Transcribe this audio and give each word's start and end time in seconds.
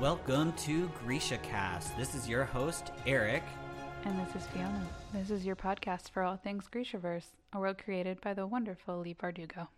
Welcome 0.00 0.52
to 0.64 0.88
Grisha 1.04 1.38
Cast. 1.38 1.96
This 1.98 2.14
is 2.14 2.28
your 2.28 2.44
host, 2.44 2.90
Eric. 3.06 3.42
And 4.04 4.18
this 4.18 4.34
is 4.34 4.46
Fiona. 4.48 4.86
This 5.12 5.30
is 5.30 5.44
your 5.44 5.56
podcast 5.56 6.10
for 6.10 6.22
all 6.22 6.36
things 6.36 6.64
Grishaverse, 6.72 7.26
a 7.52 7.58
world 7.58 7.76
created 7.78 8.20
by 8.22 8.32
the 8.34 8.46
wonderful 8.46 8.98
Leigh 9.00 9.14
Bardugo. 9.14 9.68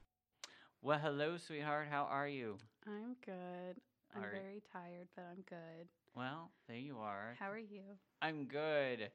Well, 0.80 0.98
hello, 1.00 1.36
sweetheart. 1.38 1.88
How 1.90 2.04
are 2.04 2.29
you? 2.29 2.56
I'm 2.86 3.16
good. 3.24 3.80
I'm 4.14 4.22
Are- 4.22 4.30
very 4.30 4.62
tired, 4.72 5.08
but 5.16 5.24
I'm 5.30 5.43
good. 5.48 5.88
Well, 6.14 6.50
there 6.68 6.76
you 6.79 6.98
are. 6.98 7.34
How 7.40 7.50
are 7.50 7.58
you? 7.58 7.82
I'm 8.20 8.44
good. 8.44 9.11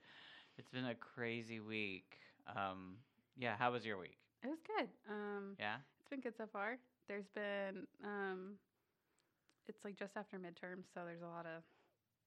It's 0.58 0.70
been 0.70 0.86
a 0.86 0.96
crazy 0.96 1.60
week. 1.60 2.18
Um, 2.54 2.98
yeah, 3.38 3.56
how 3.58 3.72
was 3.72 3.86
your 3.86 3.98
week? 3.98 4.18
It 4.44 4.48
was 4.48 4.60
good. 4.66 4.88
Um, 5.10 5.56
Yeah? 5.60 5.76
it's 6.00 6.10
been 6.10 6.20
good 6.20 6.36
so 6.38 6.46
far. 6.52 6.78
There's 7.08 7.28
been 7.34 7.86
um, 8.04 8.56
it's 9.70 9.84
like 9.86 9.96
just 9.98 10.16
after 10.18 10.38
midterms, 10.38 10.86
so 10.94 11.02
there's 11.06 11.22
a 11.22 11.28
lot 11.28 11.46
of 11.46 11.64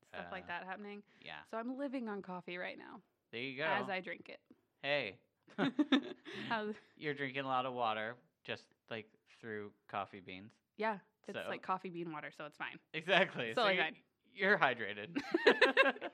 stuff 0.09 0.27
like 0.33 0.45
Uh, 0.45 0.49
that 0.49 0.65
happening. 0.65 1.03
Yeah. 1.23 1.33
So 1.51 1.57
I'm 1.57 1.77
living 1.79 2.09
on 2.09 2.23
coffee 2.23 2.59
right 2.59 2.77
now 2.79 3.01
There 3.33 3.41
you 3.41 3.57
go. 3.57 3.65
as 3.65 3.89
I 3.89 4.01
drink 4.01 4.29
it. 4.29 4.41
hey, 4.83 5.17
you're 6.97 7.15
drinking 7.15 7.45
a 7.45 7.49
lot 7.49 7.67
of 7.67 7.75
water 7.75 8.15
just 8.45 8.65
like 8.91 9.07
through 9.41 9.71
coffee 9.89 10.21
beans. 10.21 10.53
yeah, 10.77 10.99
it's 11.29 11.37
So- 11.39 11.49
like 11.49 11.63
coffee 11.63 11.91
bean 11.91 12.13
water, 12.13 12.31
so 12.37 12.45
it's 12.45 12.57
fine. 12.57 12.79
Exactly. 12.95 13.53
So, 13.55 13.63
like, 13.63 13.77
you're, 13.77 13.85
I- 13.85 13.93
you're 14.35 14.59
hydrated. 14.59 15.17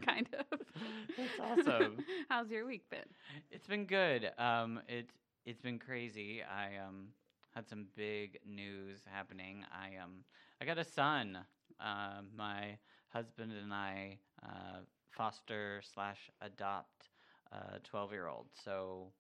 kind 0.07 0.29
of. 0.39 0.59
That's 1.17 1.41
awesome. 1.69 1.99
How's 2.29 2.51
your 2.51 2.67
week 2.67 2.89
been? 2.91 3.01
It's 3.51 3.67
been 3.67 3.85
good. 3.87 4.31
Um, 4.39 4.81
it's 4.89 5.13
it's 5.45 5.61
been 5.61 5.79
crazy. 5.79 6.43
I 6.43 6.77
um 6.85 7.09
had 7.55 7.69
some 7.69 7.87
big 7.97 8.39
news 8.47 9.01
happening. 9.11 9.65
I 9.73 9.97
um 10.03 10.25
I 10.61 10.65
got 10.65 10.79
a 10.79 10.85
son. 10.85 11.39
Uh, 11.81 12.23
my 12.37 12.79
husband 13.09 13.53
and 13.53 13.73
I 13.73 14.19
uh, 14.43 14.81
foster 15.17 15.83
slash 15.95 16.31
adopt 16.41 17.09
a 17.53 17.79
twelve 17.81 18.13
year 18.13 18.27
old. 18.27 18.47
So 18.65 19.13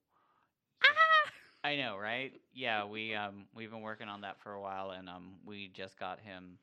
I 1.65 1.77
know, 1.77 1.97
right? 1.97 2.33
Yeah, 2.55 2.85
we 2.87 3.15
um 3.15 3.47
we've 3.55 3.71
been 3.71 3.83
working 3.83 4.09
on 4.09 4.21
that 4.23 4.41
for 4.43 4.53
a 4.55 4.61
while, 4.61 4.91
and 4.91 5.09
um 5.09 5.35
we 5.45 5.69
just 5.75 5.99
got 5.99 6.21
him 6.21 6.59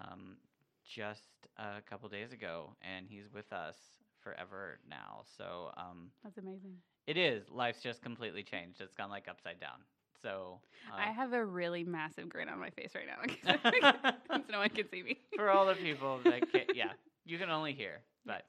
um 0.00 0.36
just 0.84 1.22
a 1.58 1.80
couple 1.88 2.08
days 2.08 2.32
ago, 2.32 2.74
and 2.82 3.06
he's 3.08 3.24
with 3.32 3.52
us 3.52 3.76
forever 4.22 4.78
now. 4.88 5.22
So 5.36 5.70
um 5.76 6.10
That's 6.22 6.38
amazing. 6.38 6.76
it 7.06 7.16
is. 7.16 7.50
Life's 7.50 7.82
just 7.82 8.02
completely 8.02 8.42
changed. 8.42 8.80
It's 8.80 8.94
gone 8.94 9.10
like 9.10 9.28
upside 9.28 9.60
down. 9.60 9.80
So 10.24 10.58
uh, 10.90 10.96
I 10.96 11.12
have 11.12 11.34
a 11.34 11.44
really 11.44 11.84
massive 11.84 12.30
grin 12.30 12.48
on 12.48 12.58
my 12.58 12.70
face 12.70 12.92
right 12.94 13.04
now 13.06 13.20
because 13.60 14.42
no 14.50 14.58
one 14.58 14.70
can 14.70 14.88
see 14.90 15.02
me. 15.02 15.18
for 15.36 15.50
all 15.50 15.66
the 15.66 15.74
people 15.74 16.18
that 16.24 16.50
can, 16.50 16.62
yeah, 16.74 16.92
you 17.26 17.38
can 17.38 17.50
only 17.50 17.74
hear. 17.74 18.00
But 18.24 18.44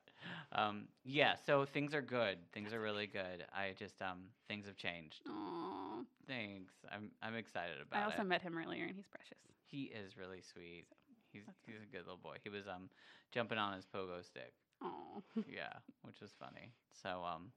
um, 0.54 0.86
yeah, 1.04 1.36
so 1.46 1.66
things 1.66 1.94
are 1.94 2.02
good. 2.02 2.38
Things 2.54 2.72
are 2.72 2.80
really 2.80 3.08
good. 3.08 3.46
I 3.54 3.74
just 3.78 4.02
um, 4.02 4.24
things 4.48 4.66
have 4.68 4.78
changed. 4.78 5.20
Aw. 5.28 6.02
Thanks. 6.28 6.74
I'm 6.90 7.12
I'm 7.22 7.36
excited 7.36 7.76
about. 7.86 8.00
It. 8.00 8.02
I 8.02 8.06
also 8.06 8.22
it. 8.22 8.28
met 8.28 8.42
him 8.42 8.58
earlier 8.58 8.86
and 8.86 8.96
he's 8.96 9.08
precious. 9.08 9.38
He 9.68 9.92
is 9.92 10.18
really 10.18 10.42
sweet. 10.42 10.86
He's 11.34 11.44
he's 11.66 11.76
a 11.84 11.92
good 11.92 12.06
little 12.06 12.22
boy. 12.24 12.38
He 12.42 12.50
was 12.50 12.68
um 12.68 12.90
jumping 13.34 13.58
on 13.58 13.76
his 13.76 13.86
pogo 13.86 14.24
stick. 14.26 14.54
Oh, 14.82 15.22
yeah, 15.50 15.74
which 16.04 16.22
was 16.22 16.32
funny. 16.40 16.72
So 17.04 17.22
um 17.26 17.52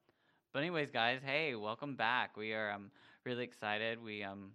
but 0.53 0.61
anyways 0.61 0.91
guys, 0.91 1.21
hey, 1.25 1.55
welcome 1.55 1.95
back. 1.95 2.37
We 2.37 2.53
are 2.53 2.73
um 2.73 2.91
really 3.29 3.45
excited. 3.45 4.03
We 4.03 4.23
um 4.25 4.53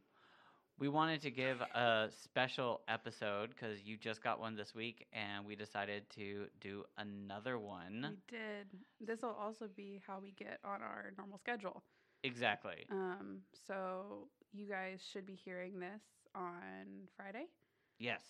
we 0.79 0.89
wanted 0.89 1.21
to 1.21 1.29
give 1.31 1.61
a 1.61 2.09
special 2.23 2.81
episode 2.87 3.55
cuz 3.55 3.83
you 3.83 3.97
just 3.97 4.23
got 4.23 4.39
one 4.39 4.55
this 4.55 4.73
week 4.73 5.05
and 5.13 5.45
we 5.45 5.55
decided 5.55 6.09
to 6.11 6.47
do 6.59 6.83
another 6.97 7.59
one. 7.59 8.01
we 8.09 8.37
did. 8.37 8.67
This 8.99 9.21
will 9.21 9.37
also 9.39 9.67
be 9.67 10.01
how 10.07 10.19
we 10.19 10.31
get 10.31 10.59
on 10.63 10.81
our 10.81 11.13
normal 11.17 11.37
schedule. 11.37 11.83
Exactly. 12.23 12.85
Um, 12.89 13.41
so 13.67 14.27
you 14.51 14.65
guys 14.67 14.99
should 15.11 15.25
be 15.27 15.35
hearing 15.35 15.79
this 15.79 16.01
on 16.33 17.07
Friday, 17.15 17.45
Yes. 17.99 18.23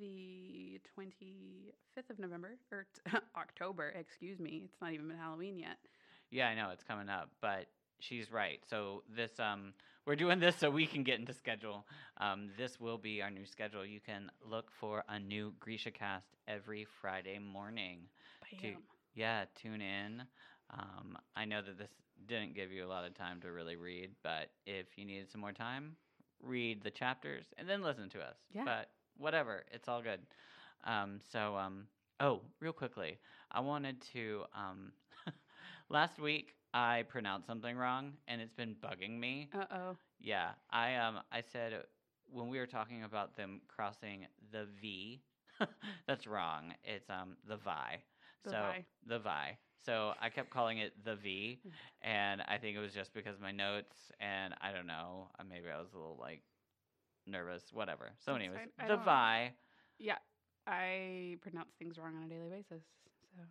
the 0.00 0.80
25th 0.96 2.10
of 2.10 2.18
November 2.18 2.56
or 2.72 2.86
t- 2.94 3.18
October. 3.36 3.88
Excuse 3.90 4.38
me. 4.38 4.62
It's 4.64 4.80
not 4.80 4.92
even 4.94 5.08
been 5.08 5.18
Halloween 5.18 5.58
yet. 5.58 5.76
Yeah, 6.30 6.48
I 6.48 6.54
know 6.54 6.70
it's 6.70 6.82
coming 6.84 7.08
up, 7.10 7.30
but 7.42 7.66
she's 8.08 8.30
right. 8.30 8.60
So 8.68 9.02
this 9.14 9.38
um 9.38 9.72
we're 10.06 10.16
doing 10.16 10.38
this 10.38 10.56
so 10.56 10.70
we 10.70 10.86
can 10.86 11.02
get 11.02 11.18
into 11.18 11.32
schedule. 11.32 11.86
Um 12.18 12.50
this 12.56 12.80
will 12.80 12.98
be 12.98 13.22
our 13.22 13.30
new 13.30 13.46
schedule. 13.46 13.84
You 13.84 14.00
can 14.00 14.30
look 14.48 14.70
for 14.80 15.04
a 15.08 15.18
new 15.18 15.54
Grisha 15.60 15.90
cast 15.90 16.26
every 16.48 16.86
Friday 17.00 17.38
morning. 17.38 18.00
Bam. 18.74 18.82
Yeah, 19.14 19.44
tune 19.60 19.80
in. 19.80 20.22
Um 20.70 21.16
I 21.36 21.44
know 21.44 21.62
that 21.62 21.78
this 21.78 21.90
didn't 22.26 22.54
give 22.54 22.72
you 22.72 22.84
a 22.84 22.88
lot 22.88 23.04
of 23.04 23.14
time 23.14 23.40
to 23.42 23.50
really 23.52 23.76
read, 23.76 24.10
but 24.22 24.50
if 24.66 24.86
you 24.96 25.04
needed 25.04 25.30
some 25.30 25.40
more 25.40 25.52
time, 25.52 25.96
read 26.42 26.82
the 26.82 26.90
chapters 26.90 27.46
and 27.58 27.68
then 27.68 27.82
listen 27.82 28.08
to 28.10 28.20
us. 28.20 28.36
Yeah. 28.52 28.64
But 28.64 28.90
whatever, 29.16 29.64
it's 29.72 29.88
all 29.88 30.02
good. 30.02 30.20
Um 30.84 31.20
so 31.32 31.56
um 31.56 31.86
oh, 32.20 32.40
real 32.60 32.72
quickly, 32.72 33.18
I 33.50 33.60
wanted 33.60 34.00
to 34.12 34.44
um 34.54 34.92
last 35.88 36.18
week 36.18 36.54
I 36.74 37.04
pronounced 37.08 37.46
something 37.48 37.76
wrong 37.76 38.14
and 38.28 38.42
it's 38.42 38.54
been 38.54 38.76
bugging 38.76 39.18
me. 39.20 39.50
Uh 39.54 39.66
oh. 39.70 39.96
Yeah, 40.20 40.50
I 40.70 40.96
um 40.96 41.20
I 41.32 41.42
said 41.42 41.84
when 42.30 42.48
we 42.48 42.58
were 42.58 42.66
talking 42.66 43.04
about 43.04 43.36
them 43.36 43.62
crossing 43.68 44.26
the 44.52 44.66
V, 44.80 45.22
that's 46.08 46.26
wrong. 46.26 46.74
It's 46.84 47.10
um 47.10 47.36
the 47.48 47.56
Vi. 47.58 48.02
The 48.44 48.50
so 48.50 48.56
Vi. 48.56 48.86
the 49.06 49.18
Vi. 49.20 49.58
So 49.84 50.14
I 50.20 50.30
kept 50.30 50.50
calling 50.50 50.78
it 50.78 50.92
the 51.04 51.16
V, 51.16 51.60
and 52.02 52.42
I 52.42 52.58
think 52.58 52.76
it 52.76 52.80
was 52.80 52.94
just 52.94 53.14
because 53.14 53.36
of 53.36 53.42
my 53.42 53.52
notes, 53.52 53.96
and 54.20 54.54
I 54.60 54.72
don't 54.72 54.86
know. 54.86 55.28
uh, 55.38 55.44
Maybe 55.48 55.66
I 55.74 55.78
was 55.78 55.92
a 55.94 55.98
little 55.98 56.18
like 56.20 56.42
nervous, 57.26 57.62
whatever. 57.72 58.12
So, 58.24 58.34
anyways. 58.34 58.60
The 58.86 58.96
Vi. 58.96 59.52
Yeah, 59.98 60.18
I 60.66 61.36
pronounce 61.42 61.74
things 61.78 61.98
wrong 61.98 62.16
on 62.16 62.24
a 62.24 62.28
daily 62.28 62.48
basis. 62.50 62.82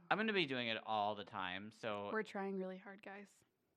I'm 0.09 0.17
gonna 0.17 0.33
be 0.33 0.45
doing 0.45 0.67
it 0.67 0.77
all 0.85 1.15
the 1.15 1.23
time. 1.23 1.71
So 1.81 2.09
we're 2.11 2.23
trying 2.23 2.57
really 2.57 2.77
hard, 2.83 2.99
guys. 3.03 3.25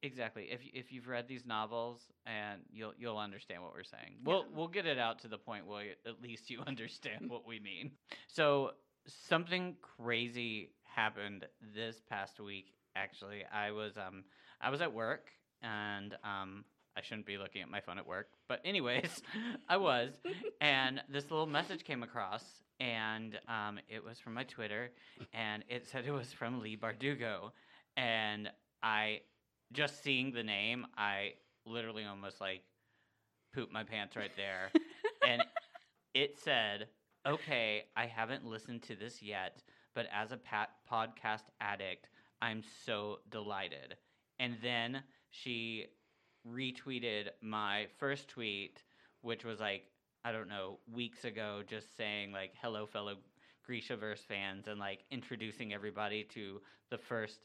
Exactly. 0.02 0.48
If 0.50 0.60
if 0.72 0.92
you've 0.92 1.08
read 1.08 1.26
these 1.26 1.46
novels, 1.46 2.00
and 2.26 2.60
you'll 2.70 2.92
you'll 2.98 3.18
understand 3.18 3.62
what 3.62 3.72
we're 3.72 3.82
saying. 3.84 4.18
We'll 4.24 4.40
Yeah. 4.42 4.56
we'll 4.56 4.68
get 4.68 4.86
it 4.86 4.98
out 4.98 5.18
to 5.20 5.28
the 5.28 5.38
point 5.38 5.66
where 5.66 5.94
at 6.06 6.20
least 6.22 6.50
you 6.50 6.60
understand 6.66 7.28
what 7.30 7.46
we 7.46 7.58
mean. 7.60 7.92
So 8.28 8.72
something 9.06 9.76
crazy 9.80 10.72
happened 10.84 11.46
this 11.74 12.00
past 12.08 12.40
week. 12.40 12.74
Actually, 12.94 13.44
I 13.52 13.70
was 13.70 13.96
um 13.96 14.24
I 14.60 14.70
was 14.70 14.80
at 14.80 14.92
work 14.92 15.30
and 15.62 16.16
um 16.22 16.64
I 16.96 17.02
shouldn't 17.02 17.26
be 17.26 17.36
looking 17.38 17.62
at 17.62 17.68
my 17.68 17.80
phone 17.80 17.98
at 17.98 18.06
work, 18.06 18.28
but 18.48 18.60
anyways, 18.64 19.22
I 19.68 19.76
was, 19.76 20.12
and 20.60 21.02
this 21.10 21.30
little 21.30 21.46
message 21.46 21.84
came 21.84 22.02
across, 22.02 22.42
and 22.80 23.38
um, 23.48 23.78
it 23.88 24.02
was 24.04 24.18
from 24.18 24.34
my 24.34 24.44
Twitter, 24.44 24.90
and 25.34 25.64
it 25.68 25.86
said 25.86 26.04
it 26.06 26.10
was 26.12 26.32
from 26.32 26.62
Leigh 26.62 26.76
Bardugo, 26.76 27.50
and 27.96 28.50
I 28.82 29.20
just 29.72 30.02
seeing 30.02 30.32
the 30.32 30.42
name, 30.42 30.86
I 30.96 31.32
literally 31.66 32.04
almost 32.04 32.40
like 32.40 32.62
pooped 33.54 33.72
my 33.72 33.84
pants 33.84 34.16
right 34.16 34.30
there. 34.36 34.70
and 35.26 35.42
it 36.14 36.38
said, 36.38 36.88
okay, 37.26 37.84
I 37.96 38.06
haven't 38.06 38.46
listened 38.46 38.82
to 38.84 38.96
this 38.96 39.22
yet, 39.22 39.62
but 39.94 40.06
as 40.12 40.32
a 40.32 40.36
pat- 40.36 40.70
podcast 40.90 41.44
addict, 41.60 42.08
I'm 42.40 42.62
so 42.84 43.18
delighted. 43.30 43.96
And 44.38 44.56
then 44.62 45.02
she 45.30 45.86
retweeted 46.52 47.28
my 47.40 47.86
first 47.98 48.28
tweet, 48.28 48.82
which 49.22 49.44
was 49.44 49.60
like, 49.60 49.84
I 50.24 50.32
don't 50.32 50.48
know, 50.48 50.78
weeks 50.92 51.24
ago, 51.24 51.62
just 51.66 51.96
saying, 51.96 52.32
like, 52.32 52.52
hello, 52.60 52.86
fellow 52.86 53.16
Grishaverse 53.68 54.20
fans, 54.26 54.68
and 54.68 54.78
like 54.78 55.00
introducing 55.10 55.72
everybody 55.72 56.24
to 56.34 56.60
the 56.90 56.98
first 56.98 57.40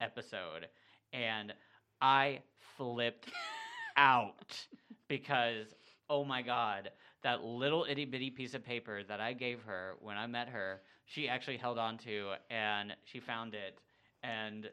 episode. 0.00 0.68
And 1.12 1.52
I 2.00 2.40
flipped 2.76 3.30
out 3.96 4.66
because, 5.08 5.66
oh 6.08 6.24
my 6.24 6.42
God, 6.42 6.90
that 7.22 7.42
little 7.42 7.86
itty 7.88 8.04
bitty 8.04 8.30
piece 8.30 8.54
of 8.54 8.64
paper 8.64 9.02
that 9.08 9.20
I 9.20 9.32
gave 9.32 9.62
her 9.62 9.94
when 10.00 10.16
I 10.16 10.26
met 10.26 10.48
her, 10.48 10.82
she 11.06 11.28
actually 11.28 11.56
held 11.56 11.78
on 11.78 11.98
to 11.98 12.32
and 12.50 12.94
she 13.04 13.20
found 13.20 13.54
it. 13.54 13.78
And 14.22 14.68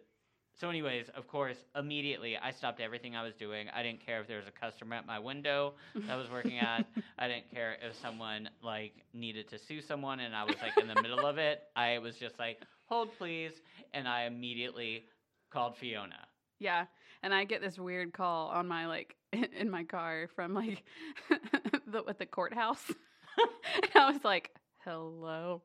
so, 0.55 0.69
anyways, 0.69 1.09
of 1.09 1.27
course, 1.27 1.57
immediately 1.75 2.37
I 2.37 2.51
stopped 2.51 2.79
everything 2.79 3.15
I 3.15 3.23
was 3.23 3.33
doing. 3.33 3.67
I 3.73 3.81
didn't 3.81 4.05
care 4.05 4.21
if 4.21 4.27
there 4.27 4.37
was 4.37 4.47
a 4.47 4.51
customer 4.51 4.95
at 4.95 5.05
my 5.05 5.17
window 5.17 5.73
that 5.95 6.11
I 6.11 6.15
was 6.15 6.29
working 6.29 6.59
at. 6.59 6.85
I 7.17 7.27
didn't 7.27 7.49
care 7.51 7.77
if 7.81 7.99
someone 7.99 8.49
like 8.61 8.93
needed 9.13 9.49
to 9.49 9.57
sue 9.57 9.81
someone 9.81 10.19
and 10.19 10.35
I 10.35 10.43
was 10.43 10.55
like 10.61 10.77
in 10.77 10.87
the 10.87 11.01
middle 11.01 11.25
of 11.25 11.37
it. 11.39 11.63
I 11.75 11.97
was 11.97 12.17
just 12.17 12.37
like, 12.37 12.61
"Hold, 12.85 13.17
please," 13.17 13.53
and 13.93 14.07
I 14.07 14.25
immediately 14.25 15.05
called 15.51 15.75
Fiona. 15.75 16.27
Yeah, 16.59 16.85
and 17.23 17.33
I 17.33 17.45
get 17.45 17.61
this 17.61 17.79
weird 17.79 18.13
call 18.13 18.49
on 18.49 18.67
my 18.67 18.85
like 18.85 19.15
in 19.57 19.69
my 19.71 19.83
car 19.83 20.29
from 20.35 20.53
like 20.53 20.83
the 21.87 22.03
at 22.07 22.19
the 22.19 22.27
courthouse. 22.27 22.91
and 23.39 23.89
I 23.95 24.11
was 24.11 24.23
like, 24.23 24.51
"Hello." 24.85 25.63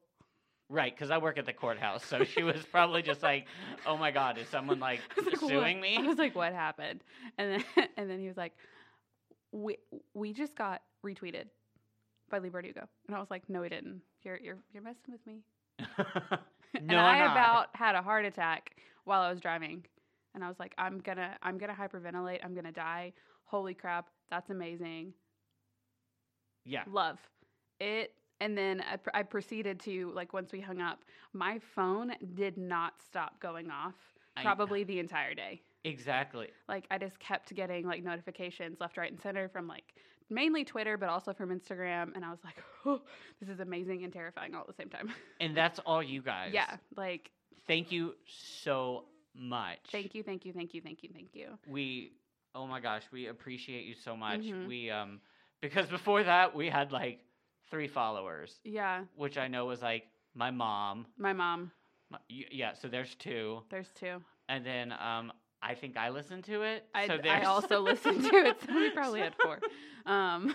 Right, 0.70 0.94
because 0.94 1.10
I 1.10 1.16
work 1.16 1.38
at 1.38 1.46
the 1.46 1.52
courthouse, 1.52 2.04
so 2.04 2.24
she 2.24 2.42
was 2.42 2.62
probably 2.70 3.00
just 3.02 3.22
like, 3.22 3.46
"Oh 3.86 3.96
my 3.96 4.10
God, 4.10 4.36
is 4.36 4.48
someone 4.48 4.78
like 4.78 5.00
I 5.18 5.22
like, 5.22 5.40
"What?" 5.40 5.48
suing 5.48 5.78
I 5.78 5.80
me?" 5.80 6.06
was 6.06 6.18
like, 6.18 6.34
what 6.34 6.52
happened? 6.52 7.02
And 7.38 7.64
then 7.76 7.88
and 7.96 8.10
then 8.10 8.20
he 8.20 8.28
was 8.28 8.36
like, 8.36 8.52
we 9.52 9.78
we 10.14 10.32
just 10.32 10.54
got 10.56 10.82
retweeted 11.04 11.46
by 12.30 12.38
Leigh 12.38 12.50
Bardugo, 12.50 12.86
and 13.06 13.16
I 13.16 13.18
was 13.18 13.30
like, 13.30 13.48
no, 13.48 13.62
we 13.62 13.70
didn't. 13.70 14.02
You're 14.22 14.38
you're 14.38 14.58
you're 14.72 14.82
messing 14.82 15.10
with 15.12 15.26
me. 15.26 15.40
and 16.74 16.86
no, 16.86 16.98
I 16.98 17.16
about 17.18 17.68
had 17.74 17.94
a 17.94 18.02
heart 18.02 18.26
attack 18.26 18.76
while 19.04 19.22
I 19.22 19.30
was 19.30 19.40
driving, 19.40 19.84
and 20.34 20.44
I 20.44 20.48
was 20.48 20.58
like, 20.58 20.74
I'm 20.76 20.98
gonna 20.98 21.36
I'm 21.42 21.56
gonna 21.56 21.74
hyperventilate. 21.74 22.40
I'm 22.44 22.54
gonna 22.54 22.72
die. 22.72 23.14
Holy 23.44 23.72
crap, 23.72 24.08
that's 24.30 24.50
amazing. 24.50 25.14
yeah, 26.66 26.82
Love 26.90 27.18
it. 27.80 28.12
And 28.40 28.56
then 28.56 28.82
I, 28.90 28.96
pr- 28.96 29.10
I 29.14 29.22
proceeded 29.22 29.80
to 29.80 30.12
like 30.14 30.32
once 30.32 30.52
we 30.52 30.60
hung 30.60 30.80
up, 30.80 31.04
my 31.32 31.58
phone 31.74 32.12
did 32.34 32.56
not 32.56 32.94
stop 33.04 33.40
going 33.40 33.70
off 33.70 33.94
probably 34.42 34.84
the 34.84 35.00
entire 35.00 35.34
day. 35.34 35.60
exactly. 35.84 36.48
like 36.68 36.86
I 36.92 36.98
just 36.98 37.18
kept 37.18 37.52
getting 37.54 37.86
like 37.86 38.04
notifications 38.04 38.80
left, 38.80 38.96
right, 38.96 39.10
and 39.10 39.20
center 39.20 39.48
from 39.48 39.66
like 39.66 39.94
mainly 40.30 40.64
Twitter, 40.64 40.96
but 40.96 41.08
also 41.08 41.32
from 41.32 41.48
Instagram, 41.50 42.14
and 42.14 42.24
I 42.24 42.30
was 42.30 42.38
like, 42.44 42.62
oh, 42.86 43.00
this 43.40 43.48
is 43.48 43.58
amazing 43.60 44.04
and 44.04 44.12
terrifying 44.12 44.54
all 44.54 44.60
at 44.60 44.66
the 44.68 44.74
same 44.74 44.88
time. 44.90 45.10
And 45.40 45.56
that's 45.56 45.78
all 45.80 46.02
you 46.02 46.22
guys. 46.22 46.50
yeah, 46.54 46.76
like 46.96 47.30
Thank 47.66 47.90
you 47.92 48.14
so 48.26 49.04
much. 49.34 49.78
thank 49.90 50.14
you, 50.14 50.22
thank 50.22 50.44
you, 50.44 50.52
thank 50.52 50.72
you, 50.74 50.80
thank 50.80 51.02
you, 51.02 51.10
thank 51.12 51.28
you. 51.34 51.48
We, 51.66 52.12
oh 52.54 52.66
my 52.66 52.80
gosh, 52.80 53.02
we 53.12 53.26
appreciate 53.26 53.84
you 53.86 53.94
so 53.94 54.16
much. 54.16 54.40
Mhm. 54.40 54.66
We 54.68 54.90
um, 54.90 55.20
because 55.60 55.86
before 55.88 56.22
that 56.22 56.54
we 56.54 56.68
had 56.68 56.92
like 56.92 57.18
three 57.70 57.88
followers, 57.88 58.60
Yeah, 58.64 59.04
which 59.16 59.36
I 59.38 59.48
know 59.48 59.66
was 59.66 59.82
like 59.82 60.04
my 60.34 60.50
mom. 60.50 61.06
my 61.18 61.32
mom. 61.32 61.70
My, 62.10 62.18
yeah, 62.28 62.72
so 62.74 62.88
there's 62.88 63.14
two, 63.14 63.62
There's 63.70 63.90
two. 63.94 64.22
and 64.48 64.64
then 64.64 64.92
um, 64.92 65.32
I 65.62 65.74
think 65.74 65.96
I 65.96 66.08
listened 66.08 66.44
to 66.44 66.62
it. 66.62 66.84
I, 66.94 67.06
so 67.06 67.18
I 67.28 67.42
also 67.44 67.80
listened 67.80 68.22
to 68.24 68.36
it, 68.36 68.56
so 68.66 68.74
we 68.78 68.88
probably 68.90 69.20
had 69.20 69.34
four. 69.42 69.60
Um, 70.06 70.54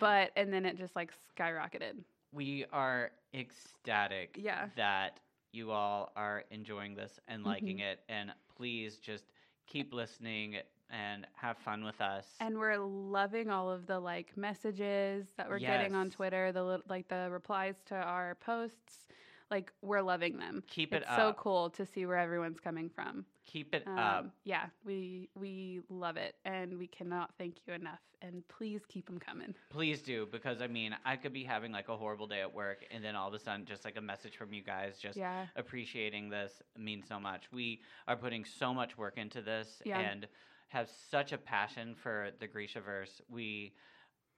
but 0.00 0.32
and 0.36 0.52
then 0.52 0.64
it 0.66 0.76
just 0.76 0.96
like 0.96 1.12
skyrocketed. 1.38 2.02
we 2.32 2.64
are 2.72 3.12
ecstatic 3.32 4.36
Yeah. 4.42 4.66
that 4.76 5.20
you 5.52 5.70
all 5.70 6.10
are 6.16 6.44
enjoying 6.50 6.94
this 6.96 7.20
and 7.28 7.40
Mm-hmm. 7.40 7.48
liking 7.50 7.78
it 7.78 8.00
and 8.08 8.32
please 8.56 8.96
just 8.98 9.24
keep 9.68 9.92
listening 9.92 10.56
and 10.90 11.26
have 11.34 11.58
fun 11.58 11.84
with 11.84 12.00
us 12.00 12.26
And 12.40 12.58
we're 12.58 12.78
loving 12.78 13.50
all 13.50 13.70
of 13.70 13.86
the 13.86 14.00
like 14.00 14.36
messages 14.36 15.26
that 15.36 15.48
we're 15.48 15.58
getting 15.60 15.94
on 15.94 16.10
Twitter, 16.10 16.52
the 16.52 16.82
like 16.88 17.08
the 17.08 17.28
replies 17.30 17.76
to 17.86 17.94
our 17.94 18.36
posts. 18.36 19.06
Like 19.50 19.72
we're 19.82 20.02
loving 20.02 20.38
them. 20.38 20.62
keep 20.68 20.92
it 20.92 21.02
it's 21.06 21.16
so 21.16 21.34
cool 21.38 21.70
to 21.70 21.86
see 21.86 22.04
where 22.06 22.18
everyone's 22.18 22.60
coming 22.60 22.90
from. 22.90 23.24
keep 23.46 23.74
it 23.74 23.84
Um, 23.86 23.98
up 23.98 24.26
yeah, 24.44 24.66
we 24.84 25.28
we 25.34 25.80
love 25.88 26.16
it, 26.16 26.34
and 26.44 26.78
we 26.78 26.86
cannot 26.86 27.30
thank 27.38 27.56
you 27.66 27.72
enough. 27.74 28.00
And 28.20 28.42
please 28.48 28.82
keep 28.88 29.06
them 29.06 29.18
coming. 29.18 29.54
please 29.70 30.02
do 30.02 30.26
because 30.32 30.60
i 30.60 30.66
mean 30.66 30.94
i 31.04 31.14
could 31.14 31.32
be 31.32 31.44
having 31.44 31.70
like 31.70 31.88
a 31.88 31.96
horrible 31.96 32.26
day 32.26 32.40
at 32.40 32.52
work 32.52 32.84
and 32.90 33.02
then 33.04 33.14
all 33.14 33.28
of 33.28 33.34
a 33.34 33.38
sudden 33.38 33.64
just 33.64 33.84
like 33.84 33.96
a 33.96 34.00
message 34.00 34.36
from 34.36 34.52
you 34.52 34.60
guys 34.62 34.98
just 34.98 35.16
yeah, 35.16 35.46
appreciating 35.54 36.28
this 36.28 36.60
means 36.76 37.06
so 37.06 37.20
much 37.20 37.44
we 37.52 37.80
are 38.08 38.16
putting 38.16 38.44
so 38.44 38.74
much 38.74 38.98
work 38.98 39.16
into 39.18 39.40
this 39.40 39.80
Yeah. 39.84 40.00
and 40.00 40.26
have 40.66 40.90
such 41.10 41.30
a 41.32 41.38
passion 41.38 41.94
for 41.94 42.30
the 42.40 42.48
grishaverse 42.48 43.20
we 43.30 43.72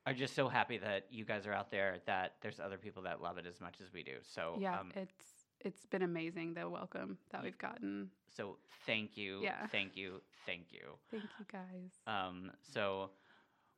are 0.07 0.15
just 0.15 0.35
so 0.35 0.49
happy 0.49 0.79
that 0.79 1.07
you 1.11 1.25
guys 1.25 1.47
are 1.47 1.53
out 1.53 1.71
there 1.71 1.99
that 2.07 2.35
there's 2.41 2.59
other 2.59 2.79
people 2.79 3.03
that 3.03 3.21
love 3.21 3.39
it 3.39 3.47
as 3.47 3.61
much 3.61 3.77
as 3.81 3.93
we 3.93 4.03
do 4.03 4.17
so 4.23 4.57
yeah, 4.61 4.79
um, 4.79 4.91
it's 4.97 5.41
it's 5.63 5.87
been 5.87 6.03
amazing 6.03 6.55
the 6.55 6.69
welcome 6.69 7.19
that 7.33 7.43
we've 7.43 7.59
gotten. 7.59 8.11
So 8.35 8.57
thank 8.87 9.17
you, 9.17 9.41
Yeah. 9.43 9.67
thank 9.67 9.97
you, 9.97 10.23
thank 10.47 10.73
you. 10.73 10.95
Thank 11.11 11.25
you 11.39 11.45
guys. 11.53 11.91
Um, 12.07 12.51
so 12.63 13.11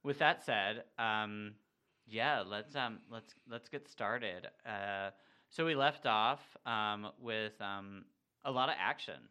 with 0.03 0.19
that 0.21 0.45
said, 0.45 0.85
um, 0.99 1.55
yeah, 2.07 2.43
let's 2.47 2.75
um, 2.77 3.01
let's 3.11 3.35
let's 3.49 3.69
get 3.69 3.89
started. 3.89 4.49
Uh, 4.65 5.11
so 5.51 5.67
we 5.67 5.75
left 5.75 6.07
off 6.07 6.41
um, 6.67 7.09
with 7.21 7.61
um, 7.61 8.05
a 8.45 8.51
lot 8.51 8.69
of 8.69 8.77
action. 8.79 9.29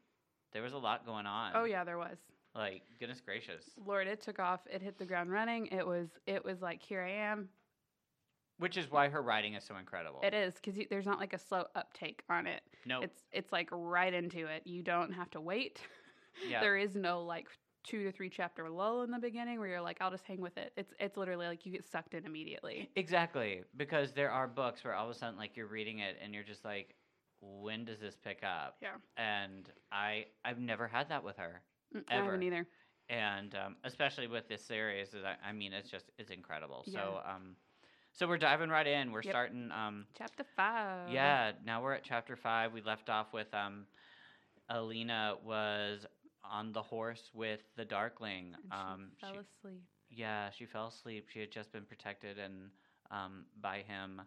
There 0.51 0.61
was 0.61 0.73
a 0.73 0.77
lot 0.77 1.05
going 1.05 1.25
on. 1.25 1.53
Oh 1.55 1.63
yeah, 1.63 1.83
there 1.83 1.97
was. 1.97 2.17
Like 2.55 2.81
goodness 2.99 3.21
gracious, 3.21 3.63
Lord, 3.85 4.07
it 4.07 4.21
took 4.21 4.39
off. 4.39 4.61
It 4.71 4.81
hit 4.81 4.97
the 4.97 5.05
ground 5.05 5.31
running. 5.31 5.67
It 5.67 5.85
was 5.87 6.09
it 6.27 6.43
was 6.43 6.61
like 6.61 6.81
here 6.83 7.01
I 7.01 7.11
am. 7.11 7.47
which 8.57 8.75
is 8.77 8.91
why 8.91 9.07
her 9.09 9.21
writing 9.21 9.53
is 9.55 9.63
so 9.63 9.77
incredible. 9.77 10.19
It 10.21 10.33
is 10.33 10.55
because 10.55 10.79
there's 10.89 11.05
not 11.05 11.19
like 11.19 11.33
a 11.33 11.39
slow 11.39 11.63
uptake 11.75 12.23
on 12.29 12.47
it. 12.47 12.61
No, 12.85 13.01
It's 13.01 13.23
it's 13.31 13.51
like 13.53 13.69
right 13.71 14.13
into 14.13 14.47
it. 14.47 14.63
You 14.65 14.83
don't 14.83 15.13
have 15.13 15.29
to 15.31 15.39
wait. 15.41 15.79
yeah, 16.47 16.59
There 16.61 16.77
is 16.77 16.95
no 16.95 17.23
like 17.23 17.47
two 17.83 18.03
to 18.03 18.11
three 18.11 18.29
chapter 18.29 18.69
lull 18.69 19.01
in 19.03 19.11
the 19.11 19.17
beginning 19.17 19.57
where 19.57 19.67
you're 19.69 19.81
like, 19.81 19.97
I'll 20.01 20.11
just 20.11 20.25
hang 20.25 20.41
with 20.41 20.57
it. 20.57 20.73
It's 20.75 20.93
it's 20.99 21.15
literally 21.15 21.47
like 21.47 21.65
you 21.65 21.71
get 21.71 21.85
sucked 21.87 22.13
in 22.15 22.25
immediately. 22.25 22.89
exactly 22.97 23.61
because 23.77 24.11
there 24.11 24.29
are 24.29 24.47
books 24.47 24.83
where 24.83 24.93
all 24.93 25.05
of 25.09 25.15
a 25.15 25.17
sudden 25.17 25.37
like 25.37 25.55
you're 25.55 25.67
reading 25.67 25.99
it 25.99 26.17
and 26.21 26.33
you're 26.33 26.43
just 26.43 26.65
like, 26.65 26.95
when 27.39 27.85
does 27.85 27.99
this 28.01 28.17
pick 28.21 28.41
up? 28.43 28.75
Yeah. 28.81 28.95
And 29.15 29.69
I 29.89 30.25
I've 30.43 30.59
never 30.59 30.87
had 30.87 31.07
that 31.09 31.23
with 31.23 31.37
her. 31.37 31.61
Mm, 31.95 32.03
I 32.09 32.15
haven't 32.15 32.33
Ever. 32.33 32.43
either. 32.43 32.67
and 33.09 33.55
um, 33.55 33.75
especially 33.83 34.27
with 34.27 34.47
this 34.47 34.63
series, 34.63 35.13
is 35.13 35.23
I, 35.23 35.35
I 35.49 35.51
mean, 35.51 35.73
it's 35.73 35.89
just 35.89 36.11
it's 36.17 36.31
incredible. 36.31 36.85
So, 36.91 37.19
Yeah. 37.23 37.33
um, 37.35 37.55
so 38.13 38.27
we're 38.27 38.37
diving 38.37 38.69
right 38.69 38.87
in. 38.87 39.11
We're 39.11 39.21
Yep. 39.23 39.31
starting. 39.31 39.71
Um, 39.71 40.05
Chapter 40.17 40.43
five. 40.55 41.09
yeah, 41.11 41.51
now 41.65 41.81
we're 41.81 41.93
at 41.93 42.03
chapter 42.03 42.35
five. 42.35 42.73
We 42.73 42.81
left 42.81 43.09
off 43.09 43.33
with 43.33 43.53
um, 43.53 43.85
Alina 44.69 45.35
was 45.43 46.05
on 46.43 46.71
the 46.71 46.81
horse 46.81 47.29
with 47.33 47.61
the 47.75 47.85
Darkling. 47.85 48.55
And 48.63 48.71
um, 48.71 49.11
she 49.19 49.21
fell 49.21 49.39
asleep. 49.39 49.83
yeah, 50.09 50.49
she 50.51 50.65
fell 50.65 50.87
asleep. 50.87 51.27
She 51.31 51.39
had 51.39 51.51
just 51.51 51.71
been 51.71 51.85
protected 51.85 52.37
and 52.39 52.69
um, 53.11 53.45
by 53.61 53.79
him 53.81 54.21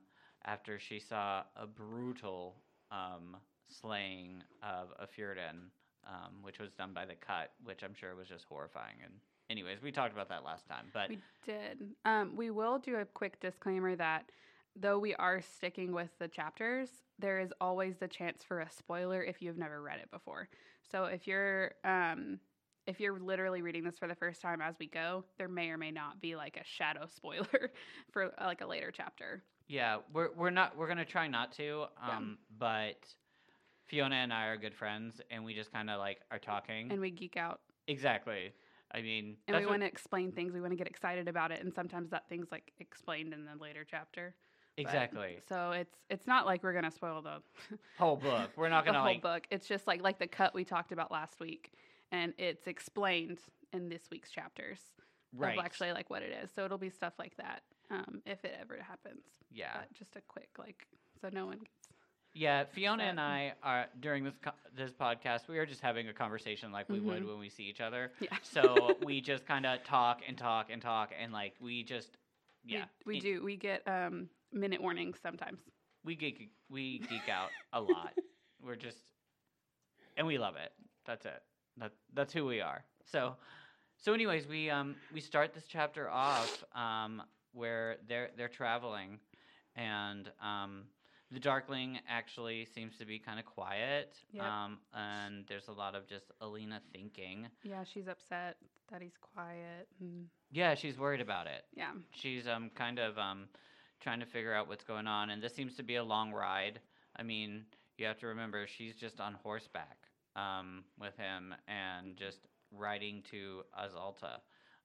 after 0.44 0.78
she 0.78 0.98
saw 0.98 1.42
a 1.56 1.66
brutal 1.66 2.56
um, 2.90 3.36
slaying 3.68 4.42
of 4.62 4.88
a 4.98 5.06
Fjerdan, 5.06 5.70
um, 6.06 6.42
which 6.42 6.58
was 6.58 6.72
done 6.72 6.92
by 6.94 7.04
the 7.04 7.14
cut, 7.14 7.50
which 7.64 7.82
I'm 7.82 7.94
sure 7.94 8.14
was 8.14 8.28
just 8.28 8.44
horrifying. 8.44 8.96
And 9.02 9.12
anyways, 9.50 9.82
we 9.82 9.92
talked 9.92 10.12
about 10.12 10.28
that 10.28 10.44
last 10.44 10.68
time, 10.68 10.86
but 10.92 11.08
We 11.10 11.18
did. 11.44 11.94
Um, 12.04 12.34
we 12.36 12.50
will 12.50 12.78
do 12.78 12.96
a 12.96 13.04
quick 13.04 13.40
disclaimer 13.40 13.96
that 13.96 14.30
though 14.76 14.98
we 14.98 15.14
are 15.14 15.40
sticking 15.40 15.92
with 15.92 16.10
the 16.18 16.28
chapters, 16.28 16.90
there 17.18 17.38
is 17.40 17.52
always 17.60 17.96
the 17.96 18.08
chance 18.08 18.42
for 18.42 18.60
a 18.60 18.70
spoiler 18.70 19.22
if 19.22 19.40
you've 19.40 19.58
never 19.58 19.80
read 19.82 20.00
it 20.00 20.10
before. 20.10 20.48
So 20.90 21.04
if 21.04 21.26
you're 21.26 21.72
um, 21.84 22.40
if 22.86 23.00
you're 23.00 23.18
literally 23.18 23.62
reading 23.62 23.82
this 23.84 23.96
for 23.96 24.06
the 24.08 24.14
first 24.14 24.42
time 24.42 24.60
as 24.60 24.74
we 24.78 24.86
go, 24.86 25.24
there 25.38 25.48
may 25.48 25.70
or 25.70 25.78
may 25.78 25.90
not 25.90 26.20
be 26.20 26.36
like 26.36 26.58
a 26.60 26.64
shadow 26.64 27.06
spoiler 27.14 27.70
for 28.10 28.24
uh, 28.38 28.44
like 28.44 28.60
a 28.60 28.66
later 28.66 28.90
chapter. 28.94 29.42
yeah, 29.68 29.98
we're 30.12 30.30
we're 30.36 30.50
not 30.50 30.76
we're 30.76 30.88
gonna 30.88 31.04
try 31.04 31.26
not 31.28 31.52
to. 31.52 31.84
Yeah. 32.06 32.16
Um, 32.16 32.38
but 32.58 32.98
Fiona 33.86 34.16
and 34.16 34.32
I 34.32 34.46
are 34.46 34.56
good 34.56 34.74
friends, 34.74 35.20
and 35.30 35.44
we 35.44 35.54
just 35.54 35.72
kind 35.72 35.90
of 35.90 35.98
like 35.98 36.20
are 36.30 36.38
talking. 36.38 36.90
And 36.90 37.00
we 37.00 37.10
geek 37.10 37.36
out 37.36 37.60
exactly. 37.86 38.52
I 38.92 39.02
mean, 39.02 39.36
and 39.48 39.56
we 39.56 39.66
want 39.66 39.82
to 39.82 39.86
explain 39.86 40.30
things. 40.32 40.52
We 40.52 40.60
want 40.60 40.72
to 40.72 40.76
get 40.76 40.86
excited 40.86 41.28
about 41.28 41.50
it, 41.50 41.62
and 41.62 41.72
sometimes 41.72 42.10
that 42.10 42.28
thing's 42.28 42.50
like 42.52 42.72
explained 42.78 43.32
in 43.32 43.44
the 43.44 43.60
later 43.60 43.84
chapter. 43.88 44.34
But- 44.76 44.82
exactly 44.82 45.38
So 45.48 45.70
it's 45.70 45.94
it's 46.10 46.26
not 46.26 46.46
like 46.46 46.64
we're 46.64 46.72
gonna 46.72 46.90
spoil 46.90 47.22
the 47.22 47.38
whole 47.98 48.16
book. 48.16 48.50
We're 48.56 48.68
not 48.68 48.84
gonna 48.84 48.98
whole 48.98 49.06
like 49.06 49.22
book. 49.22 49.46
It's 49.50 49.68
just 49.68 49.86
like 49.86 50.02
like 50.02 50.18
the 50.18 50.26
cut 50.26 50.52
we 50.52 50.64
talked 50.64 50.90
about 50.90 51.12
last 51.12 51.38
week, 51.38 51.72
and 52.10 52.34
it's 52.38 52.66
explained 52.66 53.38
in 53.72 53.88
this 53.88 54.08
week's 54.10 54.30
chapters 54.30 54.80
right. 55.36 55.58
actually 55.58 55.92
like 55.92 56.10
what 56.10 56.22
it 56.22 56.36
is. 56.42 56.50
So 56.54 56.64
it'll 56.64 56.78
be 56.78 56.90
stuff 56.90 57.14
like 57.18 57.36
that 57.36 57.62
um, 57.90 58.22
if 58.26 58.44
it 58.44 58.56
ever 58.60 58.78
happens. 58.82 59.24
yeah. 59.52 59.70
But 59.74 59.92
just 59.92 60.16
a 60.16 60.20
quick 60.22 60.50
like 60.58 60.86
so 61.20 61.28
no 61.32 61.46
one 61.46 61.58
gets 61.58 61.83
Yeah, 62.34 62.64
Fiona 62.64 63.04
and 63.04 63.20
I 63.20 63.54
are 63.62 63.86
during 64.00 64.24
this 64.24 64.34
co- 64.42 64.50
this 64.74 64.92
podcast. 64.92 65.48
We 65.48 65.58
are 65.58 65.66
just 65.66 65.80
having 65.80 66.08
a 66.08 66.12
conversation 66.12 66.72
like 66.72 66.88
we 66.88 66.98
would 67.00 67.22
Mhm. 67.22 67.28
when 67.28 67.38
we 67.38 67.48
see 67.48 67.64
each 67.64 67.80
other. 67.80 68.12
yeah. 68.20 68.36
So 68.42 68.96
we 69.00 69.20
just 69.32 69.46
kind 69.46 69.64
of 69.66 69.84
talk 69.84 70.22
and 70.26 70.36
talk 70.36 70.68
and 70.70 70.82
talk 70.82 71.12
and 71.16 71.32
like 71.32 71.54
we 71.60 71.84
just 71.84 72.18
yeah 72.64 72.86
we, 73.06 73.14
we 73.14 73.20
do 73.20 73.44
we 73.44 73.56
get 73.56 73.86
um, 73.86 74.28
minute 74.52 74.80
warnings 74.82 75.20
sometimes. 75.20 75.60
we 76.04 76.16
geek 76.16 76.50
we 76.68 76.98
geek 77.08 77.28
out 77.28 77.52
a 77.72 77.80
lot. 77.80 78.14
We're 78.60 78.76
just 78.76 78.98
and 80.16 80.26
we 80.26 80.38
love 80.38 80.56
it. 80.56 80.72
That's 81.04 81.26
it. 81.26 81.42
That 81.76 81.92
that's 82.14 82.32
who 82.32 82.46
we 82.46 82.60
are. 82.60 82.84
So 83.04 83.36
so 83.96 84.12
anyways, 84.12 84.46
we 84.46 84.70
um 84.70 84.96
we 85.12 85.20
start 85.20 85.52
this 85.54 85.66
chapter 85.66 86.08
off 86.10 86.64
um 86.74 87.22
where 87.52 87.98
they're 88.08 88.30
they're 88.36 88.48
traveling 88.48 89.20
and 89.76 90.30
um 90.40 90.84
the 91.30 91.40
darkling 91.40 91.98
actually 92.08 92.64
seems 92.66 92.96
to 92.98 93.04
be 93.06 93.18
kind 93.18 93.38
of 93.38 93.44
quiet 93.44 94.16
Yep. 94.32 94.44
um 94.44 94.78
and 94.94 95.44
there's 95.48 95.68
a 95.68 95.72
lot 95.72 95.94
of 95.94 96.06
just 96.06 96.30
Alina 96.40 96.80
thinking. 96.92 97.48
Yeah, 97.62 97.84
she's 97.84 98.08
upset 98.08 98.56
that 98.90 99.00
he's 99.02 99.16
quiet. 99.20 99.88
And, 100.00 100.28
Yeah, 100.50 100.74
she's 100.74 100.98
worried 100.98 101.20
about 101.20 101.46
it. 101.46 101.64
yeah, 101.76 101.92
she's 102.12 102.46
um 102.46 102.70
kind 102.74 102.98
of 102.98 103.18
um 103.18 103.48
trying 104.00 104.20
to 104.20 104.26
figure 104.26 104.52
out 104.52 104.68
what's 104.68 104.84
going 104.84 105.06
on 105.06 105.30
and 105.30 105.42
this 105.42 105.54
seems 105.54 105.74
to 105.76 105.82
be 105.82 105.96
a 105.96 106.04
long 106.04 106.30
ride 106.32 106.80
i 107.16 107.22
mean 107.22 107.64
you 107.96 108.04
have 108.04 108.18
to 108.18 108.26
remember 108.26 108.66
she's 108.66 108.96
just 108.96 109.20
on 109.20 109.34
horseback 109.34 109.96
um, 110.36 110.84
with 110.98 111.16
him 111.16 111.54
and 111.68 112.16
just 112.16 112.40
riding 112.72 113.22
to 113.30 113.62
Os 113.72 113.94
Alta. 113.94 114.40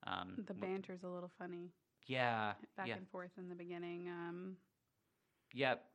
Um, 0.05 0.37
The 0.47 0.53
banter's 0.53 1.03
a 1.03 1.07
little 1.07 1.31
funny 1.39 1.73
Yeah, 2.05 2.53
back 2.77 2.87
yeah, 2.87 2.95
and 2.97 3.09
forth 3.09 3.31
in 3.37 3.49
the 3.49 3.55
beginning. 3.55 4.07
Um, 4.09 4.57
yep. 5.53 5.88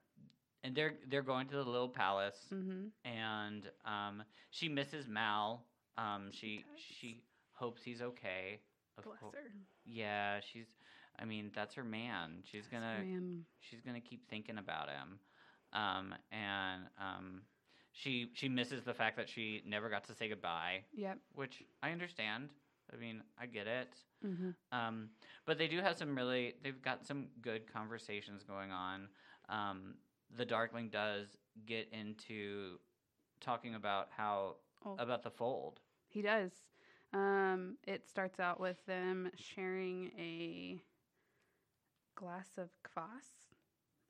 And 0.65 0.75
they're 0.75 0.95
they're 1.11 1.23
going 1.23 1.49
to 1.49 1.57
the 1.57 1.65
little 1.65 1.89
palace, 1.89 2.39
hmm 2.51 2.89
and 3.05 3.71
um, 3.85 4.25
she 4.51 4.69
misses 4.69 5.09
Mal. 5.09 5.65
Um, 5.99 6.31
she 6.33 6.65
she 6.77 7.23
hopes 7.53 7.83
he's 7.85 8.03
okay. 8.03 8.61
Of 8.99 9.05
Bless 9.05 9.21
her. 9.33 9.51
Yeah, 9.85 10.41
she's. 10.41 10.69
I 11.19 11.27
mean, 11.27 11.53
that's 11.55 11.75
her 11.75 11.85
man. 11.85 12.43
She's 12.45 12.69
gonna 12.69 13.05
Man. 13.05 13.45
she's 13.61 13.81
gonna 13.83 14.01
keep 14.01 14.29
thinking 14.29 14.59
about 14.59 14.89
him, 14.89 15.21
um, 15.73 16.15
and 16.33 16.85
um, 16.99 17.43
she 17.93 18.31
she 18.35 18.49
misses 18.49 18.85
the 18.85 18.95
fact 18.95 19.17
that 19.17 19.29
she 19.29 19.63
never 19.67 19.91
got 19.91 20.05
to 20.05 20.15
say 20.15 20.29
goodbye, 20.29 20.85
Yep. 20.95 21.19
which 21.35 21.63
I 21.83 21.93
understand. 21.93 22.51
I 22.93 22.97
mean, 22.97 23.23
I 23.39 23.47
get 23.47 23.67
it. 23.67 23.95
Mm-hmm. 24.25 24.51
Um, 24.73 25.11
but 25.47 25.59
they 25.59 25.69
do 25.69 25.81
have 25.81 25.97
some 25.97 26.17
really. 26.17 26.55
They've 26.63 26.81
got 26.83 27.07
some 27.07 27.29
good 27.43 27.73
conversations 27.73 28.45
going 28.45 28.73
on. 28.73 29.09
Um, 29.49 29.95
the 30.37 30.45
Darkling 30.45 30.89
does 30.89 31.37
get 31.67 31.89
into 31.93 32.79
talking 33.41 33.75
about 33.75 34.09
how 34.17 34.57
Oh. 34.87 34.97
about 34.99 35.23
the 35.23 35.31
fold. 35.31 35.81
He 36.09 36.21
does. 36.23 36.51
Um, 37.13 37.77
it 37.87 38.07
starts 38.09 38.39
out 38.41 38.61
with 38.61 38.85
them 38.87 39.31
sharing 39.37 40.11
a 40.19 40.81
glass 42.17 42.49
of 42.59 42.69
kvass, 42.85 43.25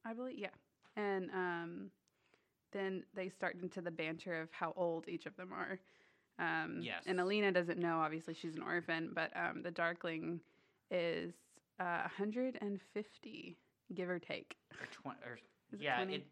I 0.04 0.12
believe. 0.14 0.38
Yeah. 0.38 0.48
And 0.96 1.30
um, 1.30 1.90
then 2.72 3.04
they 3.14 3.28
start 3.28 3.56
into 3.62 3.80
the 3.80 3.90
banter 3.90 4.40
of 4.40 4.48
how 4.52 4.72
old 4.76 5.08
each 5.08 5.26
of 5.26 5.36
them 5.36 5.52
are. 5.52 5.78
Um, 6.38 6.80
Yes. 6.82 7.04
And 7.06 7.20
Alina 7.20 7.52
doesn't 7.52 7.78
know, 7.78 7.98
obviously, 8.00 8.34
she's 8.34 8.56
an 8.56 8.62
orphan, 8.62 9.10
but 9.14 9.30
um, 9.36 9.62
the 9.62 9.70
Darkling 9.70 10.40
is 10.90 11.34
uh, 11.78 12.08
150, 12.18 13.56
give 13.94 14.08
or 14.08 14.18
take. 14.18 14.56
Or 14.80 14.86
twenty. 14.90 15.20
Or 15.24 15.38
Is 15.72 15.80
it 15.80 15.84
yeah, 15.84 15.96
20? 15.96 16.14
it. 16.14 16.26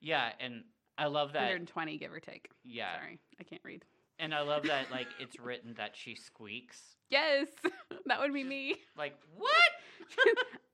Yeah, 0.00 0.30
and 0.40 0.64
I 0.98 1.06
love 1.06 1.32
that. 1.32 1.40
120, 1.40 1.98
give 1.98 2.12
or 2.12 2.20
take. 2.20 2.48
Yeah, 2.64 2.96
Sorry, 3.00 3.18
I 3.40 3.42
can't 3.44 3.62
read. 3.64 3.84
and 4.18 4.34
I 4.34 4.40
love 4.42 4.64
that. 4.64 4.90
Like 4.90 5.08
it's 5.20 5.38
written 5.40 5.74
that 5.76 5.96
she 5.96 6.14
squeaks. 6.14 6.80
Yes, 7.10 7.48
that 8.06 8.20
would 8.20 8.32
be 8.32 8.44
me. 8.44 8.76
Like 8.96 9.16
what? 9.36 9.52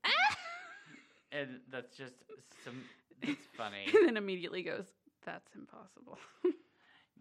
and 1.33 1.61
that's 1.71 1.97
just 1.97 2.15
some. 2.65 2.83
It's 3.23 3.47
funny. 3.57 3.85
and 3.95 4.07
then 4.09 4.17
immediately 4.17 4.63
goes, 4.63 4.87
"That's 5.25 5.55
impossible." 5.55 6.19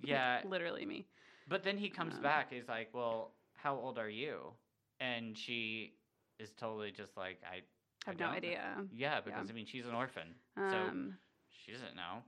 Yeah, 0.01 0.39
literally 0.45 0.85
me. 0.85 1.05
But 1.47 1.63
then 1.63 1.77
he 1.77 1.89
comes 1.89 2.15
Um, 2.15 2.21
back. 2.21 2.51
He's 2.51 2.67
like, 2.69 2.89
"Well, 2.93 3.33
how 3.55 3.75
old 3.75 3.97
are 3.97 4.09
you?" 4.09 4.53
And 5.01 5.37
she 5.37 5.93
is 6.39 6.51
totally 6.53 6.91
just 6.91 7.17
like, 7.17 7.41
"I, 7.43 7.57
I 7.57 7.61
have 8.09 8.19
no 8.19 8.27
idea. 8.27 8.61
Yeah, 8.95 9.21
because 9.21 9.49
I 9.49 9.53
mean, 9.53 9.65
she's 9.65 9.85
an 9.85 9.93
orphan, 9.93 10.35
so 10.55 10.77
Um, 10.77 11.17
she 11.51 11.71
doesn't 11.71 11.95
know. 11.95 12.23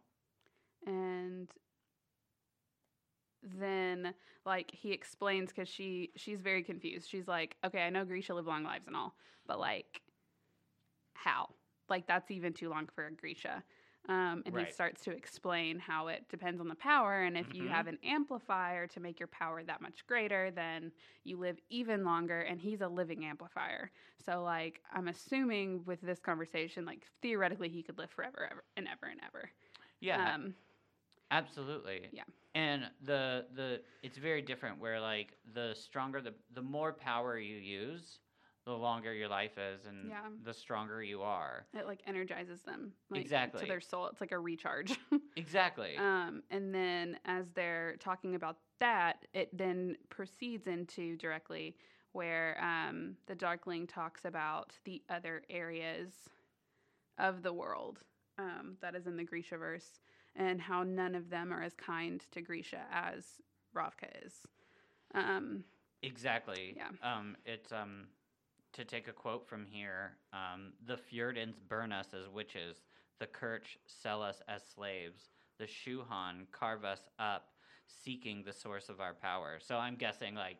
and 0.85 1.47
then 3.59 4.13
like 4.45 4.71
he 4.71 4.91
explains 4.91 5.51
because 5.51 5.67
she 5.69 6.11
she's 6.15 6.41
very 6.41 6.63
confused. 6.63 7.09
She's 7.09 7.27
like, 7.27 7.55
"Okay, 7.63 7.81
I 7.81 7.89
know 7.89 8.05
Grisha 8.05 8.33
live 8.33 8.47
long 8.47 8.63
lives 8.63 8.87
and 8.87 8.95
all, 8.95 9.15
but 9.47 9.59
like, 9.59 10.01
how? 11.13 11.49
Like 11.89 12.07
that's 12.07 12.31
even 12.31 12.53
too 12.53 12.69
long 12.69 12.87
for 12.93 13.05
a 13.07 13.11
Grisha." 13.11 13.63
Um, 14.09 14.43
and 14.45 14.55
Right. 14.55 14.67
he 14.67 14.71
starts 14.73 15.01
to 15.03 15.11
explain 15.11 15.79
how 15.79 16.07
it 16.07 16.27
depends 16.27 16.59
on 16.59 16.67
the 16.67 16.75
power, 16.75 17.21
and 17.21 17.37
if 17.37 17.53
you 17.53 17.61
Mhm. 17.61 17.69
have 17.69 17.87
an 17.87 17.99
amplifier 18.03 18.87
to 18.87 18.99
make 18.99 19.19
your 19.19 19.27
power 19.27 19.63
that 19.63 19.81
much 19.81 20.05
greater, 20.07 20.49
then 20.51 20.91
you 21.23 21.37
live 21.37 21.57
even 21.69 22.03
longer. 22.03 22.41
And 22.41 22.59
he's 22.59 22.81
a 22.81 22.87
living 22.87 23.25
amplifier, 23.25 23.91
so 24.17 24.41
like 24.43 24.81
I'm 24.91 25.07
assuming 25.07 25.85
with 25.85 26.01
this 26.01 26.19
conversation, 26.19 26.85
like 26.85 27.05
theoretically, 27.21 27.69
he 27.69 27.83
could 27.83 27.97
live 27.99 28.09
forever, 28.09 28.47
ever, 28.51 28.63
and 28.75 28.87
ever 28.87 29.05
and 29.07 29.21
ever. 29.25 29.51
Yeah, 29.99 30.33
Um, 30.35 30.55
absolutely. 31.31 32.11
yeah. 32.11 32.23
And 32.55 32.89
the 33.01 33.47
the 33.53 33.81
it's 34.03 34.17
very 34.17 34.41
different. 34.41 34.79
Where 34.79 34.99
like 34.99 35.37
the 35.53 35.73
stronger 35.75 36.21
the 36.21 36.33
the 36.53 36.61
more 36.61 36.93
power 36.93 37.37
you 37.37 37.57
use, 37.57 38.19
the 38.65 38.71
longer 38.73 39.13
your 39.13 39.27
life 39.27 39.57
is, 39.57 39.85
and 39.85 40.09
Yeah. 40.09 40.29
the 40.43 40.53
stronger 40.53 41.01
you 41.01 41.21
are. 41.23 41.65
it 41.73 41.87
like 41.87 42.01
energizes 42.05 42.61
them 42.61 42.93
like, 43.09 43.21
Exactly. 43.21 43.61
to 43.61 43.65
their 43.67 43.81
soul. 43.81 44.07
It's 44.07 44.21
like 44.21 44.31
a 44.31 44.39
recharge. 44.39 44.97
Exactly. 45.35 45.97
um, 45.97 46.43
and 46.51 46.73
then 46.73 47.17
as 47.25 47.49
they're 47.55 47.95
talking 47.99 48.35
about 48.35 48.57
that, 48.79 49.25
it 49.33 49.55
then 49.57 49.95
proceeds 50.09 50.67
into 50.67 51.15
directly 51.17 51.75
where 52.11 52.57
um, 52.61 53.15
the 53.27 53.35
Darkling 53.35 53.87
talks 53.87 54.25
about 54.25 54.73
the 54.83 55.01
other 55.09 55.43
areas 55.49 56.11
of 57.17 57.41
the 57.41 57.53
world 57.53 57.99
um, 58.37 58.75
that 58.81 58.95
is 58.95 59.07
in 59.07 59.15
the 59.15 59.23
Grishaverse 59.23 59.99
and 60.35 60.59
how 60.61 60.83
none 60.83 61.15
of 61.15 61.29
them 61.29 61.51
are 61.53 61.61
as 61.63 61.73
kind 61.73 62.23
to 62.31 62.41
Grisha 62.41 62.81
as 62.91 63.25
Ravka 63.75 64.25
is. 64.25 64.33
Um, 65.13 65.63
Exactly. 66.03 66.75
Yeah. 66.75 66.89
Um, 67.03 67.37
it's 67.45 67.71
um, 67.71 68.07
to 68.73 68.85
take 68.85 69.07
a 69.07 69.13
quote 69.13 69.47
from 69.47 69.65
here. 69.65 70.13
Um, 70.33 70.73
the 70.85 70.95
Fjerdans 70.97 71.55
burn 71.67 71.91
us 71.91 72.07
as 72.13 72.27
witches. 72.29 72.77
The 73.19 73.27
Kerch 73.27 73.77
sell 73.85 74.21
us 74.21 74.41
as 74.47 74.61
slaves. 74.75 75.29
The 75.59 75.67
Shu 75.67 76.03
Han 76.09 76.47
carve 76.51 76.83
us 76.85 77.01
up, 77.19 77.49
seeking 77.87 78.43
the 78.43 78.53
source 78.53 78.89
of 78.89 78.99
our 78.99 79.13
power. 79.13 79.59
So 79.61 79.77
I'm 79.77 79.95
guessing 79.95 80.33
like, 80.35 80.57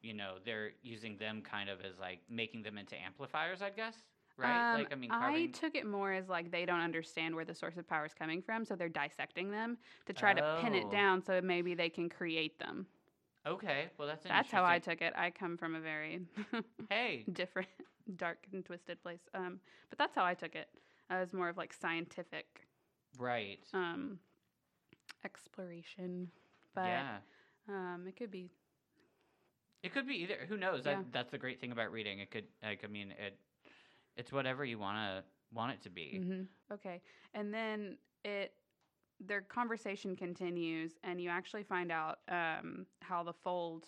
you 0.00 0.14
know, 0.14 0.34
they're 0.44 0.70
using 0.82 1.16
them 1.18 1.42
kind 1.42 1.68
of 1.68 1.80
as 1.80 1.98
like 2.00 2.20
making 2.30 2.62
them 2.62 2.78
into 2.78 2.94
amplifiers. 2.96 3.60
I 3.62 3.70
guess. 3.70 3.94
Right. 4.38 4.72
Um, 4.74 4.78
like 4.80 4.92
I 4.92 4.96
mean, 4.96 5.10
carving. 5.10 5.52
took 5.52 5.74
it 5.74 5.86
more 5.86 6.12
as 6.12 6.28
like 6.28 6.50
they 6.50 6.66
don't 6.66 6.80
understand 6.80 7.34
where 7.34 7.44
the 7.46 7.54
source 7.54 7.76
of 7.78 7.88
power 7.88 8.04
is 8.04 8.12
coming 8.14 8.42
from, 8.42 8.64
so 8.66 8.76
they're 8.76 8.88
dissecting 8.88 9.50
them 9.50 9.78
to 10.06 10.12
try 10.12 10.34
to 10.34 10.58
pin 10.62 10.74
Oh. 10.74 10.78
it 10.78 10.90
down 10.90 11.22
so 11.22 11.40
maybe 11.42 11.74
they 11.74 11.88
can 11.88 12.08
create 12.10 12.58
them. 12.58 12.86
Okay. 13.46 13.88
Well, 13.98 14.08
that's 14.08 14.24
That's 14.24 14.50
how 14.50 14.64
I 14.64 14.78
took 14.78 15.00
it. 15.02 15.12
I 15.16 15.30
come 15.30 15.56
from 15.56 15.74
a 15.74 15.80
very 15.80 16.20
Hey. 16.90 17.26
different, 17.32 17.68
dark 18.16 18.46
and 18.52 18.64
twisted 18.64 19.02
place. 19.02 19.20
Um, 19.34 19.60
but 19.90 19.98
that's 19.98 20.14
how 20.14 20.24
I 20.24 20.34
took 20.34 20.54
it 20.54 20.68
as 21.10 21.32
more 21.32 21.48
of 21.48 21.56
like 21.56 21.72
scientific 21.72 22.66
Right. 23.18 23.60
um, 23.72 24.18
exploration. 25.24 26.30
But 26.74 26.84
yeah. 26.86 27.18
um, 27.68 28.04
it 28.06 28.16
could 28.16 28.30
be 28.30 28.50
It 29.82 29.92
could 29.92 30.06
be 30.06 30.14
either. 30.16 30.46
Who 30.48 30.56
knows? 30.56 30.84
Yeah. 30.84 31.02
That, 31.02 31.12
that's 31.12 31.30
the 31.30 31.38
great 31.38 31.60
thing 31.60 31.72
about 31.72 31.92
reading. 31.92 32.20
It 32.20 32.30
could, 32.30 32.44
like, 32.62 32.84
I 32.84 32.88
mean, 32.88 33.12
it, 33.12 33.38
it's 34.16 34.32
whatever 34.32 34.64
you 34.64 34.78
wanna 34.78 35.24
want 35.52 35.72
it 35.72 35.82
to 35.82 35.90
be. 35.90 36.20
hmm 36.20 36.42
Okay. 36.72 37.00
And 37.34 37.52
then 37.52 37.96
it 38.24 38.52
their 39.20 39.40
conversation 39.40 40.14
continues 40.16 40.92
and 41.02 41.20
you 41.20 41.30
actually 41.30 41.62
find 41.62 41.90
out 41.90 42.18
um, 42.28 42.86
how 43.00 43.22
the 43.22 43.32
fold 43.32 43.86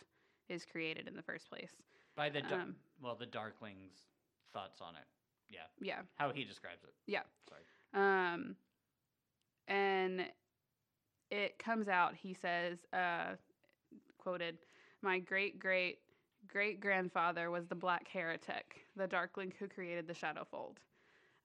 is 0.49 0.65
created 0.65 1.07
in 1.07 1.17
the 1.17 1.23
first 1.23 1.49
place. 1.49 1.73
By 2.17 2.31
the 2.31 2.43
Um, 2.53 2.77
well, 3.03 3.15
the 3.15 3.27
Darkling's 3.27 4.07
thoughts 4.53 4.81
on 4.81 4.95
it. 4.95 5.05
Yeah, 5.51 5.61
yeah. 5.81 6.01
how 6.17 6.31
he 6.31 6.45
describes 6.45 6.85
it. 6.85 6.95
Yeah. 7.07 7.23
Sorry. 7.49 7.63
Um, 7.95 8.57
and 9.67 10.27
it 11.31 11.59
comes 11.59 11.89
out, 11.89 12.15
he 12.15 12.35
says, 12.35 12.79
uh, 12.93 13.37
quoted, 14.19 14.59
My 15.03 15.19
great 15.19 15.59
great 15.59 16.01
great 16.47 16.81
grandfather 16.81 17.51
was 17.51 17.67
the 17.67 17.75
Black 17.75 18.09
Heretic, 18.09 18.87
the 18.97 19.07
Darkling 19.07 19.53
who 19.59 19.69
created 19.69 20.07
the 20.07 20.15
Shadowfold. 20.15 20.77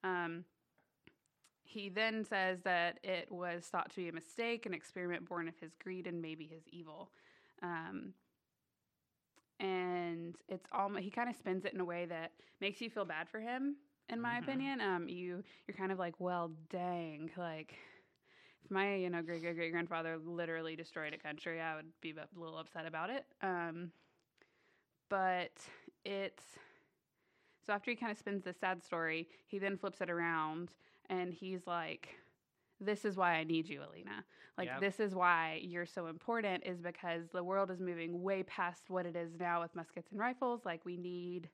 Um, 0.04 0.46
he 1.74 1.90
then 1.90 2.24
says 2.24 2.62
that 2.64 3.00
it 3.04 3.32
was 3.32 3.66
thought 3.66 3.90
to 3.92 3.98
be 3.98 4.10
a 4.10 4.14
mistake, 4.14 4.66
an 4.66 4.74
experiment 4.74 5.28
born 5.28 5.48
of 5.48 5.58
his 5.60 5.76
greed 5.76 6.08
and 6.08 6.22
maybe 6.22 6.46
his 6.46 6.64
evil. 6.72 7.12
Um, 7.62 8.14
and 9.60 10.36
it's 10.50 10.68
all 10.72 10.90
he 10.96 11.10
kind 11.10 11.30
of 11.30 11.36
spins 11.36 11.66
it 11.66 11.74
in 11.74 11.80
a 11.80 11.86
way 11.86 12.06
that 12.06 12.32
makes 12.62 12.82
you 12.82 12.90
feel 12.90 13.06
bad 13.06 13.30
for 13.30 13.40
him 13.40 13.76
in 14.10 14.20
my 14.22 14.38
Mhm. 14.40 14.40
opinion 14.40 14.82
um 14.82 15.08
you 15.08 15.44
you're 15.68 15.78
kind 15.78 15.92
of 15.92 16.00
like 16.00 16.20
well 16.20 16.52
dang 16.70 17.30
like 17.38 17.76
if 18.64 18.72
my 18.72 18.96
you 18.96 19.10
know 19.10 19.22
great 19.22 19.42
great 19.42 19.56
great 19.56 19.72
grandfather 19.72 20.18
literally 20.18 20.76
destroyed 20.76 21.14
a 21.14 21.18
country 21.18 21.62
i 21.62 21.76
would 21.76 21.92
be 22.02 22.12
a 22.12 22.40
little 22.40 22.58
upset 22.58 22.86
about 22.86 23.10
it 23.10 23.26
um 23.42 23.92
but 25.10 25.70
it's 26.06 26.58
so 27.66 27.74
after 27.74 27.92
he 27.92 27.96
kind 27.96 28.12
of 28.12 28.18
spins 28.18 28.44
this 28.44 28.58
sad 28.58 28.84
story 28.84 29.28
he 29.48 29.58
then 29.60 29.78
flips 29.78 30.02
it 30.02 30.10
around 30.10 30.72
and 31.10 31.34
he's 31.34 31.66
like 31.68 32.10
this 32.80 33.06
is 33.06 33.16
why 33.16 33.34
i 33.36 33.44
need 33.44 33.68
you 33.68 33.82
alina 33.82 34.24
like 34.58 34.68
Yep. 34.68 34.82
this 34.82 35.00
is 35.00 35.16
why 35.16 35.60
you're 35.64 35.86
so 35.86 36.08
important 36.08 36.64
is 36.66 36.80
because 36.82 37.24
the 37.34 37.44
world 37.44 37.72
is 37.72 37.80
moving 37.80 38.22
way 38.22 38.44
past 38.44 38.90
what 38.90 39.06
it 39.06 39.16
is 39.16 39.32
now 39.40 39.62
with 39.62 39.76
muskets 39.76 40.12
and 40.12 40.20
rifles 40.20 40.62
like 40.66 40.84
we 40.86 40.98
need 40.98 41.50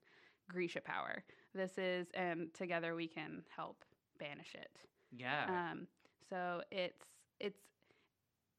grisha 0.50 0.82
power 0.82 1.24
this 1.54 1.78
is 1.78 2.08
and 2.14 2.54
together 2.54 2.96
we 2.96 3.08
can 3.08 3.44
help 3.56 3.84
banish 4.20 4.56
it 4.56 4.80
Yeah. 5.12 5.46
um, 5.48 5.88
so 6.30 6.62
it's 6.72 7.06
it's 7.40 7.60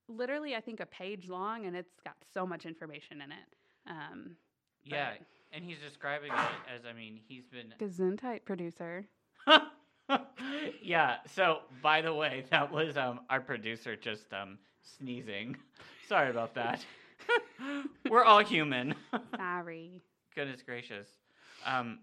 literally 0.08 0.56
I 0.56 0.60
think 0.60 0.80
a 0.80 0.86
page 0.86 1.28
long, 1.28 1.66
and 1.66 1.76
it's 1.76 2.00
got 2.04 2.16
so 2.34 2.46
much 2.46 2.66
information 2.66 3.20
in 3.20 3.30
it. 3.30 3.56
Um, 3.86 4.36
Yeah, 4.84 5.12
and 5.52 5.64
he's 5.64 5.78
describing 5.78 6.32
it 6.32 6.74
as 6.74 6.84
I 6.88 6.92
mean, 6.92 7.20
he's 7.28 7.44
been 7.46 7.72
Gesundheit 7.78 8.44
producer. 8.44 9.06
yeah. 10.82 11.16
So, 11.34 11.60
by 11.82 12.00
the 12.00 12.14
way, 12.14 12.44
that 12.50 12.70
was 12.70 12.96
um 12.96 13.20
our 13.30 13.40
producer 13.40 13.96
just 13.96 14.32
um 14.32 14.58
sneezing. 14.82 15.56
Sorry 16.08 16.30
about 16.30 16.54
that. 16.54 16.84
We're 18.10 18.24
all 18.24 18.44
human. 18.44 18.94
Sorry. 19.36 20.02
Goodness 20.34 20.62
gracious. 20.62 21.06
Um, 21.64 22.00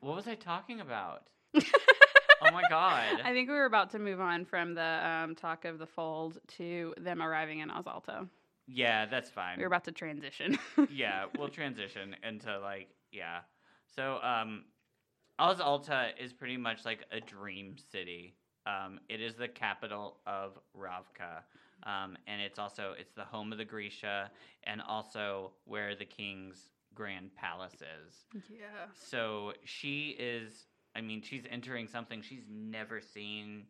what 0.00 0.16
was 0.16 0.26
I 0.26 0.34
talking 0.34 0.80
about? 0.80 1.24
oh 1.54 2.50
my 2.52 2.62
god. 2.68 3.20
I 3.24 3.32
think 3.32 3.48
we 3.48 3.54
were 3.54 3.64
about 3.64 3.90
to 3.90 3.98
move 3.98 4.20
on 4.20 4.44
from 4.44 4.74
the 4.74 4.82
um, 4.82 5.34
talk 5.34 5.64
of 5.64 5.78
the 5.78 5.86
fold 5.86 6.38
to 6.56 6.94
them 6.98 7.20
arriving 7.22 7.60
in 7.60 7.70
Os 7.70 7.86
Alta. 7.86 8.26
Yeah, 8.66 9.06
that's 9.06 9.30
fine. 9.30 9.58
We 9.58 9.64
are 9.64 9.66
about 9.66 9.84
to 9.84 9.92
transition. 9.92 10.58
yeah, 10.90 11.26
we'll 11.36 11.48
transition 11.48 12.16
into 12.26 12.58
like 12.60 12.88
yeah. 13.12 13.40
So 13.94 14.18
um 14.22 14.64
Os 15.38 15.60
Alta 15.60 16.10
is 16.20 16.32
pretty 16.32 16.56
much 16.56 16.84
like 16.84 17.04
a 17.10 17.20
dream 17.20 17.76
city. 17.90 18.34
Um 18.66 19.00
it 19.08 19.20
is 19.20 19.34
the 19.34 19.48
capital 19.48 20.18
of 20.26 20.58
Ravka. 20.76 21.42
Um 21.82 22.16
and 22.26 22.40
it's 22.40 22.58
also 22.58 22.94
it's 22.98 23.12
the 23.14 23.24
home 23.24 23.52
of 23.52 23.58
the 23.58 23.64
Grisha 23.64 24.30
and 24.64 24.80
also 24.80 25.52
where 25.64 25.94
the 25.94 26.04
king's 26.04 26.70
grand 26.94 27.34
palace 27.34 27.74
is. 27.74 28.42
yeah. 28.48 28.86
So 28.94 29.52
she 29.64 30.16
is 30.18 30.66
I 30.96 31.00
mean 31.00 31.22
she's 31.22 31.44
entering 31.50 31.88
something 31.88 32.22
she's 32.22 32.44
never 32.48 33.00
seen 33.00 33.64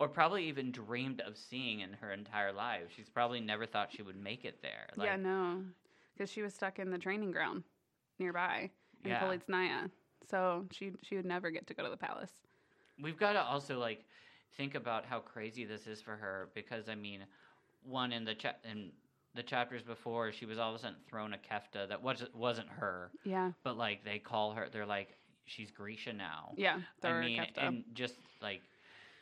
or 0.00 0.08
probably 0.08 0.48
even 0.48 0.72
dreamed 0.72 1.20
of 1.20 1.36
seeing 1.36 1.80
in 1.80 1.92
her 1.92 2.10
entire 2.12 2.52
life. 2.52 2.84
She's 2.96 3.08
probably 3.08 3.40
never 3.40 3.64
thought 3.66 3.92
she 3.92 4.02
would 4.02 4.16
make 4.16 4.44
it 4.44 4.60
there. 4.60 4.88
yeah, 5.00 5.14
no, 5.14 5.62
because 6.12 6.28
she 6.30 6.42
was 6.42 6.52
stuck 6.52 6.80
in 6.80 6.90
the 6.90 6.98
training 6.98 7.30
ground 7.30 7.62
nearby 8.18 8.70
in 9.04 9.10
Yeah. 9.10 9.20
Poliznaya, 9.22 9.90
so 10.28 10.66
she 10.72 10.92
she 11.02 11.16
would 11.16 11.24
never 11.26 11.50
get 11.50 11.66
to 11.68 11.74
go 11.74 11.84
to 11.84 11.90
the 11.90 11.96
palace. 11.96 12.32
We've 13.02 13.18
got 13.18 13.32
to 13.32 13.42
also 13.42 13.78
like 13.78 14.04
think 14.56 14.74
about 14.74 15.04
how 15.04 15.20
crazy 15.20 15.64
this 15.64 15.86
is 15.86 16.00
for 16.00 16.16
her 16.16 16.50
because 16.54 16.88
I 16.88 16.94
mean, 16.94 17.26
one 17.82 18.12
in 18.12 18.24
the 18.24 18.34
cha- 18.34 18.56
in 18.64 18.92
the 19.34 19.42
chapters 19.42 19.82
before, 19.82 20.32
she 20.32 20.46
was 20.46 20.58
all 20.58 20.70
of 20.70 20.76
a 20.76 20.78
sudden 20.78 20.96
thrown 21.08 21.34
a 21.34 21.38
kefta 21.38 21.88
that 21.88 22.02
wasn't 22.02 22.34
wasn't 22.34 22.68
her, 22.68 23.12
Yeah, 23.24 23.52
but 23.62 23.76
like 23.76 24.04
they 24.04 24.18
call 24.18 24.52
her, 24.52 24.68
they're 24.70 24.86
like 24.86 25.16
she's 25.44 25.70
Grisha 25.70 26.12
now. 26.12 26.52
yeah. 26.56 26.78
I 27.02 27.12
mean, 27.20 27.40
kefta. 27.40 27.66
and 27.66 27.84
just 27.94 28.16
like 28.40 28.62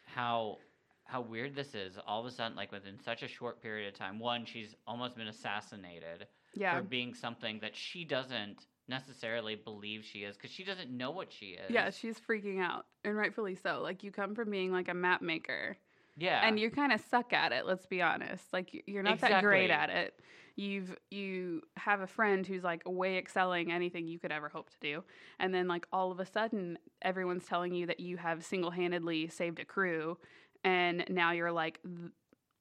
how 0.04 0.59
how 1.04 1.21
weird 1.21 1.54
this 1.54 1.75
is. 1.75 1.99
All 2.06 2.21
of 2.21 2.26
a 2.26 2.30
sudden, 2.30 2.56
like 2.56 2.73
within 2.73 2.99
such 2.99 3.23
a 3.23 3.28
short 3.28 3.61
period 3.62 3.88
of 3.88 3.99
time, 3.99 4.18
one 4.18 4.44
she's 4.44 4.75
almost 4.87 5.16
been 5.16 5.28
assassinated 5.28 6.26
yeah, 6.54 6.76
for 6.76 6.82
being 6.82 7.14
something 7.14 7.59
that 7.61 7.75
she 7.76 8.04
doesn't 8.04 8.66
necessarily 8.92 9.56
believe 9.56 10.04
she 10.04 10.20
is 10.20 10.37
because 10.37 10.50
she 10.50 10.64
doesn't 10.64 10.90
know 10.90 11.11
what 11.11 11.32
she 11.32 11.46
is. 11.46 11.70
yeah. 11.70 11.90
She's 11.90 12.20
freaking 12.20 12.61
out, 12.61 12.84
and 13.04 13.16
rightfully 13.16 13.54
so. 13.54 13.80
Like 13.82 14.04
you 14.04 14.12
come 14.12 14.34
from 14.34 14.50
being 14.50 14.70
like 14.70 14.88
a 14.88 14.94
map 14.94 15.22
maker, 15.22 15.78
yeah, 16.16 16.46
and 16.46 16.61
you 16.61 16.70
kind 16.70 16.92
of 16.92 17.00
suck 17.11 17.32
at 17.32 17.52
it. 17.52 17.66
Let's 17.66 17.87
be 17.87 18.02
honest. 18.02 18.44
Like 18.52 18.84
you're 18.87 19.02
not 19.02 19.20
that 19.20 19.42
great 19.42 19.70
at 19.70 19.88
it. 19.88 20.14
You've 20.54 20.94
you 21.11 21.62
have 21.76 22.00
a 22.00 22.06
friend 22.06 22.46
who's 22.46 22.62
like 22.62 22.82
way 22.84 23.16
excelling 23.16 23.72
anything 23.72 24.06
you 24.06 24.18
could 24.18 24.30
ever 24.30 24.50
hope 24.50 24.68
to 24.70 24.76
do, 24.80 25.02
and 25.40 25.54
then 25.54 25.66
like 25.66 25.87
all 25.90 26.12
of 26.12 26.20
a 26.20 26.26
sudden 26.26 26.78
everyone's 27.00 27.46
telling 27.46 27.74
you 27.74 27.87
that 27.87 28.00
you 28.00 28.18
have 28.18 28.44
single 28.44 28.70
handedly 28.70 29.28
saved 29.28 29.59
a 29.59 29.64
crew, 29.64 30.18
and 30.62 31.05
now 31.09 31.33
you're 31.33 31.52
like 31.52 31.81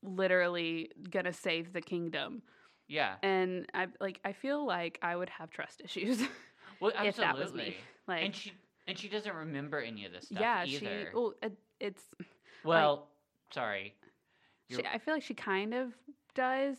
literally 0.02 0.89
gonna 1.10 1.34
save 1.34 1.74
the 1.74 1.82
kingdom. 1.82 2.41
Yeah. 2.92 3.16
And 3.24 3.68
I 3.74 3.88
like 4.02 4.20
I 4.26 4.34
feel 4.34 4.66
like 4.66 5.00
I 5.02 5.16
would 5.16 5.30
have 5.30 5.50
trust 5.50 5.82
issues. 5.86 6.22
Well, 6.80 6.92
if 7.04 7.16
that 7.16 7.36
was 7.36 7.44
absolutely. 7.44 7.70
me. 7.70 7.78
like 8.08 8.24
and 8.26 8.36
she 8.36 8.54
and 8.88 8.98
she 8.98 9.08
doesn't 9.08 9.34
remember 9.34 9.80
any 9.80 10.06
of 10.06 10.12
this 10.12 10.26
stuff 10.26 10.42
yeah, 10.42 10.66
either. 10.66 11.08
she 11.10 11.16
well 11.16 11.34
it, 11.42 11.54
it's 11.80 12.04
well, 12.64 13.08
sorry. 13.52 13.96
she, 14.70 14.86
I 14.86 14.98
feel 14.98 15.14
like 15.14 15.24
she 15.24 15.34
kind 15.34 15.74
of 15.74 15.94
does. 16.36 16.76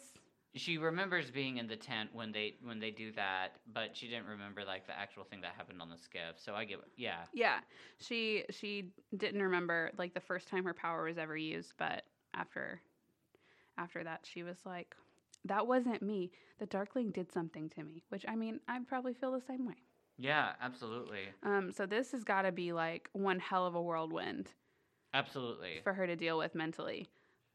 She 0.55 0.77
remembers 0.77 1.31
being 1.31 1.57
in 1.57 1.67
the 1.67 1.77
tent 1.77 2.11
when 2.13 2.31
they 2.31 2.57
when 2.63 2.79
they 2.79 2.91
do 2.91 3.11
that, 3.13 3.57
but 3.73 3.97
she 3.97 4.07
didn't 4.07 4.27
remember 4.27 4.65
like 4.67 4.87
the 4.87 4.99
actual 4.99 5.25
thing 5.25 5.41
that 5.41 5.53
happened 5.57 5.81
on 5.81 5.89
the 5.89 5.97
skiff. 5.97 6.37
So 6.37 6.55
I 6.55 6.67
get 6.67 6.79
yeah. 6.97 7.21
Yeah, 7.33 7.61
she 7.99 8.45
she 8.51 8.91
didn't 9.17 9.41
remember 9.41 9.93
like 9.97 10.13
the 10.13 10.21
first 10.21 10.49
time 10.49 10.65
her 10.65 10.75
power 10.75 11.05
was 11.05 11.17
ever 11.17 11.37
used, 11.37 11.73
but 11.79 12.03
after 12.35 12.83
after 13.79 14.05
that, 14.05 14.21
she 14.25 14.43
was 14.43 14.59
like, 14.67 14.95
"That 15.45 15.67
wasn't 15.67 16.03
me. 16.03 16.31
The 16.59 16.67
Darkling 16.67 17.11
did 17.11 17.33
something 17.33 17.69
to 17.71 17.83
me." 17.83 18.03
Which 18.09 18.25
I 18.29 18.37
mean, 18.37 18.61
I'd 18.69 18.87
probably 18.87 19.15
feel 19.15 19.33
the 19.33 19.41
same 19.41 19.67
way. 19.67 19.75
Yeah, 20.19 20.53
absolutely. 20.61 21.23
Um, 21.43 21.73
so 21.73 21.87
this 21.87 22.13
has 22.13 22.23
got 22.23 22.43
to 22.43 22.53
be 22.53 22.73
like 22.73 23.09
one 23.13 23.39
hell 23.41 23.67
of 23.67 23.75
a 23.75 23.83
whirlwind 23.83 24.51
Absolutely. 25.15 25.81
for 25.83 25.93
her 25.95 26.07
to 26.07 26.17
deal 26.17 26.39
with 26.39 26.55
mentally, 26.55 27.09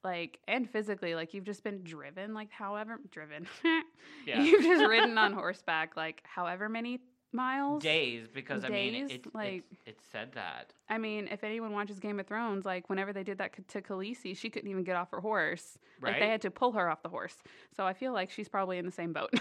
like 0.03 0.39
and 0.47 0.69
physically. 0.69 1.15
Like 1.15 1.33
you've 1.33 1.45
just 1.45 1.63
been 1.63 1.83
driven, 1.83 2.33
like 2.33 2.51
however 2.51 2.99
driven, 3.11 3.47
Yeah. 4.25 4.41
you've 4.41 4.63
just 4.63 4.85
ridden 4.89 5.17
on 5.17 5.33
horseback, 5.33 5.95
like 5.95 6.21
however 6.23 6.67
many 6.69 6.99
miles. 7.37 7.81
Days 7.81 8.27
because 8.33 8.65
I 8.65 8.69
mean 8.69 8.93
it, 8.95 9.11
it, 9.11 9.33
like- 9.35 9.63
it, 9.85 9.91
it 9.91 9.97
said 10.11 10.33
that. 10.33 10.73
I 10.89 10.97
mean, 10.97 11.29
if 11.31 11.43
anyone 11.45 11.71
watches 11.71 11.99
Game 11.99 12.19
of 12.19 12.27
Thrones, 12.27 12.65
like 12.65 12.89
whenever 12.89 13.13
they 13.13 13.23
did 13.23 13.37
that 13.37 13.51
to 13.69 13.81
Khaleesi, 13.81 14.35
she 14.35 14.49
couldn't 14.49 14.69
even 14.69 14.83
get 14.83 14.95
off 14.97 15.11
her 15.11 15.21
horse. 15.21 15.77
Like 16.01 16.19
they 16.19 16.27
had 16.27 16.41
to 16.41 16.51
pull 16.51 16.73
her 16.73 16.89
off 16.89 17.01
the 17.03 17.09
horse. 17.09 17.35
So 17.75 17.85
I 17.85 17.93
feel 17.93 18.11
like 18.11 18.29
she's 18.31 18.49
probably 18.49 18.77
in 18.77 18.85
the 18.85 18.91
same 18.91 19.13
boat. 19.13 19.33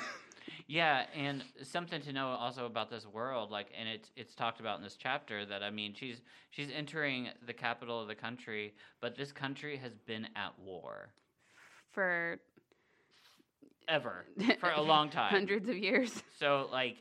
Yeah, 0.68 1.06
and 1.14 1.44
something 1.62 2.00
to 2.02 2.12
know 2.12 2.28
also 2.28 2.66
about 2.66 2.88
this 2.90 3.04
world, 3.06 3.50
like, 3.50 3.68
and 3.78 3.88
it's 3.88 4.10
it's 4.16 4.34
talked 4.34 4.58
about 4.60 4.78
in 4.78 4.84
this 4.84 4.96
chapter 4.96 5.44
that 5.46 5.62
I 5.62 5.70
mean, 5.70 5.92
she's 5.94 6.22
she's 6.50 6.70
entering 6.74 7.28
the 7.46 7.52
capital 7.52 8.00
of 8.00 8.06
the 8.08 8.14
country, 8.16 8.74
but 9.00 9.16
this 9.16 9.32
country 9.32 9.76
has 9.76 9.92
been 10.06 10.24
at 10.36 10.52
war 10.58 11.10
for 11.92 12.38
ever 13.88 14.24
for 14.60 14.70
a 14.70 14.80
long 14.80 15.08
time. 15.18 15.30
hundreds 15.30 15.68
of 15.68 15.76
years. 15.78 16.22
So 16.38 16.68
like, 16.72 16.96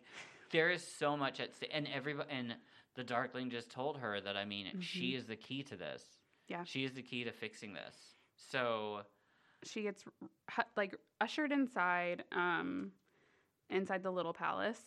there 0.55 0.69
is 0.71 0.85
so 0.99 1.17
much 1.17 1.39
at 1.39 1.53
stake, 1.55 1.71
and 1.73 1.87
everybody 1.93 2.29
and 2.31 2.55
the 2.95 3.03
Darkling 3.03 3.49
just 3.49 3.69
told 3.69 3.97
her 3.99 4.21
that 4.21 4.37
I 4.37 4.45
mean, 4.45 4.79
she 4.79 5.15
is 5.15 5.25
the 5.25 5.35
key 5.35 5.63
to 5.63 5.75
this. 5.75 6.01
Yeah. 6.47 6.63
she 6.63 6.83
is 6.85 6.93
the 6.93 7.01
key 7.01 7.23
to 7.23 7.31
fixing 7.31 7.73
this. 7.73 7.95
So 8.51 9.01
She 9.63 9.81
gets 9.81 10.03
like 10.77 10.95
ushered 11.19 11.51
inside, 11.51 12.23
um, 12.31 12.91
inside 13.69 14.03
the 14.03 14.11
little 14.11 14.33
palace. 14.33 14.79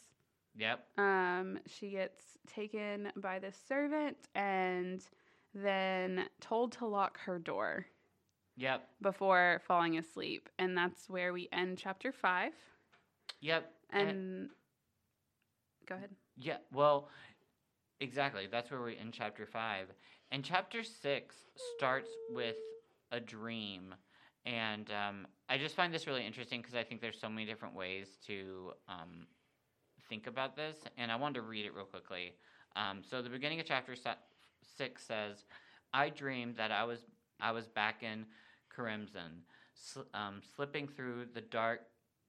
yep, 0.57 0.87
Um, 0.96 1.59
she 1.66 1.90
gets 1.90 2.22
taken 2.46 3.12
by 3.16 3.38
the 3.40 3.52
servant 3.68 4.16
and 4.35 5.04
then 5.54 6.24
told 6.40 6.72
to 6.72 6.87
lock 6.87 7.18
her 7.20 7.38
door 7.38 7.87
yep, 8.57 8.88
before 9.02 9.61
falling 9.66 9.98
asleep, 9.98 10.48
and 10.59 10.76
that's 10.76 11.11
where 11.11 11.33
we 11.33 11.48
end 11.52 11.78
chapter 11.78 12.12
five. 12.12 12.52
yep, 13.40 13.72
And 13.90 14.50
go 15.88 15.94
ahead. 15.94 16.11
Yeah, 16.37 16.59
well, 16.72 17.09
exactly. 18.01 18.46
That's 18.51 18.70
where 18.70 18.81
we're 18.81 18.90
in 18.90 19.11
chapter 19.11 19.46
five. 19.46 19.87
And 20.31 20.44
chapter 20.44 20.83
six 20.83 21.35
starts 21.77 22.11
with 22.31 22.57
a 23.11 23.20
dream. 23.20 23.94
And 24.44 24.90
um, 24.90 25.27
I 25.48 25.59
just 25.59 25.74
find 25.74 25.92
this 25.92 26.07
really 26.07 26.24
interesting 26.24 26.61
because 26.61 26.74
I 26.74 26.83
think 26.83 27.01
there's 27.01 27.20
so 27.20 27.29
many 27.29 27.46
different 27.46 27.74
ways 27.74 28.18
to 28.27 28.72
um, 28.88 29.27
think 30.09 30.27
about 30.27 30.57
this. 30.57 30.77
And 30.96 31.11
I 31.11 31.16
wanted 31.16 31.35
to 31.35 31.42
read 31.42 31.66
it 31.66 31.74
real 31.74 31.85
quickly. 31.85 32.35
Um, 32.77 33.03
so 33.09 33.22
the 33.22 33.31
beginning 33.31 33.61
of 33.61 33.66
chapter 33.66 33.94
six 34.77 35.05
says, 35.05 35.46
"I 35.92 36.11
dreamed 36.11 36.57
that 36.57 36.70
I 36.70 36.85
was 36.85 37.01
I 37.40 37.53
was 37.53 37.66
back 37.66 38.03
in 38.03 38.27
Keramzin, 38.74 39.42
sl- 39.74 40.01
um, 40.14 40.40
slipping 40.55 40.87
through 40.87 41.27
the 41.35 41.40
dark 41.40 41.81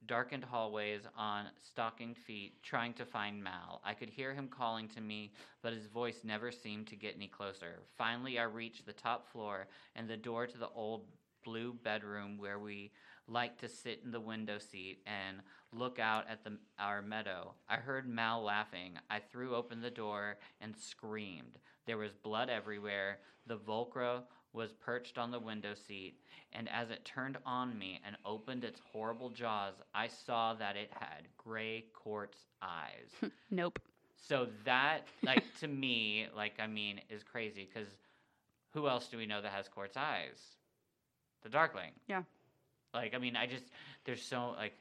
darkened 0.05 0.43
hallways 0.43 1.01
on 1.17 1.45
stockinged 1.61 2.17
feet, 2.17 2.61
trying 2.63 2.93
to 2.93 3.05
find 3.05 3.43
Mal. 3.43 3.81
I 3.83 3.93
could 3.93 4.09
hear 4.09 4.33
him 4.33 4.47
calling 4.47 4.87
to 4.89 5.01
me, 5.01 5.31
but 5.61 5.73
his 5.73 5.87
voice 5.87 6.21
never 6.23 6.51
seemed 6.51 6.87
to 6.87 6.95
get 6.95 7.15
any 7.15 7.27
closer. 7.27 7.79
Finally, 7.97 8.39
I 8.39 8.43
reached 8.43 8.85
the 8.85 8.93
top 8.93 9.31
floor 9.31 9.67
and 9.95 10.09
the 10.09 10.17
door 10.17 10.47
to 10.47 10.57
the 10.57 10.69
old 10.69 11.05
blue 11.43 11.73
bedroom 11.83 12.37
where 12.37 12.59
we 12.59 12.91
liked 13.27 13.59
to 13.59 13.69
sit 13.69 14.01
in 14.03 14.11
the 14.11 14.19
window 14.19 14.57
seat 14.57 14.99
and 15.05 15.37
look 15.71 15.99
out 15.99 16.25
at 16.29 16.43
the, 16.43 16.57
our 16.79 17.01
meadow. 17.01 17.53
I 17.69 17.75
heard 17.75 18.07
Mal 18.07 18.43
laughing. 18.43 18.93
I 19.09 19.19
threw 19.19 19.55
open 19.55 19.81
the 19.81 19.91
door 19.91 20.37
and 20.61 20.75
screamed. 20.75 21.59
There 21.85 21.97
was 21.97 22.13
blood 22.13 22.49
everywhere. 22.49 23.19
The 23.45 23.57
Volcra 23.57 24.23
was 24.53 24.71
perched 24.73 25.17
on 25.17 25.31
the 25.31 25.39
window 25.39 25.73
seat, 25.73 26.15
and 26.53 26.67
as 26.69 26.89
it 26.89 27.05
turned 27.05 27.37
on 27.45 27.77
me 27.77 27.99
and 28.05 28.15
opened 28.25 28.63
its 28.63 28.81
horrible 28.91 29.29
jaws, 29.29 29.75
I 29.93 30.07
saw 30.07 30.53
that 30.55 30.75
it 30.75 30.89
had 30.99 31.27
gray 31.37 31.85
quartz 31.93 32.37
eyes. 32.61 33.31
Nope. 33.51 33.79
so 34.15 34.47
that, 34.65 35.07
like, 35.23 35.43
to 35.59 35.67
me, 35.85 36.27
like, 36.35 36.53
I 36.59 36.67
mean, 36.67 37.01
is 37.09 37.23
crazy 37.23 37.67
because 37.71 37.89
who 38.73 38.87
else 38.87 39.07
do 39.07 39.17
we 39.17 39.25
know 39.25 39.41
that 39.41 39.51
has 39.51 39.67
quartz 39.67 39.97
eyes? 39.97 40.55
the 41.43 41.49
Darkling. 41.49 41.91
Yeah. 42.07 42.23
Like, 42.93 43.13
I 43.13 43.17
mean, 43.17 43.35
I 43.35 43.45
just 43.45 43.65
there's 44.05 44.21
so 44.21 44.53
like, 44.57 44.73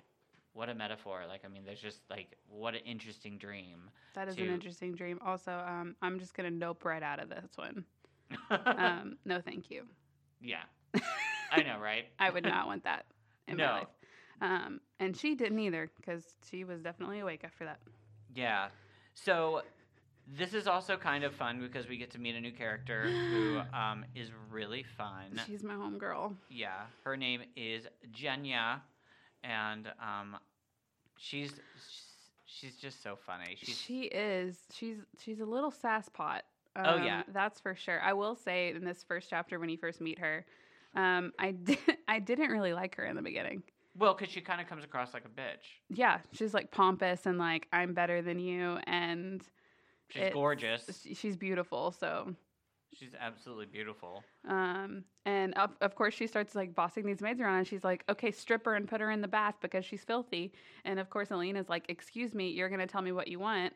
what 0.54 0.68
a 0.68 0.74
metaphor. 0.74 1.22
Like, 1.28 1.42
I 1.44 1.48
mean, 1.48 1.62
there's 1.64 1.80
just 1.80 2.00
like 2.10 2.36
what 2.48 2.74
an 2.74 2.80
interesting 2.84 3.38
dream. 3.38 3.90
That 4.14 4.28
is 4.28 4.36
an 4.38 4.48
interesting 4.48 4.92
dream. 4.94 5.20
Also, 5.24 5.52
um, 5.52 5.94
I'm 6.02 6.18
just 6.18 6.34
gonna 6.34 6.50
nope 6.50 6.84
right 6.84 7.02
out 7.02 7.20
of 7.20 7.28
this 7.28 7.50
one. 7.56 7.84
Um, 8.50 9.16
no, 9.24 9.40
thank 9.40 9.70
you. 9.70 9.84
yeah, 10.40 10.62
I 11.52 11.62
know, 11.62 11.78
right? 11.80 12.06
I 12.18 12.30
would 12.30 12.44
not 12.44 12.66
want 12.66 12.84
that 12.84 13.06
in 13.46 13.56
No. 13.56 13.66
my 13.66 13.72
life. 13.78 13.88
Um, 14.40 14.80
and 15.00 15.16
she 15.16 15.34
didn't 15.34 15.58
either 15.58 15.90
because 15.96 16.24
she 16.48 16.64
was 16.64 16.80
definitely 16.80 17.18
awake 17.20 17.42
after 17.44 17.64
that. 17.64 17.80
Yeah. 18.34 18.68
So 19.14 19.62
this 20.36 20.54
is 20.54 20.68
also 20.68 20.96
kind 20.96 21.24
of 21.24 21.34
fun 21.34 21.58
because 21.60 21.88
we 21.88 21.96
get 21.96 22.10
to 22.12 22.20
meet 22.20 22.36
a 22.36 22.40
new 22.40 22.52
character 22.52 23.08
who 23.08 23.58
um, 23.76 24.04
is 24.14 24.30
really 24.50 24.84
fun. 24.96 25.40
She's 25.46 25.64
my 25.64 25.74
homegirl. 25.74 26.34
Yeah, 26.50 26.82
her 27.04 27.16
name 27.16 27.40
is 27.56 27.86
Genya, 28.12 28.80
and 29.42 29.88
um, 30.00 30.36
she's 31.16 31.54
she's 32.46 32.76
just 32.76 33.02
so 33.02 33.16
funny. 33.16 33.56
She's 33.58 33.76
She 33.76 34.02
is. 34.02 34.58
She's 34.72 34.98
she's 35.20 35.40
a 35.40 35.46
little 35.46 35.70
sass 35.72 36.08
pot. 36.08 36.44
Um, 36.78 37.00
Oh, 37.00 37.04
yeah. 37.04 37.22
that's 37.32 37.60
for 37.60 37.74
sure. 37.74 38.00
I 38.00 38.12
will 38.12 38.34
say 38.36 38.70
in 38.74 38.84
this 38.84 39.02
first 39.02 39.28
chapter 39.28 39.58
when 39.58 39.68
you 39.68 39.76
first 39.76 40.00
meet 40.00 40.18
her, 40.18 40.46
um, 40.94 41.32
I 41.38 41.50
did 41.52 41.78
I 42.08 42.18
didn't 42.20 42.50
really 42.50 42.72
like 42.72 42.94
her 42.96 43.04
in 43.04 43.16
the 43.16 43.22
beginning. 43.22 43.62
well, 43.96 44.14
because 44.14 44.32
she 44.32 44.40
kind 44.40 44.60
of 44.60 44.68
comes 44.68 44.84
across 44.84 45.12
like 45.12 45.24
a 45.24 45.28
bitch. 45.28 45.64
Yeah, 45.90 46.18
she's 46.32 46.54
like 46.54 46.70
pompous 46.70 47.26
and 47.26 47.36
like 47.38 47.66
I'm 47.72 47.94
better 47.94 48.22
than 48.22 48.38
you, 48.38 48.78
and 48.86 49.42
She's 50.10 50.32
gorgeous. 50.32 51.06
she's 51.14 51.36
beautiful. 51.36 51.92
So 51.92 52.34
She's 52.94 53.12
absolutely 53.20 53.66
beautiful. 53.66 54.24
Um, 54.48 55.04
and 55.26 55.52
of, 55.58 55.76
of 55.82 55.94
course 55.94 56.14
she 56.14 56.26
starts 56.26 56.54
like 56.54 56.74
bossing 56.74 57.04
these 57.04 57.20
maids 57.20 57.38
around 57.40 57.58
and 57.58 57.66
she's 57.66 57.84
like, 57.84 58.02
okay, 58.08 58.30
strip 58.30 58.64
her 58.64 58.74
and 58.76 58.88
put 58.88 59.02
her 59.02 59.10
in 59.10 59.20
the 59.20 59.28
bath 59.28 59.56
because 59.60 59.84
she's 59.84 60.02
filthy. 60.02 60.52
And 60.86 60.98
of 60.98 61.10
course 61.10 61.30
Alina's 61.30 61.68
like, 61.68 61.84
excuse 61.90 62.34
me, 62.34 62.48
you're 62.48 62.70
going 62.70 62.80
to 62.80 62.86
tell 62.86 63.02
me 63.02 63.12
what 63.12 63.28
you 63.28 63.38
want 63.38 63.74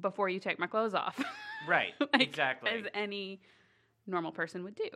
before 0.00 0.28
you 0.28 0.38
take 0.40 0.58
my 0.58 0.66
clothes 0.66 0.94
off. 0.94 1.18
Right. 1.68 1.92
Like, 2.00 2.22
exactly. 2.22 2.70
As 2.70 2.86
any 2.94 3.42
normal 4.06 4.32
person 4.32 4.64
would 4.64 4.74
do. 4.74 4.88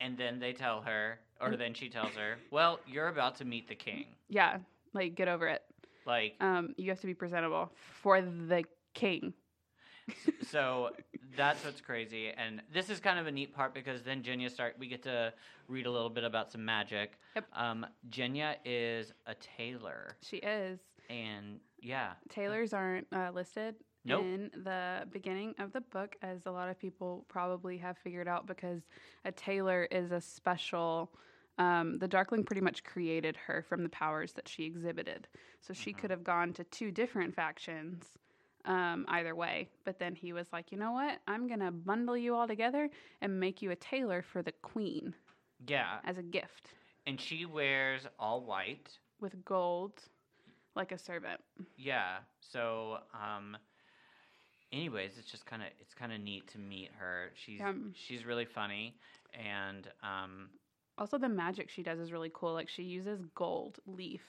and 0.00 0.18
then 0.18 0.40
they 0.40 0.52
tell 0.52 0.80
her, 0.82 1.20
or 1.40 1.54
then 1.56 1.72
she 1.72 1.88
tells 1.88 2.14
her, 2.16 2.36
"Well, 2.50 2.80
you're 2.84 3.06
about 3.06 3.36
to 3.36 3.44
meet 3.44 3.68
the 3.68 3.76
king. 3.76 4.06
Yeah. 4.28 4.58
Like 4.92 5.14
get 5.14 5.28
over 5.28 5.46
it. 5.46 5.62
Like, 6.06 6.34
Um, 6.40 6.74
you 6.76 6.90
have 6.90 7.00
to 7.02 7.06
be 7.06 7.14
presentable 7.14 7.70
for 8.02 8.20
the 8.20 8.64
king. 8.92 9.34
so 10.48 10.90
that's 11.36 11.64
what's 11.64 11.80
crazy. 11.80 12.30
And 12.30 12.60
this 12.74 12.90
is 12.90 12.98
kind 12.98 13.20
of 13.20 13.28
a 13.28 13.30
neat 13.30 13.54
part 13.54 13.72
because 13.72 14.02
then 14.02 14.22
Genya 14.24 14.50
start. 14.50 14.74
We 14.80 14.88
get 14.88 15.02
to 15.04 15.32
read 15.68 15.86
a 15.86 15.90
little 15.92 16.10
bit 16.10 16.24
about 16.24 16.50
some 16.50 16.64
magic. 16.64 17.12
Yep. 17.36 17.44
Um, 17.54 17.86
Genya 18.08 18.56
is 18.64 19.12
a 19.26 19.34
tailor, 19.36 20.16
She 20.22 20.38
is. 20.38 20.80
and 21.08 21.60
yeah, 21.80 22.14
Tailors 22.28 22.72
aren't 22.72 23.06
uh, 23.12 23.30
listed 23.32 23.76
Nope. 24.04 24.22
in 24.24 24.50
the 24.64 25.06
beginning 25.12 25.54
of 25.58 25.72
the 25.72 25.80
book, 25.82 26.16
as 26.22 26.46
a 26.46 26.50
lot 26.50 26.68
of 26.70 26.78
people 26.78 27.24
probably 27.28 27.76
have 27.78 27.98
figured 27.98 28.28
out, 28.28 28.46
because 28.46 28.82
a 29.24 29.32
tailor 29.32 29.86
is 29.90 30.10
a 30.12 30.20
special. 30.20 31.10
Um, 31.58 31.98
the 31.98 32.08
Darkling 32.08 32.44
pretty 32.44 32.62
much 32.62 32.82
created 32.84 33.36
her 33.36 33.62
from 33.68 33.82
the 33.82 33.90
powers 33.90 34.32
that 34.32 34.48
she 34.48 34.64
exhibited. 34.64 35.28
So 35.60 35.74
she 35.74 35.92
Mhm. 35.92 35.98
could 35.98 36.10
have 36.10 36.24
gone 36.24 36.54
to 36.54 36.64
two 36.64 36.90
different 36.90 37.34
factions 37.34 38.14
um, 38.64 39.04
either 39.08 39.34
way. 39.34 39.68
But 39.84 39.98
then 39.98 40.14
he 40.14 40.32
was 40.32 40.52
like, 40.52 40.70
you 40.72 40.78
know 40.78 40.92
what? 40.92 41.20
I'm 41.26 41.46
going 41.48 41.60
to 41.60 41.70
bundle 41.70 42.16
you 42.16 42.34
all 42.34 42.46
together 42.46 42.88
and 43.20 43.38
make 43.40 43.60
you 43.62 43.70
a 43.70 43.76
tailor 43.76 44.22
for 44.22 44.42
the 44.42 44.52
queen 44.52 45.14
yeah. 45.66 45.98
as 46.04 46.16
a 46.18 46.22
gift 46.22 46.74
And 47.06 47.20
she 47.20 47.44
wears 47.46 48.06
all 48.18 48.42
white. 48.44 48.98
with 49.20 49.44
gold, 49.44 50.02
like 50.74 50.92
a 50.92 50.98
servant. 50.98 51.40
Yeah. 51.76 52.18
So, 52.40 52.98
um, 53.14 53.56
anyways, 54.72 55.12
it's 55.18 55.30
just 55.30 55.46
kind 55.46 55.62
of 55.62 55.68
it's 55.80 55.94
kind 55.94 56.12
of 56.12 56.20
neat 56.20 56.48
to 56.52 56.58
meet 56.58 56.90
her. 56.98 57.30
She's 57.34 57.60
Um, 57.60 57.92
she's 57.94 58.24
really 58.24 58.44
funny, 58.44 58.94
and 59.34 59.88
um, 60.02 60.50
Also, 60.98 61.18
the 61.18 61.28
magic 61.28 61.70
she 61.70 61.82
does 61.82 61.98
is 61.98 62.12
really 62.12 62.30
cool. 62.32 62.52
Like 62.52 62.68
she 62.68 62.82
uses 62.82 63.24
gold 63.34 63.78
leaf 63.86 64.22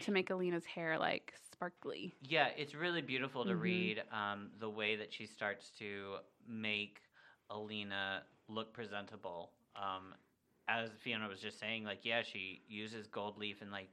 to 0.00 0.10
make 0.12 0.30
Alina's 0.30 0.64
hair 0.66 0.98
like 0.98 1.32
sparkly. 1.52 2.12
yeah, 2.22 2.48
it's 2.56 2.74
really 2.74 3.02
beautiful 3.02 3.44
to 3.44 3.52
Mhm. 3.52 3.60
read 3.60 4.02
um, 4.12 4.50
the 4.58 4.68
way 4.70 4.96
that 4.96 5.12
she 5.12 5.26
starts 5.26 5.70
to 5.78 6.18
make 6.46 7.00
Alina 7.50 8.24
look 8.48 8.72
presentable. 8.72 9.52
Um, 9.76 10.14
as 10.68 10.90
Fiona 11.02 11.28
was 11.28 11.40
just 11.40 11.58
saying, 11.58 11.84
like 11.84 12.04
yeah, 12.04 12.22
she 12.22 12.62
uses 12.68 13.06
gold 13.06 13.38
leaf 13.38 13.62
and 13.62 13.70
like 13.70 13.90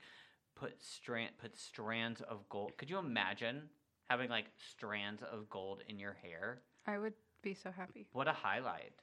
put 0.56 0.82
strand 0.84 1.32
put 1.38 1.58
strands 1.58 2.21
of 2.21 2.47
gold. 2.49 2.78
Could 2.78 2.89
you 2.89 2.97
imagine 2.97 3.69
having 4.10 4.30
like 4.30 4.45
strands 4.72 5.22
of 5.24 5.50
gold 5.50 5.82
in 5.88 6.00
your 6.00 6.17
hair? 6.22 6.62
I 6.88 6.98
would 6.98 7.13
be 7.43 7.54
so 7.54 7.72
happy. 7.72 8.08
What 8.13 8.28
a 8.28 8.34
highlight! 8.34 8.93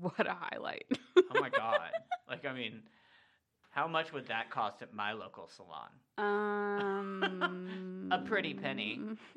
What 0.00 0.26
a 0.26 0.34
highlight! 0.34 0.84
Oh 1.16 1.40
my 1.40 1.48
god! 1.56 1.80
like 2.28 2.44
I 2.44 2.52
mean, 2.52 2.82
how 3.70 3.86
much 3.86 4.12
would 4.12 4.26
that 4.28 4.50
cost 4.50 4.82
at 4.82 4.92
my 4.92 5.12
local 5.12 5.48
salon? 5.48 5.88
um, 6.18 8.08
A 8.12 8.18
pretty 8.18 8.54
penny. 8.54 9.00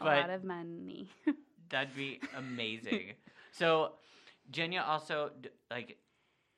A 0.00 0.04
lot 0.04 0.30
of 0.30 0.44
money. 0.44 1.08
that'd 1.70 1.94
be 1.94 2.20
amazing. 2.36 3.12
so, 3.52 3.92
Genya 4.52 4.86
also 4.86 5.30
like. 5.70 5.98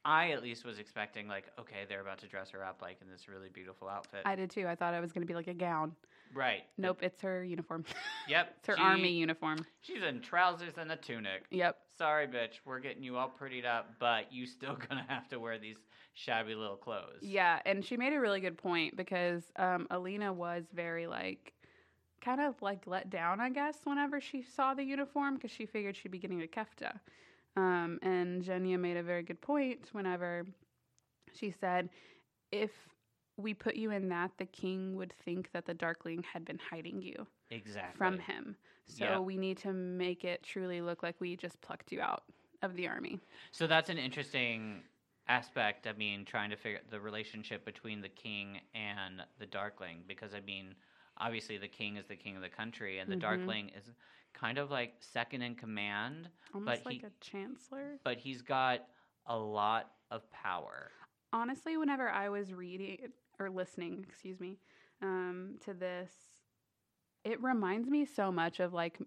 I 0.09 0.31
at 0.31 0.40
least 0.40 0.64
was 0.64 0.79
expecting 0.79 1.26
like 1.26 1.46
okay 1.59 1.79
they're 1.88 2.00
about 2.00 2.18
to 2.18 2.29
dress 2.29 2.50
her 2.50 2.64
up 2.64 2.79
like 2.81 2.98
in 3.02 3.11
this 3.11 3.26
really 3.29 3.48
beautiful 3.52 3.88
outfit. 3.88 4.20
I 4.24 4.37
did 4.37 4.50
too. 4.50 4.64
I 4.68 4.76
thought 4.76 4.94
it 4.94 5.00
was 5.00 5.11
going 5.11 5.22
to 5.22 5.26
be 5.26 5.35
like 5.35 5.48
a 5.48 5.52
gown. 5.55 5.96
Right. 6.35 6.62
Nope, 6.79 6.99
it's 7.03 7.21
her 7.23 7.43
uniform. 7.45 7.85
Yep. 8.29 8.55
it's 8.59 8.67
her 8.67 8.77
she- 8.77 8.83
army 8.83 9.12
uniform. 9.12 9.65
She's 9.81 10.03
in 10.03 10.21
trousers 10.21 10.75
and 10.79 10.91
a 10.91 10.97
tunic. 10.97 11.45
Yep. 11.51 11.79
Sorry, 11.97 12.27
bitch. 12.27 12.59
We're 12.65 12.81
getting 12.81 13.03
you 13.03 13.17
all 13.17 13.33
prettied 13.41 13.65
up, 13.65 13.95
but 14.01 14.33
you 14.33 14.47
still 14.47 14.77
gonna 14.89 15.07
have 15.09 15.29
to 15.29 15.39
wear 15.39 15.59
these 15.59 15.77
shabby 16.15 16.55
little 16.55 16.77
clothes. 16.77 17.21
Yeah, 17.23 17.61
and 17.65 17.85
she 17.85 17.97
made 17.97 18.12
a 18.12 18.21
really 18.21 18.41
good 18.41 18.59
point 18.59 18.97
because 18.97 19.45
um, 19.57 19.87
Alina 19.91 20.33
was 20.33 20.65
very 20.75 21.07
like, 21.07 21.53
kind 22.21 22.41
of 22.41 22.61
like 22.61 22.87
let 22.87 23.11
down, 23.11 23.41
I 23.41 23.51
guess, 23.51 23.79
whenever 23.85 24.21
she 24.21 24.43
saw 24.43 24.75
the 24.75 24.83
uniform 24.83 25.35
because 25.37 25.51
she 25.53 25.67
figured 25.67 25.97
she'd 25.97 26.11
be 26.11 26.19
getting 26.19 26.43
a 26.43 26.47
kefta. 26.47 26.99
Um, 27.57 27.99
and 28.03 28.43
Genya 28.43 28.79
made 28.79 28.97
a 28.97 29.03
very 29.03 29.23
good 29.23 29.41
point 29.41 29.89
whenever 29.93 30.45
she 31.35 31.51
said, 31.51 31.89
if 32.51 32.71
we 33.37 33.53
put 33.55 33.77
you 33.77 33.90
in 33.90 34.09
that, 34.09 34.31
the 34.38 34.46
king 34.46 34.96
would 34.96 35.12
think 35.25 35.51
that 35.53 35.66
the 35.66 35.75
Darkling 35.75 36.22
had 36.33 36.44
been 36.44 36.59
hiding 36.70 37.03
you 37.03 37.27
Exactly. 37.51 37.96
from 37.99 38.18
him. 38.18 38.57
So 38.87 39.05
Yeah. 39.05 39.18
we 39.18 39.37
need 39.37 39.59
to 39.59 39.72
make 39.72 40.25
it 40.25 40.42
truly 40.42 40.81
look 40.81 41.03
like 41.03 41.20
we 41.20 41.37
just 41.37 41.61
plucked 41.61 41.92
you 41.92 42.01
out 42.01 42.25
of 42.62 42.75
the 42.77 42.88
army. 42.88 43.20
So 43.53 43.66
that's 43.66 43.90
an 43.90 43.99
interesting 43.99 44.83
aspect. 45.29 45.87
I 45.87 45.92
mean, 45.92 46.25
trying 46.25 46.51
to 46.51 46.57
figure 46.57 46.81
the 46.88 47.01
relationship 47.01 47.64
between 47.64 48.01
the 48.01 48.09
king 48.09 48.61
and 48.75 49.22
the 49.38 49.46
Darkling, 49.46 50.05
because 50.07 50.35
I 50.35 50.40
mean, 50.40 50.75
obviously 51.18 51.59
the 51.59 51.68
king 51.68 51.96
is 51.96 52.07
the 52.07 52.16
king 52.16 52.37
of 52.37 52.42
the 52.42 52.49
country, 52.49 52.99
and 53.01 53.11
the 53.11 53.16
Mhm. 53.16 53.20
Darkling 53.20 53.68
is 53.70 53.92
kind 54.33 54.57
of 54.59 54.70
like 54.70 54.94
second 55.03 55.42
in 55.42 55.55
command, 55.57 56.31
Almost 56.55 56.85
But 56.85 56.87
like 56.92 57.01
he- 57.01 57.07
a 57.07 57.11
chancellor. 57.20 57.99
but 58.05 58.18
he's 58.18 58.40
got 58.40 58.88
a 59.27 59.37
lot 59.37 59.92
of 60.11 60.31
power. 60.31 60.92
honestly, 61.33 61.77
whenever 61.77 62.09
I 62.09 62.29
was 62.31 62.55
reading 62.55 63.12
or 63.38 63.51
listening, 63.51 64.05
excuse 64.09 64.40
me, 64.40 64.59
um, 65.03 65.57
to 65.64 65.75
this, 65.75 66.12
it 67.25 67.42
reminds 67.42 67.88
me 67.88 68.05
so 68.07 68.31
much 68.33 68.61
of 68.61 68.72
like, 68.72 68.99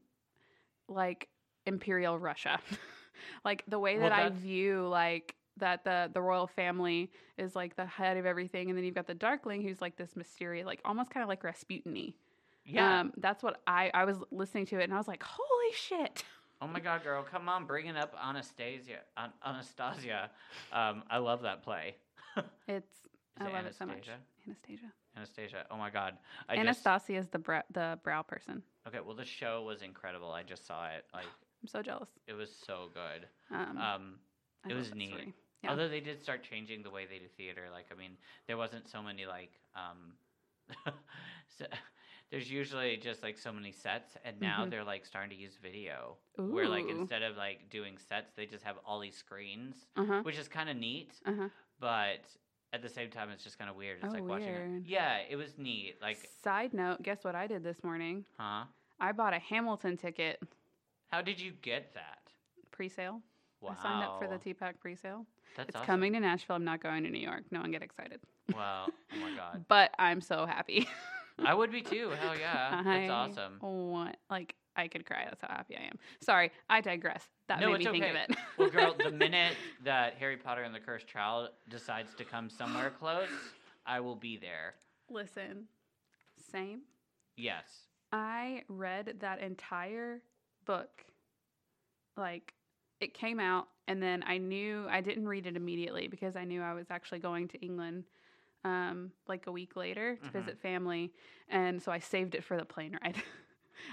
like 0.87 1.27
Imperial 1.65 2.17
Russia, 2.19 2.59
like 3.45 3.63
the 3.67 3.79
way 3.79 3.97
Well, 3.97 4.09
that 4.09 4.13
I 4.13 4.29
view 4.29 4.87
like 4.87 5.35
that 5.57 5.83
the 5.83 6.09
the 6.13 6.21
royal 6.21 6.47
family 6.47 7.11
is 7.37 7.55
like 7.55 7.75
the 7.75 7.85
head 7.85 8.17
of 8.17 8.25
everything, 8.25 8.69
and 8.69 8.77
then 8.77 8.85
you've 8.85 8.95
got 8.95 9.07
the 9.07 9.13
Darkling 9.13 9.61
who's 9.61 9.81
like 9.81 9.97
this 9.97 10.15
mysterious, 10.15 10.65
like 10.65 10.79
almost 10.85 11.11
kind 11.11 11.21
of 11.23 11.27
like 11.29 11.43
Rasputin. 11.43 12.13
Yeah. 12.65 13.01
Um, 13.01 13.13
that's 13.17 13.43
what 13.43 13.61
I 13.67 13.91
I 13.93 14.05
was 14.05 14.17
listening 14.31 14.65
to 14.67 14.79
it, 14.79 14.83
and 14.83 14.93
I 14.93 14.97
was 14.97 15.07
like, 15.07 15.23
holy 15.23 15.73
shit. 15.73 16.23
oh 16.61 16.67
my 16.67 16.79
God, 16.79 17.03
girl, 17.03 17.23
come 17.23 17.47
on, 17.49 17.65
bringing 17.65 17.95
up 17.97 18.13
Anastasia. 18.21 18.99
An- 19.17 19.31
Anastasia. 19.45 20.29
Um, 20.71 21.03
I 21.09 21.17
love 21.17 21.41
that 21.43 21.63
play. 21.63 21.95
It's 22.67 22.87
Is 23.39 23.45
I 23.47 23.51
love 23.51 23.65
it 23.65 23.75
so 23.75 23.85
much. 23.85 23.95
Anastasia? 23.95 24.17
Anastasia. 24.45 24.91
Anastasia. 25.15 25.65
Oh 25.71 25.77
my 25.77 25.89
God. 25.89 26.17
I 26.47 26.55
just 26.55 26.85
Anastasia 26.85 27.13
is 27.19 27.27
the 27.27 27.39
bra- 27.39 27.61
the 27.71 27.99
brow 28.03 28.21
person. 28.21 28.63
okay. 28.87 28.99
Well, 29.05 29.15
the 29.15 29.25
show 29.25 29.63
was 29.63 29.81
incredible. 29.81 30.31
I 30.31 30.43
just 30.43 30.65
saw 30.67 30.87
it. 30.87 31.05
Like 31.13 31.25
I'm 31.61 31.67
so 31.67 31.81
jealous. 31.81 32.09
it 32.27 32.33
was 32.33 32.51
so 32.65 32.89
good. 32.93 33.27
Um, 33.51 33.77
Um, 33.77 34.19
it 34.69 34.73
was 34.73 34.93
neat. 34.93 35.33
Yeah. 35.63 35.71
Although 35.71 35.89
they 35.89 35.99
did 35.99 36.21
start 36.23 36.43
changing 36.43 36.83
the 36.83 36.89
way 36.89 37.05
they 37.05 37.19
do 37.19 37.27
theater, 37.37 37.67
like 37.71 37.87
I 37.91 37.95
mean, 37.95 38.11
there 38.47 38.57
wasn't 38.57 38.87
so 38.89 39.01
many 39.01 39.25
like 39.25 39.51
um, 39.75 40.13
so, 41.57 41.65
there's 42.31 42.49
usually 42.49 42.95
just 42.97 43.23
like 43.23 43.37
so 43.37 43.51
many 43.51 43.71
sets, 43.71 44.15
and 44.23 44.39
now 44.39 44.63
Mhm. 44.65 44.69
they're 44.69 44.83
like 44.83 45.05
starting 45.05 45.31
to 45.31 45.35
use 45.35 45.55
video, 45.57 46.17
where 46.35 46.67
like 46.67 46.87
instead 46.87 47.23
of 47.23 47.35
like 47.37 47.69
doing 47.69 47.97
sets, 47.97 48.31
they 48.35 48.45
just 48.45 48.63
have 48.63 48.77
all 48.85 48.99
these 48.99 49.15
screens, 49.17 49.87
Uh 49.95 50.05
huh. 50.05 50.21
which 50.23 50.37
is 50.37 50.47
kind 50.47 50.69
of 50.69 50.77
neat. 50.77 51.13
Uh 51.25 51.33
huh. 51.35 51.49
But 51.79 52.21
at 52.73 52.81
the 52.81 52.89
same 52.89 53.09
time, 53.09 53.29
it's 53.29 53.43
just 53.43 53.57
kind 53.57 53.69
of 53.69 53.75
weird. 53.75 53.97
It's 54.03 54.13
Oh, 54.13 54.17
like 54.17 54.23
watching. 54.27 54.47
It. 54.77 54.83
Yeah, 54.87 55.17
it 55.29 55.35
was 55.35 55.57
neat. 55.57 55.95
Like, 56.01 56.29
Side 56.43 56.73
note, 56.73 57.01
guess 57.01 57.23
what 57.23 57.35
I 57.35 57.47
did 57.47 57.63
this 57.63 57.83
morning? 57.83 58.25
huh? 58.37 58.65
I 58.99 59.11
bought 59.13 59.33
a 59.33 59.39
Hamilton 59.39 59.95
ticket 59.97 60.39
How 61.11 61.21
did 61.21 61.39
you 61.39 61.51
get 61.61 61.93
that? 61.95 62.19
pre-sale. 62.71 63.21
Wow. 63.61 63.75
I 63.77 63.83
signed 63.83 64.03
up 64.03 64.19
for 64.19 64.27
the 64.27 64.35
TPAC 64.37 64.79
pre-sale. 64.79 65.25
That's 65.57 65.69
it's 65.69 65.75
awesome. 65.75 65.85
coming 65.85 66.13
to 66.13 66.19
Nashville. 66.19 66.55
I'm 66.55 66.63
not 66.63 66.81
going 66.81 67.03
to 67.03 67.09
New 67.09 67.19
York. 67.19 67.43
No 67.51 67.59
one 67.59 67.71
get 67.71 67.81
excited. 67.81 68.19
Wow. 68.55 68.87
Oh 68.87 69.19
my 69.19 69.35
god. 69.35 69.65
But 69.67 69.91
I'm 69.99 70.21
so 70.21 70.45
happy. 70.45 70.87
I 71.43 71.53
would 71.53 71.71
be 71.71 71.81
too. 71.81 72.11
Hell 72.21 72.37
yeah. 72.37 72.81
I 72.85 73.07
That's 73.07 73.11
awesome. 73.37 73.57
Want, 73.61 74.15
like 74.29 74.55
I 74.79 74.87
could 74.87 75.05
cry. 75.05 75.25
That's 75.25 75.41
how 75.41 75.49
happy 75.49 75.75
I 75.77 75.83
am. 75.83 75.97
Sorry, 76.21 76.51
I 76.69 76.81
digress. 76.81 77.27
That 77.47 77.59
No, 77.59 77.71
made 77.71 77.79
me 77.79 77.85
it's 77.85 77.91
think 77.91 78.05
of 78.05 78.15
it. 78.15 78.35
Well, 78.57 78.69
girl, 78.69 78.95
the 79.01 79.11
minute 79.25 79.55
that 79.83 80.15
Harry 80.15 80.37
Potter 80.37 80.63
and 80.63 80.73
the 80.73 80.79
Cursed 80.79 81.07
Child 81.07 81.49
decides 81.69 82.13
to 82.15 82.23
come 82.25 82.49
somewhere 82.49 82.91
close, 82.99 83.29
I 83.85 83.99
will 83.99 84.15
be 84.15 84.37
there. 84.37 84.75
Listen, 85.09 85.65
same. 86.51 86.81
Yes. 87.37 87.65
I 88.11 88.63
read 88.67 89.15
that 89.19 89.39
entire 89.41 90.21
book. 90.65 91.05
Like, 92.17 92.53
it 92.99 93.13
came 93.13 93.39
out, 93.39 93.67
and 93.87 94.01
then 94.03 94.23
I 94.27 94.37
knew 94.37 94.85
I 94.89 95.01
didn't 95.01 95.27
read 95.27 95.47
it 95.47 95.55
immediately 95.55 96.07
because 96.07 96.35
I 96.35 96.43
knew 96.43 96.61
I 96.61 96.73
was 96.73 96.87
actually 96.89 97.19
going 97.19 97.47
to 97.49 97.57
England 97.59 98.05
um, 98.65 99.11
like 99.27 99.47
a 99.47 99.51
week 99.53 99.77
later 99.77 100.17
to 100.17 100.21
Mhm. 100.29 100.33
visit 100.33 100.59
family. 100.59 101.13
And 101.47 101.81
so 101.81 101.91
I 101.93 101.99
saved 101.99 102.35
it 102.35 102.43
for 102.43 102.57
the 102.57 102.65
plane 102.65 102.97
ride. 103.01 103.15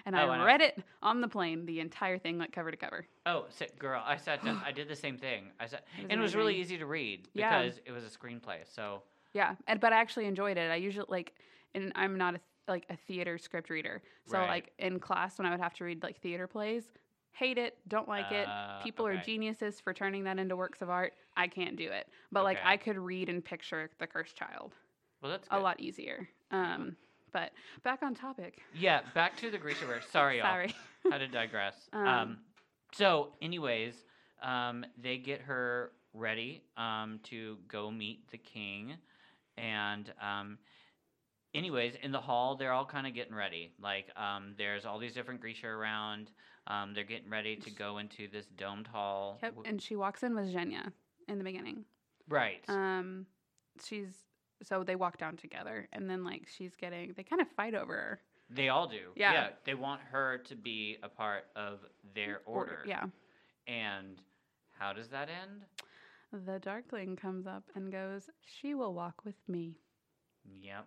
and 0.05 0.15
Oh, 0.15 0.19
I 0.19 0.35
and 0.35 0.43
I- 0.43 0.47
read 0.47 0.61
it 0.61 0.83
on 1.03 1.21
the 1.21 1.29
plane, 1.29 1.67
the 1.67 1.81
entire 1.81 2.19
thing, 2.19 2.39
like 2.39 2.53
cover 2.53 2.71
to 2.71 2.77
cover. 2.77 3.07
Oh, 3.27 3.47
sit, 3.49 3.79
girl, 3.79 4.03
I 4.05 4.17
sat 4.17 4.45
down. 4.45 4.61
I 4.67 4.73
did 4.73 4.89
the 4.89 4.97
same 4.97 5.19
thing. 5.19 5.51
I 5.61 5.67
sat, 5.67 5.85
It 5.99 6.07
and 6.11 6.13
it 6.13 6.23
was 6.23 6.35
really 6.37 6.57
easy 6.57 6.79
to 6.79 6.87
read 6.87 7.29
Yeah. 7.35 7.63
because 7.63 7.81
it 7.85 7.93
was 7.93 8.05
a 8.05 8.09
screenplay. 8.09 8.59
So, 8.65 9.03
Yeah, 9.33 9.55
and 9.67 9.81
but 9.81 9.93
I 9.93 9.97
actually 9.97 10.27
enjoyed 10.27 10.57
it. 10.57 10.71
I 10.71 10.77
usually 10.77 11.07
like, 11.09 11.35
and 11.75 11.93
I'm 11.95 12.17
not 12.17 12.35
a 12.37 12.41
like 12.69 12.85
a 12.91 12.97
theater 12.97 13.39
script 13.39 13.71
reader. 13.71 14.03
So 14.27 14.39
Right. 14.39 14.49
like 14.49 14.73
in 14.81 14.99
class 14.99 15.39
when 15.39 15.47
I 15.47 15.51
would 15.53 15.61
have 15.61 15.75
to 15.75 15.85
read 15.85 16.03
like 16.03 16.19
theater 16.21 16.49
plays, 16.49 16.83
hate 17.31 17.59
it, 17.59 17.79
don't 17.87 18.09
like 18.09 18.33
it. 18.33 18.49
uh, 18.49 18.83
People 18.83 19.07
are 19.07 19.17
geniuses 19.19 19.79
for 19.79 19.95
turning 19.95 20.25
that 20.25 20.41
into 20.41 20.57
works 20.57 20.83
of 20.83 20.91
art. 20.91 21.13
I 21.37 21.47
can't 21.47 21.77
do 21.77 21.89
it. 21.93 22.09
But 22.33 22.43
like 22.43 22.59
I 22.65 22.77
could 22.77 22.99
read 22.99 23.29
and 23.29 23.45
picture 23.45 23.89
The 24.01 24.07
Cursed 24.09 24.35
Child 24.35 24.75
Well, 25.23 25.31
that's 25.31 25.47
a 25.53 25.61
lot 25.61 25.79
easier. 25.79 26.29
Um, 26.51 26.97
but 27.37 27.51
back 27.83 28.03
on 28.03 28.15
topic. 28.15 28.63
Yeah, 28.75 29.01
back 29.15 29.37
to 29.39 29.51
the 29.51 29.59
Grishaverse. 29.59 30.11
Sorry, 30.11 30.39
y'all. 30.39 30.47
Sorry. 30.47 30.75
Had 31.11 31.19
to 31.19 31.29
digress. 31.29 31.75
Um, 31.93 32.07
Um, 32.07 32.39
so, 32.95 33.35
anyways, 33.43 33.93
um, 34.43 34.87
they 34.97 35.19
get 35.19 35.43
her 35.43 35.93
ready 36.15 36.63
um, 36.79 37.21
to 37.25 37.59
go 37.69 37.91
meet 37.91 38.31
the 38.31 38.39
king, 38.39 38.95
and 39.59 40.11
um, 40.19 40.57
anyways, 41.55 41.95
in 42.03 42.11
the 42.11 42.21
hall, 42.21 42.57
they're 42.57 42.73
all 42.73 42.87
kind 42.87 43.07
of 43.07 43.13
getting 43.13 43.35
ready. 43.35 43.75
Like, 43.79 44.07
um, 44.17 44.55
there's 44.57 44.87
all 44.87 44.99
these 44.99 45.13
different 45.13 45.43
Grisha 45.43 45.67
around. 45.67 46.31
Um, 46.69 46.95
they're 46.95 47.05
getting 47.05 47.29
ready 47.31 47.57
to 47.57 47.71
go 47.71 47.99
into 47.99 48.29
this 48.29 48.47
domed 48.57 48.87
hall. 48.87 49.39
Yep. 49.43 49.55
And 49.67 49.83
she 49.83 49.95
walks 49.95 50.23
in 50.23 50.35
with 50.35 50.47
Genya 50.55 50.91
in 51.29 51.37
the 51.37 51.45
beginning. 51.45 51.85
right. 52.31 52.65
Um, 52.69 53.27
she's 53.85 54.26
so 54.63 54.83
they 54.85 54.97
walk 54.97 55.19
down 55.19 55.37
together, 55.37 55.89
and 55.93 56.09
then 56.09 56.25
like 56.25 56.47
she's 56.49 56.75
getting 56.77 57.13
they 57.17 57.23
kind 57.23 57.43
of 57.43 57.49
fight 57.57 57.75
over 57.75 57.93
her. 57.95 58.21
they 58.51 58.69
all 58.69 58.87
do. 58.89 59.11
yeah. 59.17 59.49
They 59.65 59.75
want 59.75 60.01
her 60.13 60.39
to 60.39 60.55
be 60.55 60.99
a 61.03 61.09
part 61.09 61.45
of 61.57 61.81
their 62.15 62.41
order. 62.47 62.81
Yeah. 62.87 63.05
And 63.67 64.21
how 64.79 64.93
does 64.93 65.09
that 65.09 65.29
end? 65.29 65.63
The 66.47 66.59
Darkling 66.59 67.17
comes 67.17 67.47
up 67.47 67.65
and 67.75 67.91
goes, 67.91 68.31
She 68.61 68.75
will 68.75 68.95
walk 68.95 69.25
with 69.25 69.37
me. 69.49 69.77
Yep. 70.63 70.87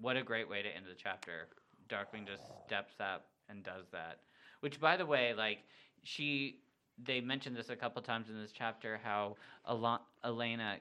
What 0.00 0.16
a 0.16 0.22
great 0.22 0.48
way 0.48 0.62
to 0.62 0.68
end 0.68 0.84
the 0.88 0.94
chapter. 0.96 1.48
darkling 1.88 2.26
just 2.26 2.42
steps 2.66 2.94
up 3.00 3.26
and 3.48 3.62
does 3.62 3.84
that. 3.92 4.20
Which, 4.60 4.80
by 4.80 4.96
the 4.96 5.06
way, 5.06 5.32
like 5.34 5.58
she, 6.02 6.60
they 7.02 7.20
mentioned 7.20 7.56
this 7.56 7.70
a 7.70 7.76
couple 7.76 8.00
times 8.02 8.28
in 8.28 8.40
this 8.40 8.52
chapter. 8.52 9.00
How 9.02 9.36
Ala- 9.68 10.02
Elena, 10.24 10.76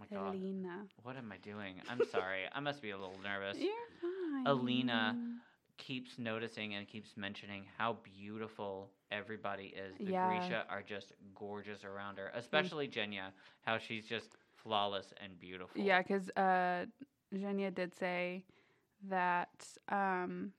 my 0.00 0.06
god, 0.16 0.34
Helena. 0.34 0.84
what 1.02 1.16
am 1.16 1.32
I 1.32 1.36
doing? 1.38 1.80
I'm 1.88 2.00
sorry. 2.10 2.40
I 2.54 2.60
must 2.60 2.80
be 2.82 2.90
a 2.90 2.96
little 2.96 3.18
nervous. 3.22 3.58
You're 3.58 3.72
fine. 4.00 4.46
Alina. 4.46 5.16
Keeps 5.76 6.18
noticing 6.18 6.74
and 6.74 6.88
keeps 6.88 7.16
mentioning 7.16 7.64
how 7.78 7.98
beautiful 8.02 8.90
everybody 9.12 9.66
is. 9.76 9.96
The 9.98 10.10
Yeah. 10.12 10.26
Grisha 10.28 10.64
are 10.68 10.82
just 10.82 11.12
gorgeous 11.36 11.84
around 11.84 12.18
her, 12.18 12.32
especially 12.34 12.88
Genya. 12.88 13.30
How 13.60 13.78
she's 13.78 14.04
just 14.04 14.36
flawless 14.56 15.12
and 15.22 15.38
beautiful. 15.38 15.80
Yeah, 15.80 16.02
because 16.02 16.30
uh, 16.30 16.86
Genya 17.32 17.72
did 17.72 17.94
say 17.96 18.44
that 19.08 19.68
um, 19.88 20.50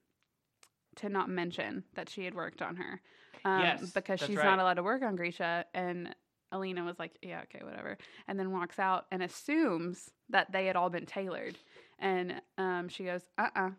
to 0.95 1.09
not 1.09 1.29
mention 1.29 1.83
that 1.95 2.07
she 2.09 2.23
had 2.23 2.33
worked 2.33 2.61
on 2.61 2.77
her. 2.77 3.01
Um, 3.43 3.61
Yes, 3.61 3.91
because 3.91 4.21
she's 4.21 4.37
right. 4.37 4.45
not 4.45 4.59
allowed 4.59 4.75
to 4.75 4.83
work 4.83 5.01
on 5.01 5.17
Grisha. 5.17 5.65
And 5.73 6.15
Alina 6.51 6.83
was 6.83 6.97
like, 6.99 7.17
yeah, 7.21 7.41
okay, 7.43 7.63
whatever. 7.63 7.97
And 8.27 8.39
then 8.39 8.51
walks 8.51 8.79
out 8.79 9.05
and 9.11 9.21
assumes 9.23 10.11
that 10.29 10.51
they 10.51 10.65
had 10.65 10.75
all 10.75 10.89
been 10.89 11.05
tailored. 11.05 11.57
And 11.99 12.41
um, 12.57 12.89
she 12.89 13.03
goes, 13.03 13.21
uh 13.37 13.49
uh 13.55 13.69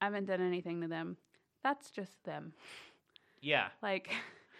I 0.00 0.04
haven't 0.04 0.26
done 0.26 0.40
anything 0.40 0.80
to 0.82 0.88
them. 0.88 1.16
That's 1.62 1.90
just 1.90 2.22
them. 2.24 2.52
Yeah. 3.40 3.68
Like, 3.82 4.10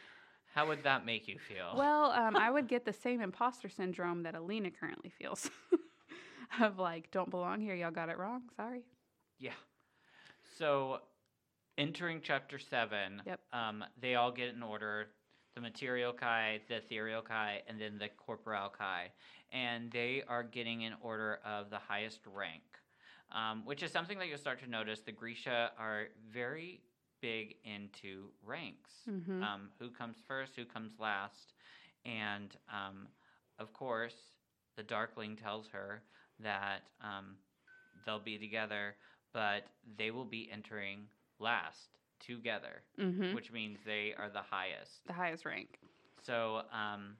How 0.54 0.66
would 0.68 0.84
that 0.84 1.04
make 1.04 1.28
you 1.28 1.38
feel? 1.38 1.74
well, 1.76 2.12
um, 2.12 2.34
I 2.36 2.50
would 2.50 2.66
get 2.74 2.84
the 2.86 2.92
same 2.92 3.20
imposter 3.20 3.68
syndrome 3.68 4.22
that 4.22 4.34
Alina 4.34 4.70
currently 4.70 5.10
feels 5.10 5.50
of 6.62 6.78
like, 6.78 7.10
don't 7.10 7.30
belong 7.30 7.60
here. 7.60 7.74
Y'all 7.74 7.90
got 7.90 8.08
it 8.08 8.16
wrong. 8.16 8.42
Sorry. 8.56 8.82
Yeah. 9.38 9.52
So, 10.58 11.00
entering 11.76 12.20
chapter 12.22 12.58
seven, 12.58 13.20
Yep. 13.26 13.40
um, 13.52 13.84
they 14.00 14.14
all 14.14 14.32
get 14.32 14.54
in 14.54 14.62
order: 14.62 15.08
the 15.56 15.62
Materialki, 15.62 16.60
the 16.68 16.74
Etherealki, 16.74 17.60
and 17.66 17.80
then 17.80 17.98
the 17.98 18.08
Corporalki, 18.08 19.08
and 19.50 19.90
they 19.90 20.22
are 20.28 20.42
getting 20.42 20.82
in 20.82 20.92
order 21.00 21.40
of 21.44 21.70
the 21.70 21.78
highest 21.78 22.20
rank, 22.32 22.62
um, 23.34 23.62
which 23.64 23.82
is 23.82 23.90
something 23.90 24.18
that 24.18 24.28
you'll 24.28 24.38
start 24.38 24.60
to 24.62 24.70
notice. 24.70 25.00
The 25.00 25.12
Grisha 25.12 25.70
are 25.78 26.08
very 26.32 26.82
big 27.22 27.56
into 27.64 28.28
ranks. 28.44 28.90
Mm-hmm. 29.10 29.42
Um, 29.42 29.70
who 29.78 29.88
comes 29.88 30.16
first? 30.28 30.52
Who 30.56 30.66
comes 30.66 30.92
last? 31.00 31.54
And 32.04 32.54
um, 32.68 33.08
of 33.58 33.72
course, 33.72 34.14
the 34.76 34.82
Darkling 34.82 35.36
tells 35.36 35.68
her 35.68 36.02
that 36.40 36.82
um, 37.02 37.36
they'll 38.04 38.20
be 38.20 38.36
together, 38.36 38.94
but 39.32 39.64
they 39.96 40.10
will 40.10 40.26
be 40.26 40.50
entering 40.52 41.06
last 41.38 41.95
together, 42.20 42.82
mm-hmm. 43.00 43.34
which 43.34 43.52
means 43.52 43.78
they 43.84 44.14
are 44.18 44.28
the 44.28 44.42
highest. 44.42 45.06
the 45.06 45.12
highest 45.12 45.44
rank. 45.44 45.78
So 46.22 46.62
um, 46.72 47.16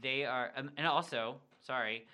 they 0.00 0.24
are, 0.24 0.50
um, 0.56 0.70
and 0.76 0.86
also, 0.86 1.36
sorry, 1.66 2.06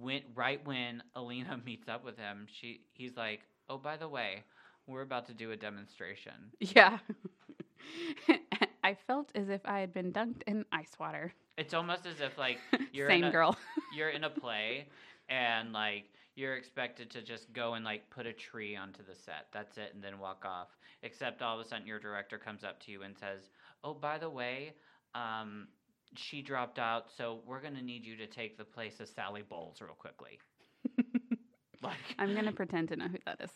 when 0.00 0.22
right 0.34 0.64
when 0.66 1.02
Alina 1.14 1.60
meets 1.64 1.88
up 1.88 2.04
with 2.04 2.18
him, 2.18 2.46
she 2.50 2.80
he's 2.94 3.16
like, 3.16 3.40
"Oh, 3.68 3.78
by 3.78 3.96
the 3.96 4.08
way, 4.08 4.42
we're 4.86 5.02
about 5.02 5.26
to 5.26 5.34
do 5.34 5.52
a 5.52 5.56
demonstration." 5.56 6.34
Yeah. 6.60 6.98
I 8.84 8.94
felt 9.06 9.30
as 9.34 9.48
if 9.48 9.60
I 9.64 9.80
had 9.80 9.92
been 9.92 10.12
dunked 10.12 10.42
in 10.46 10.64
ice 10.72 10.92
water. 10.98 11.32
It's 11.56 11.74
almost 11.74 12.06
as 12.06 12.20
if 12.20 12.38
like 12.38 12.58
You're 12.92 13.08
in 13.08 13.20
Same 13.20 13.24
a- 13.24 13.30
girl. 13.32 13.56
you're 13.94 14.08
in 14.10 14.24
a 14.24 14.30
play 14.30 14.86
and 15.28 15.72
like 15.72 16.04
you're 16.34 16.56
expected 16.56 17.10
to 17.10 17.22
just 17.22 17.52
go 17.52 17.74
and 17.74 17.84
like 17.84 18.08
put 18.10 18.26
a 18.26 18.32
tree 18.32 18.76
onto 18.76 19.04
the 19.04 19.14
set. 19.14 19.46
That's 19.52 19.76
it 19.78 19.92
and 19.94 20.02
then 20.02 20.18
walk 20.18 20.44
off. 20.46 20.68
Except 21.02 21.42
all 21.42 21.58
of 21.58 21.66
a 21.66 21.68
sudden 21.68 21.86
your 21.86 21.98
director 21.98 22.38
comes 22.38 22.64
up 22.64 22.80
to 22.84 22.92
you 22.92 23.02
and 23.02 23.16
says, 23.18 23.50
"Oh, 23.84 23.94
by 23.94 24.18
the 24.18 24.30
way, 24.30 24.74
um 25.14 25.68
she 26.14 26.42
dropped 26.42 26.78
out, 26.78 27.06
so 27.16 27.40
we're 27.46 27.62
going 27.62 27.74
to 27.74 27.82
need 27.82 28.04
you 28.04 28.16
to 28.18 28.26
take 28.26 28.58
the 28.58 28.64
place 28.64 29.00
of 29.00 29.08
Sally 29.08 29.42
Bowles 29.42 29.80
real 29.80 29.94
quickly." 29.94 30.38
like, 31.82 31.96
I'm 32.18 32.34
gonna 32.34 32.52
pretend 32.52 32.88
to 32.88 32.96
know 32.96 33.08
who 33.08 33.18
that 33.26 33.40
is. 33.40 33.50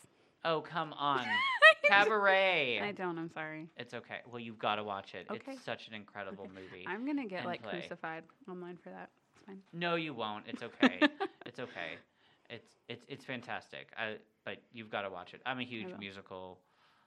"Oh, 0.45 0.61
come 0.61 0.93
on. 0.95 1.27
Cabaret." 1.85 2.81
I 2.81 2.93
don't. 2.93 3.19
I'm 3.19 3.31
sorry. 3.31 3.69
It's 3.77 3.95
okay. 3.95 4.19
Well, 4.31 4.41
you've 4.41 4.59
got 4.59 4.77
to 4.77 4.85
watch 4.85 5.15
it. 5.15 5.27
Okay. 5.31 5.53
It's 5.53 5.65
such 5.65 5.89
an 5.89 5.95
incredible 5.95 6.45
Okay. 6.45 6.53
movie. 6.55 6.85
I'm 6.87 7.07
gonna 7.07 7.27
get 7.27 7.45
like 7.45 7.63
play. 7.63 7.73
crucified 7.73 8.25
online 8.51 8.79
for 8.83 8.91
that. 8.91 9.11
It's 9.35 9.45
fine. 9.47 9.63
No, 9.73 9.95
you 9.95 10.15
won't. 10.15 10.45
It's 10.49 10.63
okay. 10.63 11.01
it's 11.47 11.59
okay. 11.61 11.99
It's 12.51 12.69
it's 12.89 13.05
it's 13.09 13.25
fantastic. 13.25 13.89
I 13.97 14.17
but 14.45 14.63
you've 14.73 14.91
got 14.91 15.03
to 15.03 15.11
watch 15.11 15.35
it. 15.35 15.41
I'm 15.47 15.59
a 15.59 15.65
huge 15.65 15.89
musical 15.99 16.61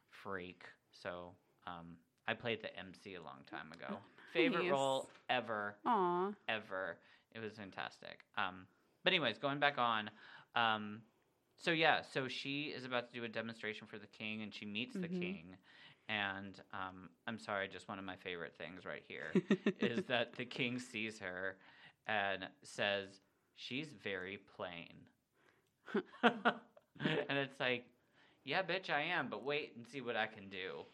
freak, 0.10 0.64
so 0.92 1.32
um, 1.68 1.96
I 2.28 2.34
played 2.34 2.62
the 2.62 2.76
MC 2.78 3.16
a 3.16 3.22
long 3.22 3.40
time 3.50 3.72
ago. 3.72 3.98
Favorite 4.34 4.70
role 4.70 5.10
ever, 5.30 5.76
Aw. 5.86 6.32
ever. 6.48 6.98
It 7.34 7.40
was 7.40 7.54
fantastic. 7.54 8.20
Um, 8.38 8.66
but 9.04 9.14
anyways, 9.14 9.38
going 9.38 9.60
back 9.60 9.78
on, 9.78 10.10
um, 10.56 11.02
so 11.56 11.72
yeah, 11.72 12.02
so 12.02 12.28
she 12.28 12.66
is 12.76 12.86
about 12.86 13.12
to 13.12 13.20
do 13.20 13.24
a 13.26 13.30
demonstration 13.30 13.88
for 13.88 13.98
the 13.98 14.08
king, 14.08 14.42
and 14.42 14.54
she 14.54 14.66
meets 14.66 14.94
the 14.96 15.08
Mhm. 15.08 15.20
king. 15.20 15.58
And 16.10 16.60
um, 16.74 17.10
I'm 17.28 17.40
sorry, 17.40 17.68
just 17.68 17.88
one 17.88 18.00
of 18.00 18.06
my 18.06 18.16
favorite 18.16 18.56
things 18.58 18.86
right 18.86 19.04
here 19.08 19.34
is 19.80 20.06
that 20.06 20.34
the 20.34 20.46
king 20.46 20.80
sees 20.80 21.20
her 21.20 21.58
and 22.08 22.48
says 22.64 23.22
she's 23.56 23.90
very 23.94 24.38
plain. 24.56 25.06
and 26.24 27.38
it's 27.38 27.60
like, 27.60 27.86
yeah, 28.46 28.62
bitch, 28.64 28.90
I 28.90 29.02
am, 29.02 29.28
but 29.30 29.44
wait 29.44 29.74
and 29.76 29.86
see 29.86 30.02
what 30.02 30.16
I 30.16 30.28
can 30.28 30.50
do. 30.50 30.86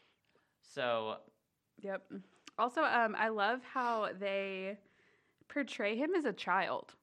So 0.62 1.17
Yep. 1.81 2.12
Also, 2.58 2.84
um, 2.84 3.15
I 3.17 3.29
love 3.29 3.62
how 3.63 4.10
they 4.17 4.77
portray 5.47 5.95
him 5.95 6.15
as 6.15 6.25
a 6.25 6.34
child. 6.34 6.93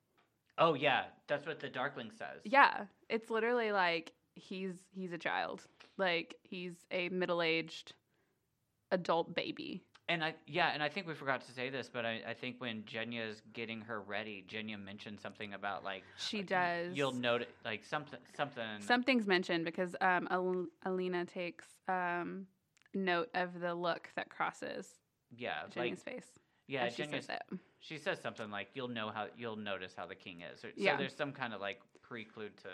Oh 0.58 0.74
yeah, 0.74 1.04
that's 1.28 1.46
what 1.46 1.60
the 1.60 1.68
Darkling 1.68 2.10
says. 2.10 2.40
Yeah, 2.44 2.84
it's 3.08 3.30
literally 3.30 3.72
like 3.72 4.12
he's 4.34 4.74
he's 4.94 5.12
a 5.12 5.18
child. 5.18 5.66
Like 5.98 6.36
he's 6.42 6.74
a 6.90 7.08
middle-aged 7.10 7.94
adult 8.90 9.34
baby. 9.34 9.82
And 10.08 10.22
I 10.24 10.34
yeah, 10.46 10.70
and 10.74 10.82
I 10.82 10.88
think 10.88 11.06
we 11.06 11.14
forgot 11.14 11.42
to 11.46 11.52
say 11.52 11.70
this, 11.70 11.88
but 11.92 12.04
I, 12.04 12.20
I 12.28 12.34
think 12.34 12.56
when 12.60 12.82
Genya's 12.82 13.40
getting 13.52 13.80
her 13.82 14.00
ready, 14.00 14.44
Genya 14.48 14.82
mentioned 14.82 15.20
something 15.20 15.54
about 15.54 15.84
like 15.84 16.02
She 16.18 16.42
does. 16.42 16.94
You'll 16.96 17.12
note 17.12 17.46
like 17.64 17.84
something 17.84 18.18
something. 18.36 18.62
Something's 18.80 19.26
mentioned 19.26 19.64
because 19.64 19.94
um, 20.00 20.26
Al- 20.30 20.66
Alina 20.84 21.24
takes 21.24 21.66
um, 21.88 22.46
note 22.94 23.28
of 23.34 23.60
the 23.60 23.74
look 23.74 24.10
that 24.16 24.28
crosses 24.28 24.88
yeah, 25.36 25.62
Jenny's 25.70 26.02
like 26.06 26.14
face. 26.16 26.26
yeah, 26.66 26.88
she 26.88 27.04
Genya's, 27.04 27.26
says 27.26 27.36
it. 27.50 27.58
she 27.78 27.96
says 27.96 28.20
something 28.20 28.50
like 28.50 28.68
you'll 28.74 28.88
know 28.88 29.10
how 29.14 29.28
you'll 29.38 29.56
notice 29.56 29.94
how 29.96 30.04
the 30.06 30.16
king 30.16 30.40
is. 30.42 30.60
So, 30.60 30.68
so 30.68 30.74
Yeah. 30.76 30.96
there's 30.96 31.14
some 31.14 31.32
kind 31.32 31.54
of 31.54 31.60
like 31.60 31.80
preclude 32.02 32.56
to 32.58 32.68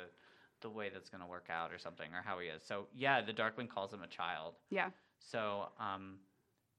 the 0.62 0.70
way 0.70 0.88
that's 0.92 1.08
going 1.10 1.20
to 1.20 1.26
work 1.28 1.48
out 1.50 1.72
or 1.72 1.78
something 1.78 2.08
or 2.14 2.22
how 2.24 2.38
he 2.40 2.48
is. 2.48 2.62
So 2.64 2.86
yeah, 2.96 3.20
the 3.20 3.32
Darkling 3.34 3.68
calls 3.68 3.92
him 3.92 4.02
a 4.02 4.08
child. 4.08 4.54
Yeah. 4.70 4.88
So 5.20 5.68
um, 5.78 6.16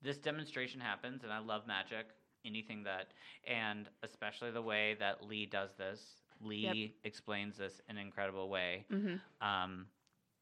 this 0.01 0.17
demonstration 0.17 0.79
happens, 0.79 1.23
and 1.23 1.31
I 1.31 1.39
love 1.39 1.67
magic. 1.67 2.07
Anything 2.45 2.83
that, 2.83 3.07
and 3.45 3.89
especially 4.01 4.51
the 4.51 4.61
way 4.61 4.95
that 4.99 5.25
Leigh 5.25 5.45
does 5.45 5.71
this. 5.77 6.21
Leigh 6.41 6.93
explains 7.03 7.57
this 7.57 7.81
in 7.89 7.97
an 7.97 8.05
incredible 8.05 8.47
way. 8.49 8.85
hmm 8.89 9.15
Um, 9.41 9.87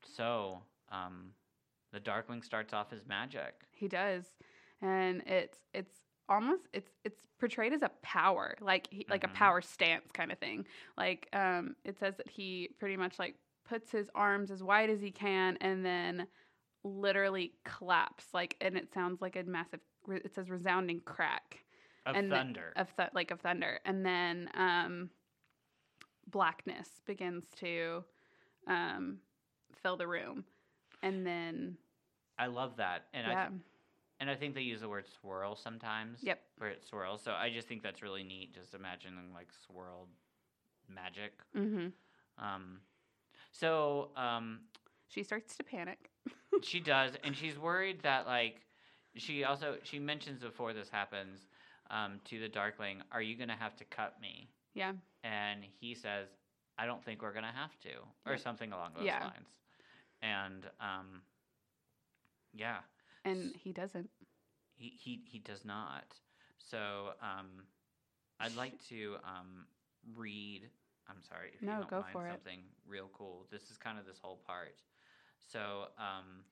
so 0.04 0.60
um, 0.91 1.32
the 1.91 2.00
Darkling 2.00 2.43
starts 2.43 2.72
off 2.74 2.93
as 2.93 3.06
magic. 3.08 3.56
He 3.72 3.88
does, 3.88 4.26
and 4.82 5.24
it's 5.26 5.58
it's 5.74 5.96
almost 6.30 6.63
it's 6.74 6.91
it's 7.04 7.20
portrayed 7.39 7.74
as 7.74 7.82
a 7.82 7.89
power, 8.04 8.56
like 8.62 8.88
he, 8.91 9.06
like 9.10 9.22
Mhm. 9.24 9.32
a 9.32 9.34
power 9.34 9.62
stance 9.62 10.12
kind 10.12 10.32
of 10.32 10.38
thing. 10.38 10.65
Like 10.98 11.28
um, 11.34 11.76
it 11.84 11.98
says 11.98 12.15
that 12.17 12.30
he 12.30 12.70
pretty 12.80 12.98
much 12.98 13.17
like 13.17 13.36
puts 13.67 13.91
his 13.91 14.08
arms 14.13 14.52
as 14.52 14.62
wide 14.62 14.89
as 14.91 15.02
he 15.02 15.10
can, 15.12 15.58
and 15.62 15.84
then 15.84 16.28
literally 16.83 17.53
claps 17.65 18.25
like, 18.33 18.55
and 18.61 18.77
it 18.77 18.93
sounds 18.93 19.21
like 19.21 19.35
a 19.35 19.43
massive. 19.43 19.79
It 20.09 20.33
says 20.33 20.49
resounding 20.49 21.01
crack 21.01 21.59
Of 22.05 22.15
And 22.15 22.31
the- 22.31 22.35
thunder. 22.37 22.73
of 22.77 22.87
th- 22.95 23.09
like 23.13 23.31
of 23.31 23.41
thunder, 23.41 23.79
and 23.85 24.05
then 24.05 24.49
um, 24.53 25.09
blackness 26.31 26.87
begins 27.05 27.45
to 27.57 28.03
um, 28.67 29.17
fill 29.81 29.97
the 29.97 30.07
room, 30.07 30.43
and 31.03 31.25
then 31.25 31.77
I 32.37 32.47
love 32.47 32.77
that, 32.77 33.05
and 33.13 33.27
I 33.27 33.31
yeah, 33.31 33.49
and 34.19 34.29
I 34.29 34.35
think 34.35 34.55
they 34.55 34.61
use 34.61 34.81
the 34.81 34.89
word 34.89 35.05
swirl 35.21 35.55
sometimes. 35.55 36.19
Yep. 36.23 36.39
Where 36.57 36.69
it 36.69 36.83
swirls. 36.83 37.21
So 37.21 37.31
I 37.33 37.49
just 37.49 37.67
think 37.67 37.83
that's 37.83 38.01
really 38.01 38.23
neat. 38.23 38.53
Just 38.53 38.73
imagining 38.73 39.33
like 39.33 39.47
swirled 39.65 40.09
magic. 40.89 41.33
hmm 41.53 41.87
Um, 42.37 42.79
so 43.51 44.09
um, 44.15 44.61
she 45.08 45.24
starts 45.24 45.56
to 45.58 45.63
panic. 45.63 46.12
she 46.62 46.80
does, 46.80 47.13
and 47.24 47.36
she's 47.36 47.58
worried 47.58 48.02
that 48.02 48.26
like 48.28 48.62
she 49.15 49.43
also 49.43 49.78
she 49.84 50.00
mentions 50.00 50.41
before 50.41 50.74
this 50.74 50.89
happens 50.89 51.48
um, 51.89 52.20
to 52.26 52.39
the 52.39 52.50
Darkling, 52.50 53.02
"Are 53.12 53.22
you 53.22 53.36
gonna 53.36 53.56
have 53.56 53.76
to 53.78 53.86
cut 53.86 54.20
me?" 54.22 54.50
Yeah. 54.74 54.93
And 55.24 55.63
he 55.80 55.93
says, 55.96 56.28
"I 56.78 56.86
don't 56.86 57.04
think 57.04 57.22
we're 57.22 57.34
gonna 57.34 57.52
have 57.52 57.80
to," 57.82 57.89
or 58.26 58.34
Yeah. 58.34 58.38
something 58.38 58.72
along 58.72 58.93
those 58.96 59.06
Yeah. 59.06 59.20
lines. 59.20 59.48
And 60.22 60.65
um, 60.80 61.22
yeah, 62.54 62.80
And 63.26 63.56
he 63.56 63.72
doesn't. 63.74 64.10
he, 64.76 64.89
he 64.98 65.22
he 65.26 65.39
does 65.39 65.65
not. 65.65 66.15
So 66.58 67.12
um, 67.22 67.63
I'd 68.39 68.56
like 68.56 68.78
to 68.89 69.15
um, 69.24 69.65
read. 70.15 70.70
I'm 71.10 71.22
sorry 71.24 71.50
if 71.56 71.62
No, 71.62 71.74
you 71.74 71.80
don't 71.80 71.89
go 71.89 72.02
mind 72.02 72.13
for 72.13 72.28
it. 72.28 72.39
something 72.39 72.62
real 72.88 73.10
cool. 73.13 73.46
This 73.52 73.70
is 73.70 73.78
kind 73.78 73.98
of 74.00 74.06
this 74.06 74.20
whole 74.20 74.38
part. 74.46 74.82
So 75.45 75.88
um, 75.97 76.43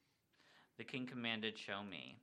the 0.77 0.83
king 0.83 1.05
commanded, 1.05 1.57
"Show 1.57 1.83
me." 1.83 2.17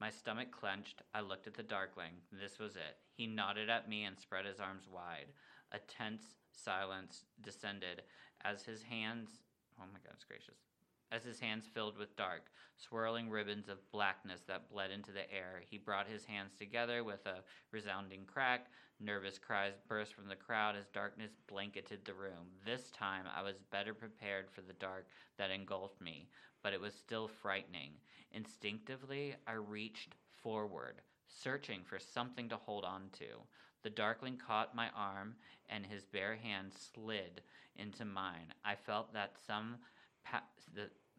My 0.00 0.10
stomach 0.10 0.52
clenched. 0.52 1.02
I 1.12 1.20
looked 1.20 1.48
at 1.48 1.54
the 1.54 1.62
darkling. 1.62 2.12
This 2.30 2.58
was 2.60 2.76
it. 2.76 2.98
He 3.16 3.26
nodded 3.26 3.68
at 3.68 3.88
me 3.88 4.04
and 4.04 4.16
spread 4.16 4.46
his 4.46 4.60
arms 4.60 4.86
wide. 4.88 5.26
A 5.72 5.78
tense 5.80 6.36
silence 6.52 7.24
descended 7.42 8.02
as 8.42 8.62
his 8.62 8.82
hands. 8.82 9.40
Oh 9.80 9.86
my 9.92 9.98
goodness 9.98 10.24
gracious! 10.24 10.67
As 11.10 11.24
his 11.24 11.40
hands 11.40 11.66
filled 11.66 11.96
with 11.96 12.16
dark, 12.16 12.50
swirling 12.76 13.30
ribbons 13.30 13.68
of 13.68 13.90
blackness 13.90 14.42
that 14.42 14.68
bled 14.68 14.90
into 14.90 15.10
the 15.10 15.32
air, 15.32 15.62
he 15.68 15.78
brought 15.78 16.06
his 16.06 16.26
hands 16.26 16.52
together 16.58 17.02
with 17.02 17.24
a 17.24 17.42
resounding 17.70 18.26
crack. 18.26 18.66
Nervous 19.00 19.38
cries 19.38 19.72
burst 19.88 20.12
from 20.12 20.28
the 20.28 20.36
crowd 20.36 20.76
as 20.76 20.86
darkness 20.88 21.32
blanketed 21.46 22.04
the 22.04 22.12
room. 22.12 22.50
This 22.66 22.90
time 22.90 23.24
I 23.34 23.42
was 23.42 23.56
better 23.70 23.94
prepared 23.94 24.50
for 24.50 24.60
the 24.60 24.74
dark 24.74 25.06
that 25.38 25.50
engulfed 25.50 26.00
me, 26.00 26.28
but 26.62 26.74
it 26.74 26.80
was 26.80 26.94
still 26.94 27.26
frightening. 27.26 27.92
Instinctively, 28.32 29.34
I 29.46 29.52
reached 29.52 30.14
forward, 30.42 31.00
searching 31.26 31.84
for 31.84 31.98
something 31.98 32.50
to 32.50 32.56
hold 32.56 32.84
on 32.84 33.08
to. 33.18 33.42
The 33.82 33.90
darkling 33.90 34.36
caught 34.36 34.74
my 34.74 34.90
arm, 34.90 35.36
and 35.70 35.86
his 35.86 36.04
bare 36.04 36.36
hand 36.36 36.72
slid 36.74 37.40
into 37.76 38.04
mine. 38.04 38.52
I 38.64 38.74
felt 38.74 39.14
that 39.14 39.36
some 39.46 39.76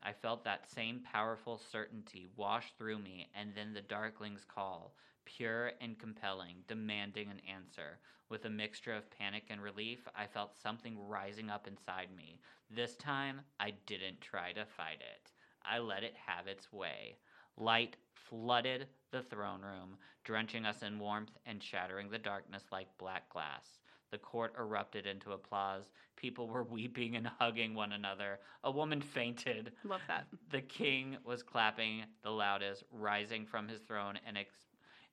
I 0.02 0.14
felt 0.14 0.44
that 0.46 0.70
same 0.70 1.02
powerful 1.02 1.58
certainty 1.58 2.28
wash 2.36 2.72
through 2.78 3.00
me, 3.00 3.30
and 3.36 3.54
then 3.54 3.74
the 3.74 3.82
darkling's 3.82 4.46
call, 4.46 4.96
pure 5.26 5.74
and 5.82 6.00
compelling, 6.00 6.64
demanding 6.68 7.30
an 7.30 7.42
answer. 7.48 8.00
With 8.30 8.46
a 8.46 8.50
mixture 8.50 8.94
of 8.94 9.12
panic 9.12 9.44
and 9.50 9.62
relief, 9.62 10.08
I 10.16 10.26
felt 10.26 10.56
something 10.56 10.98
rising 11.08 11.50
up 11.50 11.68
inside 11.68 12.10
me. 12.16 12.40
This 12.70 12.96
time, 12.96 13.42
I 13.60 13.74
didn't 13.86 14.22
try 14.22 14.54
to 14.54 14.66
fight 14.66 15.02
it. 15.02 15.32
I 15.64 15.80
let 15.80 16.04
it 16.04 16.16
have 16.26 16.48
its 16.48 16.72
way. 16.72 17.18
Light 17.58 17.98
flooded 18.14 18.88
the 19.12 19.24
throne 19.24 19.62
room, 19.62 19.98
drenching 20.24 20.66
us 20.66 20.82
in 20.82 21.00
warmth 21.00 21.38
and 21.46 21.62
shattering 21.62 22.10
the 22.10 22.18
darkness 22.18 22.64
like 22.72 22.98
black 22.98 23.30
glass. 23.30 23.80
The 24.12 24.18
court 24.18 24.54
erupted 24.58 25.06
into 25.06 25.32
applause. 25.34 25.84
People 26.16 26.48
were 26.48 26.64
weeping 26.70 27.16
and 27.16 27.28
hugging 27.40 27.76
one 27.76 27.92
another. 27.92 28.40
A 28.64 28.72
woman 28.72 29.02
fainted. 29.02 29.72
Love 29.84 30.02
that. 30.08 30.26
The 30.52 30.62
king 30.62 31.18
was 31.24 31.44
clapping 31.44 32.04
the 32.24 32.32
loudest, 32.32 32.84
rising 32.92 33.46
from 33.46 33.68
his 33.68 33.80
throne 33.82 34.20
and 34.26 34.38
ex- 34.38 34.54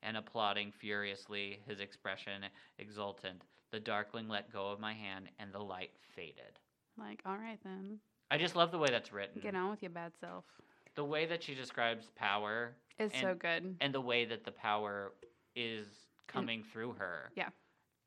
and 0.02 0.16
applauding 0.16 0.70
furiously, 0.72 1.61
his 1.66 1.80
expression 1.80 2.42
exultant. 2.78 3.42
The 3.72 3.80
darkling 3.80 4.28
let 4.28 4.52
go 4.52 4.70
of 4.70 4.78
my 4.78 4.92
hand, 4.92 5.28
and 5.38 5.52
the 5.52 5.59
light 5.59 5.90
faded. 6.14 6.59
Like, 6.98 7.20
all 7.26 7.37
right 7.37 7.59
then, 7.64 7.98
I 8.30 8.38
just 8.38 8.56
love 8.56 8.70
the 8.70 8.78
way 8.78 8.88
that's 8.90 9.12
written. 9.12 9.40
get 9.42 9.54
on 9.54 9.70
with 9.70 9.82
your 9.82 9.90
bad 9.90 10.12
self. 10.20 10.44
The 10.94 11.04
way 11.04 11.26
that 11.26 11.42
she 11.42 11.54
describes 11.54 12.11
power, 12.14 12.74
It's 12.98 13.18
so 13.20 13.35
good. 13.35 13.76
and 13.80 13.92
the 13.94 14.00
way 14.00 14.24
that 14.26 14.44
the 14.44 14.52
power 14.52 15.12
is 15.54 15.87
coming 16.26 16.62
through 16.72 16.92
her. 16.94 17.30
Yeah. 17.35 17.48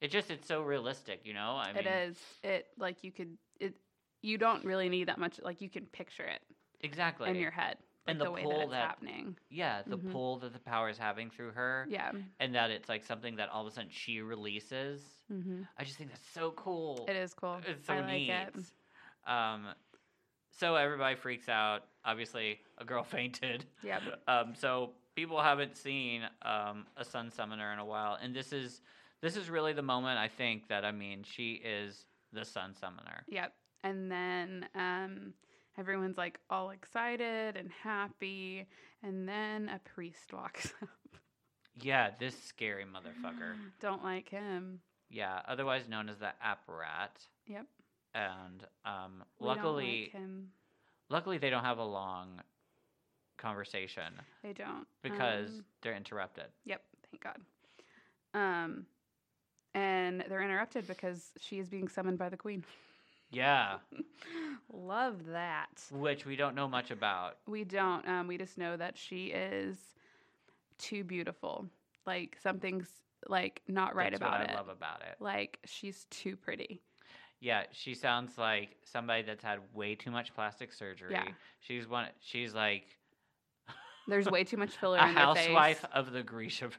It 0.02 0.12
just 0.12 0.32
it's 0.32 0.48
so 0.48 0.62
realistic, 0.62 1.22
you 1.26 1.34
know. 1.34 1.58
I 1.62 1.74
mean, 1.74 1.86
it 1.86 1.88
is. 2.10 2.18
It 2.44 2.68
like 2.78 3.04
you 3.04 3.12
could. 3.12 3.38
It. 3.60 3.76
You 4.22 4.38
don't 4.38 4.64
really 4.66 4.90
need 4.90 5.08
that 5.08 5.18
much. 5.20 5.40
Like 5.42 5.62
you 5.62 5.70
can 5.70 5.86
picture 5.86 6.24
it 6.26 6.42
exactly 6.82 7.30
in 7.30 7.36
your 7.36 7.52
head. 7.52 7.78
Like 8.08 8.14
And 8.14 8.22
the 8.22 8.26
the 8.26 8.32
way 8.32 8.44
pull 8.44 8.52
that 8.52 8.62
it's 8.64 8.72
that- 8.72 8.88
happening. 8.88 9.38
yeah 9.50 9.82
the 9.86 9.98
Mhm. 9.98 10.12
pull 10.12 10.38
that 10.40 10.54
the 10.54 10.60
power 10.60 10.90
is 10.90 10.98
having 10.98 11.30
through 11.30 11.52
her, 11.52 11.86
Yeah. 11.90 12.12
and 12.40 12.56
that 12.56 12.72
it's 12.72 12.88
like 12.90 13.04
something 13.04 13.36
that 13.38 13.50
all 13.50 13.62
of 13.66 13.68
a 13.72 13.72
sudden 13.76 13.90
she 13.92 14.22
releases. 14.22 15.02
hmm 15.28 15.64
I 15.78 15.84
just 15.84 15.98
think 15.98 16.10
that's 16.12 16.28
so 16.30 16.52
cool. 16.52 17.06
It 17.10 17.16
is 17.18 17.34
cool. 17.34 17.60
It's 17.68 17.86
so 17.86 17.94
I 17.94 18.00
like 18.00 18.08
neat. 18.12 18.30
it. 18.32 18.56
Um, 19.30 19.68
so 20.52 20.76
everybody 20.76 21.16
freaks 21.16 21.48
out. 21.50 21.84
Obviously, 22.06 22.62
a 22.78 22.86
girl 22.86 23.04
fainted. 23.16 23.66
Yep. 23.84 24.02
Um, 24.28 24.56
so 24.56 24.94
people 25.16 25.42
haven't 25.42 25.76
seen 25.78 26.24
um, 26.42 26.88
a 26.98 27.06
sun 27.06 27.30
summoner 27.32 27.72
in 27.74 27.80
a 27.80 27.86
while, 27.86 28.16
and 28.22 28.34
this 28.36 28.52
is 28.54 28.82
this 29.22 29.36
is 29.36 29.50
really 29.50 29.74
the 29.74 29.82
moment 29.82 30.18
I 30.20 30.28
think 30.28 30.68
that 30.70 30.86
I 30.86 30.92
mean 30.92 31.24
she 31.24 31.54
is 31.54 32.06
the 32.34 32.46
sun 32.46 32.76
summoner. 32.80 33.24
Yep. 33.28 33.54
And 33.84 34.12
then 34.12 34.66
um, 34.76 35.34
everyone's 35.78 36.18
like 36.18 36.40
all 36.50 36.72
excited 36.72 37.56
and 37.56 37.70
happy, 37.84 38.68
and 39.04 39.28
then 39.28 39.70
a 39.70 39.80
priest 39.94 40.34
walks 40.34 40.74
up. 40.82 40.90
Yeah, 41.82 42.10
this 42.20 42.36
scary 42.44 42.84
motherfucker. 42.84 43.54
Don't 43.82 44.04
like 44.04 44.28
him. 44.30 44.80
Yeah, 45.10 45.40
otherwise 45.48 45.88
known 45.90 46.10
as 46.10 46.18
the 46.20 46.32
apparat. 46.46 47.26
Yep. 47.48 47.66
and 48.14 48.64
um, 48.86 49.24
like 49.40 49.58
luckily, 49.58 50.10
him. 50.12 50.50
luckily 51.10 51.38
they 51.40 51.50
don't 51.50 51.64
have 51.64 51.78
a 51.80 51.84
long 51.84 52.42
conversation 53.38 54.14
They 54.44 54.54
don't 54.54 54.86
because 55.02 55.50
Um, 55.50 55.66
they're 55.82 55.96
interrupted. 55.96 56.46
Yep, 56.66 56.82
thank 57.10 57.24
God. 57.24 57.38
Um, 58.34 58.86
and 59.74 60.24
they're 60.30 60.42
interrupted 60.42 60.88
because 60.88 61.32
she 61.40 61.60
is 61.60 61.68
being 61.70 61.88
summoned 61.88 62.18
by 62.18 62.30
the 62.30 62.38
queen. 62.38 62.64
Yeah, 63.32 63.78
Love 64.74 65.26
that. 65.28 65.70
which 65.92 66.26
we 66.26 66.36
don't 66.36 66.56
know 66.56 66.68
much 66.68 66.90
about. 66.92 67.38
We 67.48 67.64
don't. 67.64 68.08
Um, 68.08 68.28
we 68.28 68.38
just 68.38 68.58
know 68.58 68.76
that 68.78 68.98
she 68.98 69.28
is 69.28 69.78
too 70.78 71.04
beautiful. 71.04 71.68
Like 72.06 72.38
something's 72.42 72.88
like 73.28 73.62
not 73.68 73.96
right 73.96 74.12
That's 74.12 74.22
about 74.22 74.40
what 74.40 74.50
it. 74.50 74.54
I 74.54 74.56
love 74.56 74.70
about 74.70 75.02
it. 75.02 75.16
Like 75.20 75.60
she's 75.66 76.06
too 76.10 76.36
pretty. 76.36 76.82
Yeah, 77.42 77.64
she 77.72 77.94
sounds 77.94 78.38
like 78.38 78.76
somebody 78.84 79.22
that's 79.24 79.44
had 79.44 79.60
way 79.74 79.96
too 79.96 80.12
much 80.12 80.34
plastic 80.34 80.74
surgery. 80.74 81.12
Yeah. 81.12 81.26
She's 81.60 81.88
one. 81.88 82.08
She's 82.20 82.54
like 82.54 82.98
There's 84.08 84.28
way 84.30 84.44
too 84.44 84.58
much 84.58 84.72
filler 84.80 84.98
a 84.98 85.08
in 85.08 85.14
their 85.16 85.24
housewife 85.24 85.80
face. 85.82 85.90
of 85.94 86.12
the 86.12 86.24
Grisha, 86.24 86.70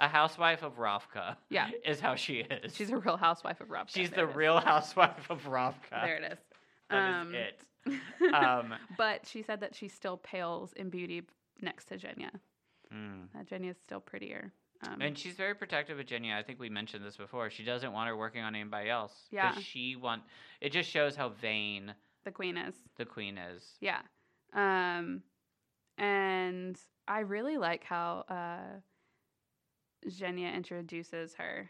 a 0.00 0.08
housewife 0.08 0.62
of 0.62 0.76
Ravka. 0.76 1.36
Yeah. 1.50 1.70
is 1.84 2.00
how 2.00 2.14
she 2.14 2.38
is. 2.38 2.74
She's 2.74 2.90
a 2.90 2.96
real 2.96 3.16
housewife 3.16 3.60
of 3.60 3.70
Rob. 3.70 3.88
She's 3.90 4.10
the 4.10 4.26
real 4.26 4.58
housewife 4.60 5.30
of 5.30 5.44
Ravka. 5.44 6.02
There 6.02 6.16
it 6.16 6.32
is. 6.32 6.38
That 6.90 7.10
is 7.10 7.26
Um, 7.26 7.34
it. 7.34 7.60
Um, 8.34 8.74
but 8.98 9.26
she 9.26 9.42
said 9.42 9.60
that 9.60 9.74
she 9.74 9.86
still 9.88 10.16
pales 10.16 10.72
in 10.72 10.90
beauty 10.90 11.22
next 11.60 11.84
to 11.86 11.96
Genya. 11.96 12.30
mm. 12.92 13.28
That 13.34 13.48
Genya's 13.48 13.76
still 13.78 14.00
prettier. 14.00 14.52
Um, 14.86 15.00
And 15.00 15.16
she's 15.16 15.34
very 15.34 15.54
protective 15.54 15.98
of 15.98 16.04
Genya. 16.06 16.34
I 16.36 16.42
think 16.42 16.58
we 16.58 16.68
mentioned 16.68 17.04
this 17.04 17.16
before. 17.16 17.48
She 17.48 17.64
doesn't 17.64 17.92
want 17.92 18.08
her 18.08 18.16
working 18.16 18.42
on 18.42 18.54
anybody 18.56 18.90
else. 18.90 19.12
Yeah. 19.30 19.54
She 19.60 19.94
want. 19.96 20.22
It 20.60 20.70
just 20.72 20.90
shows 20.90 21.14
how 21.16 21.28
vain 21.30 21.94
the 22.24 22.32
queen 22.32 22.56
is. 22.56 22.74
the 22.96 23.04
queen 23.04 23.38
is. 23.38 23.62
Yeah. 23.80 24.00
Um, 24.52 25.22
and 25.98 26.76
I 27.08 27.20
really 27.20 27.56
like 27.56 27.84
how 27.84 28.24
uh, 28.28 28.80
Genya 30.08 30.54
introduces 30.54 31.34
her. 31.34 31.68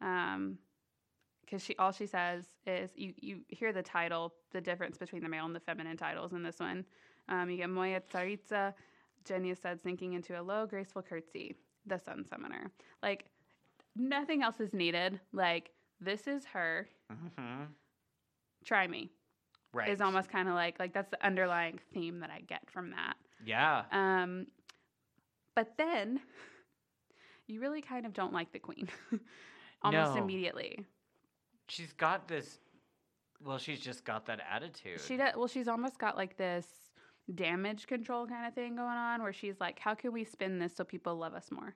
Um, 0.00 0.58
because 1.44 1.62
she 1.62 1.76
all 1.76 1.92
she 1.92 2.06
says 2.06 2.44
is 2.66 2.90
you 2.96 3.14
you 3.18 3.40
hear 3.48 3.72
the 3.72 3.82
title, 3.82 4.34
the 4.52 4.60
difference 4.60 4.98
between 4.98 5.22
the 5.22 5.28
male 5.28 5.44
and 5.46 5.54
the 5.54 5.60
feminine 5.60 5.96
titles 5.96 6.32
in 6.32 6.42
this 6.42 6.58
one. 6.58 6.84
Um, 7.28 7.48
you 7.50 7.56
get 7.56 7.70
Moya 7.70 8.00
Tsaritsa, 8.00 8.74
Genya 9.24 9.56
said, 9.60 9.80
sinking 9.80 10.14
into 10.14 10.40
a 10.40 10.42
low, 10.42 10.66
graceful 10.66 11.02
curtsy, 11.02 11.54
the 11.86 11.98
sun 11.98 12.24
summoner. 12.24 12.70
Like 13.02 13.26
nothing 13.94 14.42
else 14.42 14.58
is 14.60 14.72
needed. 14.74 15.20
Like 15.32 15.70
this 16.00 16.26
is 16.26 16.44
her. 16.46 16.88
hmm 17.10 17.64
Try 18.64 18.86
me 18.88 19.10
Right. 19.72 19.88
is 19.90 20.00
almost 20.00 20.28
kind 20.30 20.48
of 20.48 20.54
like 20.54 20.78
like 20.80 20.92
that's 20.92 21.10
the 21.10 21.24
underlying 21.24 21.78
theme 21.92 22.18
that 22.20 22.30
I 22.30 22.40
get 22.40 22.68
from 22.70 22.90
that. 22.90 23.14
Yeah. 23.44 23.84
Um, 23.92 24.46
but 25.54 25.74
then 25.78 26.20
you 27.46 27.60
really 27.60 27.82
kind 27.82 28.06
of 28.06 28.12
don't 28.12 28.32
like 28.32 28.52
the 28.52 28.58
queen 28.58 28.88
almost 29.82 30.14
No. 30.14 30.22
immediately. 30.22 30.84
She's 31.68 31.92
got 31.92 32.28
this. 32.28 32.58
Well, 33.44 33.58
she's 33.58 33.80
just 33.80 34.04
got 34.04 34.26
that 34.26 34.40
attitude. 34.50 35.00
She 35.06 35.16
does, 35.16 35.34
well, 35.36 35.48
she's 35.48 35.68
almost 35.68 35.98
got 35.98 36.16
like 36.16 36.36
this 36.36 36.66
damage 37.34 37.86
control 37.86 38.26
kind 38.26 38.46
of 38.46 38.54
thing 38.54 38.76
going 38.76 38.88
on 38.88 39.22
where 39.22 39.32
she's 39.32 39.60
like, 39.60 39.78
how 39.78 39.94
can 39.94 40.12
we 40.12 40.24
spin 40.24 40.58
this 40.58 40.74
so 40.74 40.84
people 40.84 41.16
love 41.16 41.34
us 41.34 41.50
more? 41.50 41.74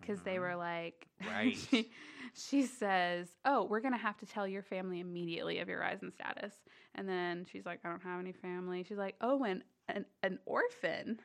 Because 0.00 0.20
they 0.22 0.36
Mhm. 0.36 0.40
were 0.40 0.56
like, 0.56 1.06
Right. 1.26 1.56
she, 1.70 1.90
she 2.34 2.62
says, 2.66 3.28
oh, 3.44 3.64
we're 3.64 3.80
going 3.80 3.92
to 3.94 3.98
have 3.98 4.16
to 4.18 4.26
tell 4.26 4.46
your 4.46 4.62
family 4.62 5.00
immediately 5.00 5.58
of 5.58 5.68
your 5.68 5.80
rise 5.80 6.02
in 6.02 6.10
status. 6.12 6.54
And 6.94 7.08
then 7.08 7.46
she's 7.50 7.66
like, 7.66 7.80
I 7.84 7.88
don't 7.88 8.02
have 8.02 8.20
any 8.20 8.32
family. 8.32 8.84
She's 8.84 8.98
like, 8.98 9.16
oh, 9.20 9.42
and 9.44 9.62
an, 9.88 10.04
an 10.22 10.38
orphan. 10.46 11.18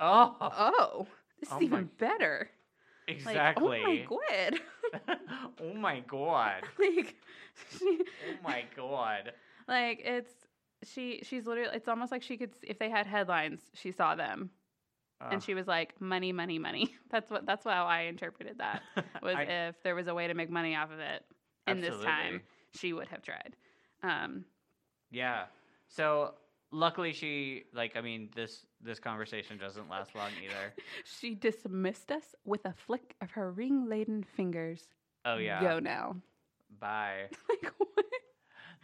Oh, 0.00 0.36
Oh, 0.40 1.06
this 1.40 1.50
Oh 1.52 1.56
is 1.56 1.62
even 1.62 1.80
my- 1.82 1.88
better. 2.08 2.48
Exactly. 3.08 3.80
Like, 3.82 4.08
oh 4.10 4.14
my 4.14 4.20
god. 4.50 4.60
oh 5.62 5.74
my 5.74 6.00
god. 6.00 6.62
like 6.78 7.16
she, 7.78 8.00
Oh 8.28 8.36
my 8.42 8.64
god. 8.76 9.32
like 9.68 10.00
it's 10.04 10.32
she 10.82 11.20
she's 11.22 11.46
literally 11.46 11.70
it's 11.74 11.88
almost 11.88 12.12
like 12.12 12.22
she 12.22 12.36
could 12.36 12.50
if 12.62 12.78
they 12.78 12.90
had 12.90 13.06
headlines 13.06 13.60
she 13.74 13.90
saw 13.92 14.14
them 14.14 14.50
and 15.32 15.42
she 15.42 15.54
was 15.54 15.66
like 15.66 15.98
money 16.00 16.32
money 16.32 16.58
money 16.58 16.94
that's 17.10 17.30
what 17.30 17.46
that's 17.46 17.64
how 17.64 17.86
i 17.86 18.02
interpreted 18.02 18.58
that 18.58 18.82
was 19.22 19.36
I- 19.36 19.42
if 19.68 19.82
there 19.82 19.94
was 19.94 20.06
a 20.08 20.14
way 20.14 20.26
to 20.28 20.34
make 20.34 20.50
money 20.50 20.76
off 20.76 20.90
of 20.92 20.98
it 20.98 21.24
in 21.66 21.80
this 21.80 21.94
time 22.04 22.42
she 22.74 22.92
would 22.92 23.08
have 23.08 23.22
tried 23.22 23.56
um 24.02 24.44
Yeah. 25.10 25.44
So 25.88 26.34
luckily 26.74 27.12
she 27.12 27.64
like 27.72 27.96
I 27.96 28.00
mean 28.00 28.28
this 28.34 28.66
this 28.82 28.98
conversation 28.98 29.56
doesn't 29.58 29.88
last 29.88 30.14
long 30.14 30.30
either. 30.44 30.74
she 31.20 31.34
dismissed 31.34 32.10
us 32.10 32.34
with 32.44 32.64
a 32.66 32.72
flick 32.72 33.14
of 33.20 33.30
her 33.32 33.50
ring 33.52 33.88
laden 33.88 34.24
fingers 34.36 34.88
Oh 35.24 35.36
yeah. 35.36 35.60
go 35.60 35.78
now 35.78 36.16
Bye. 36.80 37.28
like 37.48 37.72
what 37.78 38.04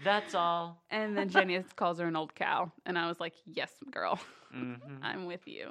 That's 0.05 0.35
all. 0.35 0.83
and 0.91 1.17
then 1.17 1.29
jenny 1.29 1.63
calls 1.77 1.99
her 1.99 2.07
an 2.07 2.17
old 2.17 2.35
cow 2.35 2.71
and 2.87 2.97
i 2.99 3.07
was 3.09 3.21
like 3.21 3.35
yes 3.45 3.73
girl 3.91 4.19
hmm 4.53 4.75
i'm 5.03 5.27
with 5.27 5.47
you 5.47 5.71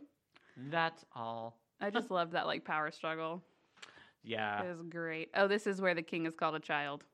That's 0.70 1.04
all. 1.16 1.58
i 1.82 1.90
just 1.90 2.12
love 2.12 2.32
that 2.32 2.46
like 2.46 2.64
power 2.66 2.92
struggle 2.92 3.42
Yeah. 4.24 4.64
It 4.64 4.68
was 4.68 4.82
great. 4.90 5.30
Oh, 5.34 5.48
this 5.48 5.66
is 5.66 5.80
where 5.82 5.96
the 5.96 6.02
king 6.04 6.26
is 6.26 6.36
called 6.36 6.54
a 6.56 6.60
child. 6.60 7.06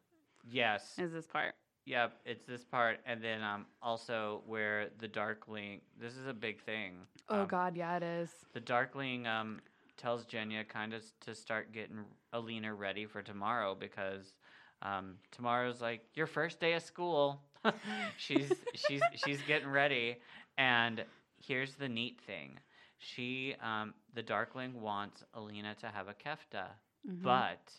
Yes. 0.50 0.96
Is 0.98 1.12
this 1.14 1.28
part? 1.28 1.54
Yep, 1.86 2.14
it's 2.26 2.46
this 2.46 2.64
part, 2.64 3.00
and 3.06 3.22
then 3.24 3.44
um, 3.44 3.66
also 3.82 4.42
where 4.48 4.90
the 5.00 5.08
Darkling. 5.08 5.82
This 6.00 6.16
is 6.16 6.26
a 6.26 6.34
big 6.34 6.60
thing. 6.62 6.96
Oh 7.30 7.42
Um, 7.42 7.48
God, 7.48 7.76
yeah, 7.78 7.98
it 7.98 8.04
is. 8.04 8.30
The 8.54 8.60
Darkling 8.60 9.28
um, 9.28 9.62
tells 9.98 10.26
Genya 10.26 10.68
kind 10.68 10.94
of 10.94 11.04
to 11.22 11.36
start 11.36 11.72
getting 11.72 12.04
Alina 12.34 12.74
ready 12.74 13.06
for 13.06 13.22
tomorrow 13.22 13.76
because 13.76 14.34
um, 14.82 15.16
tomorrow's 15.32 15.82
like 15.82 16.02
your 16.16 16.28
first 16.28 16.60
day 16.60 16.74
of 16.74 16.82
school. 16.84 17.40
she's 18.18 18.52
she's 18.74 19.02
she's 19.16 19.42
getting 19.48 19.70
ready, 19.70 20.18
and 20.58 21.04
here's 21.38 21.76
the 21.76 21.88
neat 21.90 22.20
thing: 22.26 22.58
she 22.98 23.56
um, 23.62 23.94
the 24.16 24.24
Darkling 24.24 24.82
wants 24.82 25.24
Alina 25.36 25.76
to 25.82 25.88
have 25.88 26.08
a 26.08 26.14
kefta, 26.14 26.66
Mhm. 27.08 27.22
but 27.22 27.72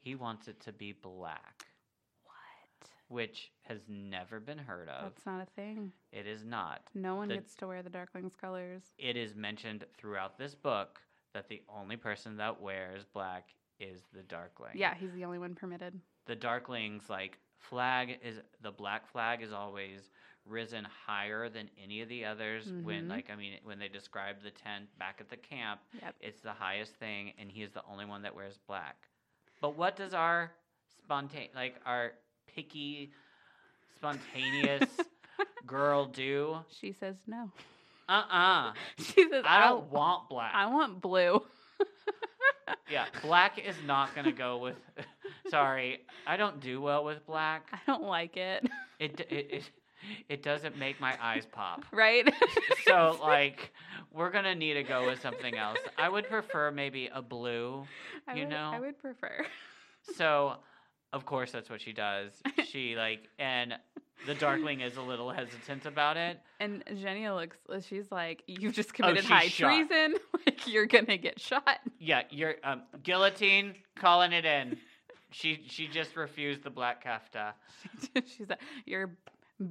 he 0.00 0.14
wants 0.14 0.46
it 0.48 0.60
to 0.60 0.72
be 0.72 0.92
black? 0.92 1.66
Which 3.08 3.50
has 3.62 3.80
never 3.88 4.38
been 4.40 4.58
heard 4.58 4.88
of. 4.88 5.02
That's 5.02 5.26
not 5.26 5.42
a 5.42 5.46
thing. 5.56 5.92
It 6.12 6.26
is 6.26 6.44
not. 6.44 6.82
No 6.94 7.14
one 7.16 7.28
The- 7.28 7.34
gets 7.36 7.54
to 7.56 7.66
wear 7.66 7.82
the 7.82 7.90
Darkling's 7.90 8.36
colors. 8.36 8.82
It 8.98 9.16
is 9.16 9.34
mentioned 9.34 9.84
throughout 9.96 10.38
this 10.38 10.54
book 10.54 11.00
that 11.32 11.48
the 11.48 11.62
only 11.68 11.96
person 11.96 12.36
that 12.36 12.60
wears 12.60 13.04
black 13.06 13.54
is 13.78 14.02
the 14.12 14.22
Darkling. 14.22 14.72
Yeah, 14.74 14.94
he's 14.94 15.12
the 15.12 15.24
only 15.24 15.38
one 15.38 15.54
permitted. 15.54 16.00
The 16.26 16.36
Darkling's 16.36 17.08
like 17.08 17.38
flag 17.56 18.18
is 18.22 18.40
the 18.62 18.70
black 18.72 19.06
flag 19.08 19.42
is 19.42 19.52
always 19.52 20.10
risen 20.44 20.84
higher 20.84 21.48
than 21.48 21.68
any 21.82 22.00
of 22.00 22.08
the 22.08 22.24
others 22.24 22.72
when 22.72 23.04
Mhm. 23.06 23.10
like 23.10 23.30
I 23.30 23.36
mean 23.36 23.58
when 23.64 23.78
they 23.78 23.88
describe 23.88 24.40
the 24.42 24.50
tent 24.50 24.96
back 24.98 25.20
at 25.20 25.28
the 25.28 25.36
camp, 25.36 25.80
Yep. 26.00 26.16
it's 26.20 26.40
the 26.40 26.52
highest 26.52 26.96
thing 26.96 27.32
and 27.38 27.50
he 27.52 27.62
is 27.62 27.72
the 27.72 27.84
only 27.84 28.04
one 28.06 28.22
that 28.22 28.34
wears 28.34 28.56
black. 28.58 29.08
But 29.60 29.76
what 29.76 29.94
does 29.96 30.14
our 30.14 30.52
spontan 30.86 31.48
like 31.54 31.80
our 31.84 32.14
picky 32.54 33.10
spontaneous 33.96 34.88
girl 35.66 36.06
do? 36.06 36.58
She 36.80 36.92
says 36.92 37.16
no. 37.26 37.50
Uh-uh. 38.08 38.72
She 38.98 39.28
says 39.28 39.44
I 39.46 39.60
don't 39.68 39.90
want 39.90 40.28
black. 40.28 40.52
I 40.54 40.66
want 40.66 41.00
blue. 41.00 41.42
Yeah, 42.90 43.06
black 43.22 43.58
is 43.58 43.76
not 43.86 44.14
gonna 44.14 44.32
go 44.32 44.58
with. 44.58 44.76
sorry, 45.50 46.00
I 46.26 46.36
don't 46.36 46.60
do 46.60 46.80
well 46.80 47.04
with 47.04 47.24
black. 47.26 47.66
I 47.72 47.78
don't 47.86 48.02
like 48.04 48.36
it. 48.36 48.66
It 48.98 49.20
it 49.30 49.46
it, 49.50 49.70
it 50.28 50.42
doesn't 50.42 50.76
make 50.78 51.00
my 51.00 51.16
eyes 51.20 51.46
pop. 51.50 51.84
right? 51.92 52.30
So 52.86 53.18
like, 53.22 53.72
we're 54.12 54.30
gonna 54.30 54.54
need 54.54 54.74
to 54.74 54.82
go 54.82 55.06
with 55.06 55.20
something 55.20 55.56
else. 55.56 55.78
I 55.98 56.08
would 56.08 56.28
prefer 56.28 56.70
maybe 56.70 57.10
a 57.12 57.22
blue. 57.22 57.84
I 58.26 58.34
you 58.34 58.44
would, 58.44 58.54
I 58.54 58.80
would 58.80 58.98
prefer. 58.98 59.46
So, 60.16 60.56
of 61.12 61.24
course, 61.26 61.52
that's 61.52 61.70
what 61.70 61.80
she 61.80 61.92
does. 61.92 62.32
She 62.70 62.96
like, 62.96 63.20
and 63.38 63.74
the 64.26 64.34
Darkling 64.34 64.80
is 64.82 64.98
a 64.98 65.00
little 65.02 65.30
hesitant 65.30 65.86
about 65.86 66.18
it. 66.18 66.38
And 66.60 66.84
Jenny 67.00 67.26
looks. 67.30 67.56
She's 67.88 68.12
like, 68.12 68.42
"You've 68.46 68.74
just 68.74 68.92
committed 68.92 69.22
she's 69.22 69.30
high 69.30 69.48
shot. 69.48 69.68
treason. 69.74 70.16
Like 70.46 70.66
you're 70.66 70.84
gonna 70.86 71.16
get 71.16 71.40
shot." 71.40 71.78
Yeah, 71.98 72.22
you're 72.30 72.56
um, 72.62 72.82
guillotine 73.02 73.74
calling 73.96 74.32
it 74.32 74.44
in. 74.44 74.76
She 75.30 75.64
she 75.68 75.86
just 75.88 76.14
refused 76.16 76.62
the 76.62 76.68
black 76.70 77.02
kefta. 77.04 77.52
She's 78.26 78.48
like, 78.50 78.60
"You're 78.84 79.10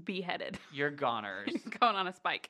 beheaded. 0.05 0.57
You're 0.73 0.89
goners. 0.91 1.49
Going 1.79 1.95
on 1.95 2.07
a 2.07 2.13
spike." 2.13 2.49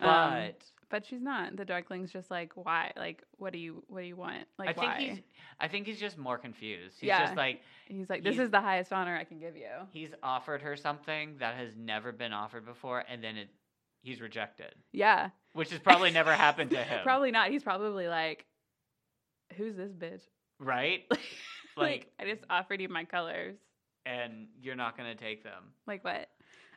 But 0.00 0.08
Um, 0.08 0.52
but 0.92 1.04
she's 1.06 1.20
not. 1.22 1.56
The 1.56 1.64
Darkling's 1.64 2.12
just 2.12 2.30
like, 2.30 2.52
why? 2.54 2.92
Like, 2.96 3.24
what 3.38 3.52
do 3.52 3.58
you 3.58 3.82
what 3.88 4.02
do 4.02 4.06
you 4.06 4.14
want? 4.14 4.44
Like, 4.58 4.68
I 4.68 4.72
think 4.74 4.86
why? 4.92 5.00
he's 5.00 5.18
I 5.58 5.66
think 5.66 5.86
he's 5.86 5.98
just 5.98 6.16
more 6.16 6.38
confused. 6.38 6.98
He's 7.00 7.08
Yeah. 7.08 7.24
just 7.24 7.36
like 7.36 7.62
He's 7.88 8.08
like, 8.08 8.22
this 8.22 8.34
he's- 8.34 8.44
is 8.44 8.50
the 8.52 8.60
highest 8.60 8.92
honor 8.92 9.16
I 9.16 9.24
can 9.24 9.40
give 9.40 9.56
you. 9.56 9.68
he's 9.90 10.10
offered 10.22 10.62
her 10.62 10.76
something 10.76 11.36
that 11.40 11.56
has 11.56 11.70
never 11.76 12.12
been 12.12 12.32
offered 12.32 12.64
before 12.64 13.02
and 13.08 13.24
then 13.24 13.36
it 13.36 13.48
he's 14.02 14.20
rejected. 14.20 14.72
Yeah, 14.92 15.30
Which 15.54 15.70
has 15.70 15.80
probably 15.80 16.10
never 16.20 16.32
happened 16.34 16.70
to 16.70 16.82
him. 16.84 17.00
Probably 17.02 17.30
not. 17.32 17.50
He's 17.50 17.62
probably 17.64 18.06
like, 18.06 18.44
who's 19.56 19.74
this 19.76 19.92
bitch? 19.92 20.20
Right? 20.60 21.04
like, 21.10 21.20
Like- 21.76 22.12
I 22.20 22.24
just 22.30 22.44
offered 22.50 22.80
you 22.80 22.88
my 22.88 23.04
colors. 23.04 23.56
And 24.04 24.48
you're 24.60 24.74
not 24.74 24.96
gonna 24.96 25.14
take 25.14 25.42
them. 25.42 25.72
Like 25.86 26.04
what? 26.04 26.28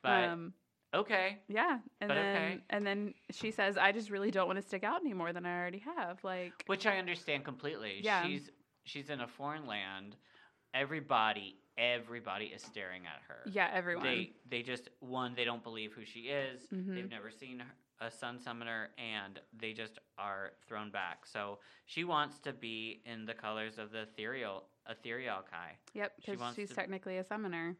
But 0.03 0.23
um, 0.25 0.53
okay. 0.95 1.39
yeah, 1.47 1.79
and 2.01 2.07
but 2.07 2.15
then 2.15 2.35
okay. 2.35 2.59
and 2.69 2.85
then 2.85 3.13
she 3.31 3.51
says, 3.51 3.77
I 3.77 3.91
just 3.91 4.09
really 4.09 4.31
don't 4.31 4.47
want 4.47 4.57
to 4.59 4.67
stick 4.67 4.83
out 4.83 5.01
any 5.01 5.13
more 5.13 5.33
than 5.33 5.45
I 5.45 5.57
already 5.57 5.83
have. 5.97 6.23
Like, 6.23 6.53
Which 6.67 6.85
I 6.85 6.97
understand 6.97 7.45
completely. 7.45 7.99
Yeah. 8.01 8.25
She's 8.25 8.49
she's 8.83 9.09
in 9.09 9.21
a 9.21 9.27
foreign 9.27 9.65
land. 9.67 10.15
Everybody 10.73 11.57
everybody 11.77 12.45
is 12.45 12.61
staring 12.61 13.01
at 13.05 13.21
her. 13.27 13.49
yeah, 13.51 13.69
everyone. 13.73 14.03
They 14.03 14.31
they 14.49 14.61
just 14.61 14.89
one 14.99 15.33
they 15.35 15.45
don't 15.45 15.63
believe 15.63 15.93
who 15.93 16.05
she 16.05 16.21
is. 16.21 16.61
Mhm. 16.73 16.95
They've 16.95 17.09
never 17.09 17.31
seen 17.31 17.59
her, 17.59 18.05
a 18.05 18.11
sun 18.11 18.39
summoner, 18.39 18.89
and 18.97 19.39
they 19.57 19.73
just 19.73 19.99
are 20.17 20.53
thrown 20.67 20.89
back. 20.91 21.25
So 21.25 21.59
she 21.85 22.03
wants 22.03 22.39
to 22.39 22.53
be 22.53 23.01
in 23.05 23.25
the 23.25 23.33
colors 23.33 23.77
of 23.77 23.91
the 23.91 24.03
ethereal 24.03 24.63
Etherealki. 24.89 25.77
yep, 25.93 26.13
because 26.17 26.39
wants 26.39 26.55
she's 26.55 26.69
to- 26.69 26.75
technically 26.75 27.17
a 27.17 27.23
summoner. 27.23 27.75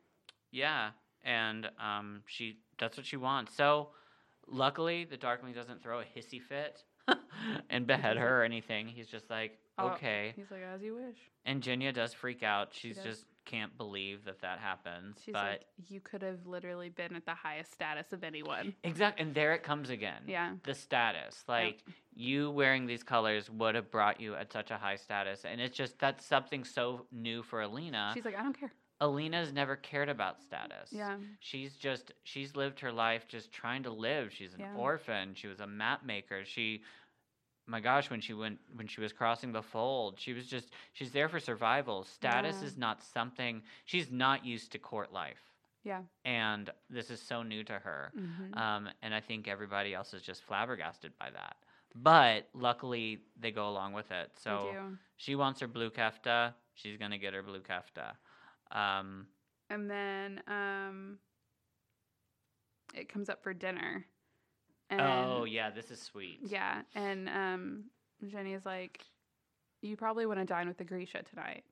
Yeah, 0.52 0.92
and 1.26 1.70
um, 1.80 2.22
she 2.28 2.60
that's 2.80 2.98
what 2.98 3.06
she 3.06 3.18
wants. 3.18 3.56
So 3.56 3.90
luckily, 4.48 5.06
the 5.06 5.18
Darkling 5.18 5.54
doesn't 5.54 5.82
throw 5.82 6.00
a 6.00 6.04
hissy 6.04 6.42
fit 6.42 6.84
and 7.70 7.88
behead 7.88 8.18
her 8.18 8.42
or 8.42 8.44
anything. 8.44 8.88
He's 8.88 9.08
just 9.08 9.30
like, 9.30 9.58
Oh, 9.78 9.90
okay. 9.90 10.34
He's 10.36 10.50
like, 10.52 10.62
as 10.64 10.82
you 10.82 10.96
wish. 10.96 11.18
And 11.46 11.62
Genya 11.62 11.94
does 11.94 12.14
freak 12.14 12.44
out. 12.44 12.70
She 12.72 12.90
She's 12.90 12.96
does. 12.98 13.06
just 13.06 13.26
can't 13.44 13.78
believe 13.78 14.26
that 14.26 14.42
that 14.42 14.60
happens. 14.60 15.18
She's 15.24 15.34
but 15.34 15.44
like, 15.44 15.62
you 15.90 16.00
could 16.00 16.22
have 16.22 16.48
literally 16.48 16.90
been 16.90 17.16
at 17.16 17.26
the 17.26 17.34
highest 17.34 17.74
status 17.74 18.12
of 18.14 18.24
anyone. 18.24 18.74
Exactly. 18.84 19.24
and 19.24 19.36
there 19.36 19.54
it 19.54 19.64
comes 19.64 19.90
again. 19.90 20.24
Yeah. 20.28 20.54
the 20.64 20.74
status. 20.74 21.44
Like 21.48 21.84
you 22.16 22.52
wearing 22.52 22.88
these 22.88 23.04
colors 23.04 23.50
would 23.50 23.76
have 23.76 23.92
brought 23.92 24.20
you 24.22 24.36
at 24.36 24.52
such 24.52 24.72
a 24.72 24.78
high 24.78 24.96
status, 24.96 25.44
and 25.46 25.60
it's 25.60 25.76
just 25.76 26.00
that's 26.00 26.26
something 26.26 26.64
so 26.64 27.06
new 27.12 27.44
for 27.44 27.62
Alina. 27.62 28.12
She's 28.14 28.26
like, 28.26 28.38
I 28.38 28.44
don't 28.44 28.58
care. 28.58 28.72
Alina's 29.02 29.52
never 29.52 29.76
cared 29.76 30.10
about 30.10 30.42
status. 30.42 30.90
Yeah. 30.92 31.18
She's 31.40 31.76
just 31.76 32.12
she's 32.24 32.56
lived 32.56 32.80
her 32.80 32.92
life 32.92 33.28
just 33.28 33.52
trying 33.52 33.84
to 33.84 33.90
live. 33.92 34.32
She's 34.34 34.54
an 34.54 34.60
Yeah. 34.62 34.76
orphan. 34.78 35.34
She 35.36 35.48
was 35.48 35.60
a 35.60 35.68
map 35.68 36.06
maker. 36.06 36.46
She 36.46 36.84
my 37.68 37.80
gosh, 37.80 38.10
when 38.10 38.22
she 38.22 38.34
went 38.34 38.60
when 38.76 38.88
she 38.88 39.02
was 39.02 39.12
crossing 39.12 39.52
the 39.52 39.62
fold, 39.62 40.20
she 40.20 40.34
was 40.34 40.48
just 40.48 40.72
she's 40.94 41.12
there 41.12 41.28
for 41.30 41.40
survival. 41.40 42.04
Status 42.04 42.62
Yeah. 42.62 42.68
is 42.68 42.78
not 42.78 43.02
something 43.04 43.64
she's 43.86 44.12
not 44.12 44.46
used 44.46 44.72
to 44.72 44.80
court 44.80 45.12
life. 45.12 45.42
Yeah. 45.84 46.02
And 46.26 46.70
this 46.90 47.10
is 47.12 47.22
so 47.22 47.44
new 47.44 47.64
to 47.64 47.74
her. 47.80 48.12
hmm 48.16 48.58
Um, 48.58 48.90
and 49.02 49.14
I 49.14 49.20
think 49.22 49.48
everybody 49.48 49.94
else 49.94 50.14
is 50.14 50.22
just 50.22 50.44
flabbergasted 50.44 51.18
by 51.18 51.30
that. 51.32 51.58
But 51.96 52.48
luckily, 52.54 53.22
they 53.40 53.52
go 53.52 53.70
along 53.70 53.94
with 53.94 54.12
it. 54.12 54.32
So 54.38 54.78
she 55.18 55.36
wants 55.36 55.60
her 55.62 55.68
blue 55.68 55.90
kefta. 55.90 56.54
She's 56.74 56.98
gonna 56.98 57.18
get 57.18 57.34
her 57.34 57.44
blue 57.44 57.62
kefta. 57.62 58.16
Um, 58.76 59.28
And 59.70 59.90
then 59.90 60.42
um, 60.48 61.18
it 62.94 63.10
comes 63.10 63.30
up 63.30 63.42
for 63.44 63.54
dinner. 63.54 64.06
And 64.90 65.02
oh 65.02 65.46
yeah, 65.46 65.72
this 65.72 65.90
is 65.90 66.00
sweet. 66.02 66.40
Yeah, 66.46 66.82
and 66.94 67.28
um, 67.30 67.84
Jenny's 68.28 68.66
like, 68.68 69.02
"You 69.82 69.98
probably 69.98 70.28
want 70.28 70.40
to 70.40 70.46
dine 70.46 70.68
with 70.68 70.78
the 70.78 70.84
Grisha 70.84 71.24
tonight," 71.24 71.64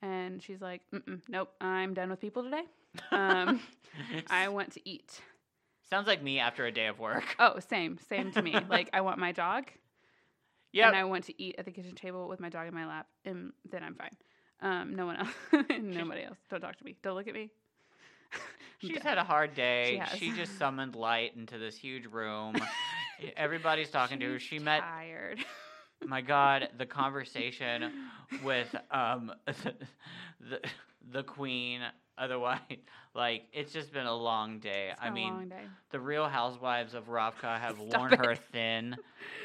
and 0.00 0.42
she's 0.42 0.62
like, 0.62 0.80
"Nope, 1.28 1.50
I'm 1.60 1.92
done 1.92 2.08
with 2.08 2.20
people 2.20 2.42
today. 2.42 2.62
Um, 3.10 3.60
I 4.30 4.48
want 4.48 4.72
to 4.72 4.88
eat." 4.88 5.20
Sounds 5.90 6.06
like 6.06 6.22
me 6.22 6.38
after 6.38 6.64
a 6.64 6.72
day 6.72 6.86
of 6.86 6.98
work. 6.98 7.36
Oh, 7.38 7.58
same, 7.68 7.98
same 8.08 8.32
to 8.32 8.40
me. 8.40 8.54
like 8.70 8.88
I 8.94 9.02
want 9.02 9.18
my 9.18 9.32
dog, 9.32 9.66
Yeah. 10.72 10.86
and 10.88 10.96
I 10.96 11.04
want 11.04 11.24
to 11.24 11.42
eat 11.42 11.56
at 11.58 11.66
the 11.66 11.70
kitchen 11.70 11.94
table 11.94 12.28
with 12.28 12.40
my 12.40 12.48
dog 12.48 12.66
in 12.66 12.72
my 12.74 12.86
lap, 12.86 13.08
and 13.26 13.52
then 13.70 13.82
I'm 13.84 13.94
fine. 13.94 14.16
Um, 14.64 14.96
no 14.96 15.04
one 15.06 15.16
else, 15.16 15.28
nobody 15.80 16.24
else. 16.24 16.38
Don't 16.50 16.60
talk 16.60 16.76
to 16.78 16.84
me. 16.84 16.96
Don't 17.02 17.14
look 17.14 17.28
at 17.28 17.34
me. 17.34 17.50
She's 18.78 19.02
had 19.02 19.18
a 19.18 19.24
hard 19.24 19.54
day. 19.54 19.98
has. 19.98 20.18
She 20.18 20.32
just 20.32 20.58
summoned 20.58 20.94
light 20.96 21.36
into 21.36 21.58
this 21.58 21.76
huge 21.76 22.06
room. 22.06 22.56
Everybody's 23.36 23.90
talking 23.90 24.18
to 24.20 24.32
her. 24.32 24.38
She's 24.38 24.48
She 24.48 24.58
met 24.58 24.80
tired. 24.80 25.38
my 26.06 26.20
god 26.20 26.68
the 26.76 26.84
conversation 26.84 27.92
with 28.42 28.74
um 28.90 29.32
the 30.40 30.60
the 31.12 31.22
queen 31.22 31.80
otherwise 32.18 32.58
like 33.14 33.44
it's 33.52 33.72
just 33.72 33.92
been 33.92 34.06
a 34.06 34.14
long 34.14 34.58
day 34.58 34.92
i 35.00 35.08
mean 35.08 35.48
day. 35.48 35.62
the 35.92 36.00
real 36.00 36.28
housewives 36.28 36.92
of 36.94 37.08
ravka 37.08 37.58
have 37.58 37.76
Stop 37.88 37.98
worn 37.98 38.12
her 38.12 38.34
thin 38.52 38.96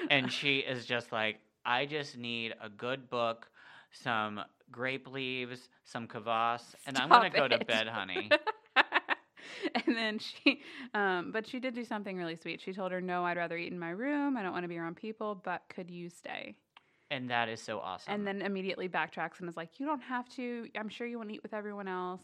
and 0.10 0.32
she 0.32 0.58
is 0.58 0.86
just 0.86 1.12
like 1.14 1.40
i 1.66 1.86
just 1.86 2.18
need 2.18 2.54
a 2.62 2.68
good 2.68 3.10
book 3.10 3.48
some 3.92 4.42
grape 4.72 5.08
leaves 5.08 5.70
some 5.84 6.08
kvass 6.08 6.76
and 6.86 6.98
i'm 6.98 7.12
gonna 7.12 7.30
Stop 7.30 7.36
go 7.36 7.48
to 7.48 7.60
bed 7.60 7.88
honey 7.88 8.30
and 9.86 9.96
then 9.96 10.20
she, 10.20 10.62
um, 10.94 11.32
but 11.32 11.48
she 11.48 11.60
did 11.60 11.74
do 11.74 11.84
something 11.84 12.18
really 12.18 12.36
sweet. 12.36 12.62
She 12.62 12.74
told 12.74 12.92
her, 12.92 13.02
"No, 13.02 13.26
I'd 13.26 13.38
rather 13.38 13.58
eat 13.58 13.72
in 13.72 13.80
my 13.80 13.90
room. 13.90 14.38
I 14.38 14.44
don't 14.44 14.52
want 14.54 14.64
to 14.64 14.68
be 14.70 14.78
around 14.78 14.96
people. 14.96 15.36
But 15.36 15.64
could 15.70 15.90
you 15.90 16.10
stay?" 16.10 16.56
and 17.12 17.30
that 17.30 17.50
is 17.50 17.62
so 17.62 17.80
awesome 17.80 18.14
And 18.14 18.28
then 18.28 18.42
immediately 18.42 18.88
backtracks 18.88 19.40
and 19.40 19.50
is 19.50 19.58
like, 19.58 19.80
"You 19.80 19.86
don't 19.86 20.02
have 20.02 20.30
to. 20.36 20.68
I'm 20.78 20.90
sure 20.90 21.08
you 21.08 21.18
want 21.18 21.30
to 21.30 21.36
eat 21.36 21.44
with 21.44 21.54
everyone 21.54 21.88
else." 21.88 22.22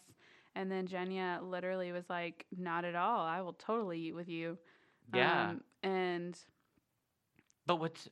And 0.55 0.71
then 0.71 0.87
Genya 0.87 1.39
literally 1.41 1.91
was 1.91 2.09
like, 2.09 2.45
"Not 2.55 2.85
at 2.85 2.95
all. 2.95 3.21
I 3.21 3.41
will 3.41 3.53
totally 3.53 3.99
eat 3.99 4.15
with 4.15 4.29
you." 4.29 4.57
yeah 5.13 5.51
Um, 5.51 5.61
and 5.83 6.37
but 7.65 7.77
what's 7.77 8.09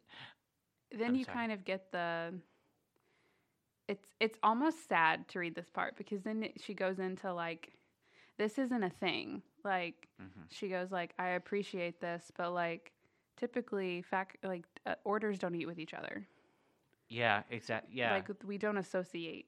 then 0.92 1.10
I'm 1.10 1.16
you 1.16 1.26
sorry. 1.26 1.38
kind 1.38 1.52
of 1.52 1.66
get 1.66 1.92
the 1.92 2.34
it's 3.88 4.06
it's 4.20 4.38
almost 4.44 4.88
sad 4.88 5.28
to 5.30 5.40
read 5.40 5.56
this 5.56 5.70
part 5.70 5.98
because 5.98 6.22
then 6.22 6.44
it, 6.44 6.62
she 6.62 6.74
goes 6.74 7.00
into 7.00 7.34
like 7.34 7.74
this 8.38 8.58
isn't 8.58 8.84
a 8.84 8.90
thing. 8.90 9.42
Like 9.64 10.08
mhm. 10.22 10.44
she 10.50 10.70
goes 10.70 10.92
like 10.92 11.14
i 11.20 11.30
appreciate 11.30 12.02
this 12.02 12.32
but 12.38 12.52
like 12.52 12.92
typically 13.38 14.02
fact 14.02 14.38
like 14.44 14.66
uh, 14.86 14.96
orders 15.04 15.40
don't 15.40 15.56
eat 15.56 15.68
with 15.68 15.80
each 15.80 15.94
other. 15.94 16.28
Yeah 17.10 17.44
exactly 17.50 17.98
yeah. 17.98 18.14
Like 18.14 18.30
we 18.46 18.58
don't 18.58 18.78
associate 18.78 19.48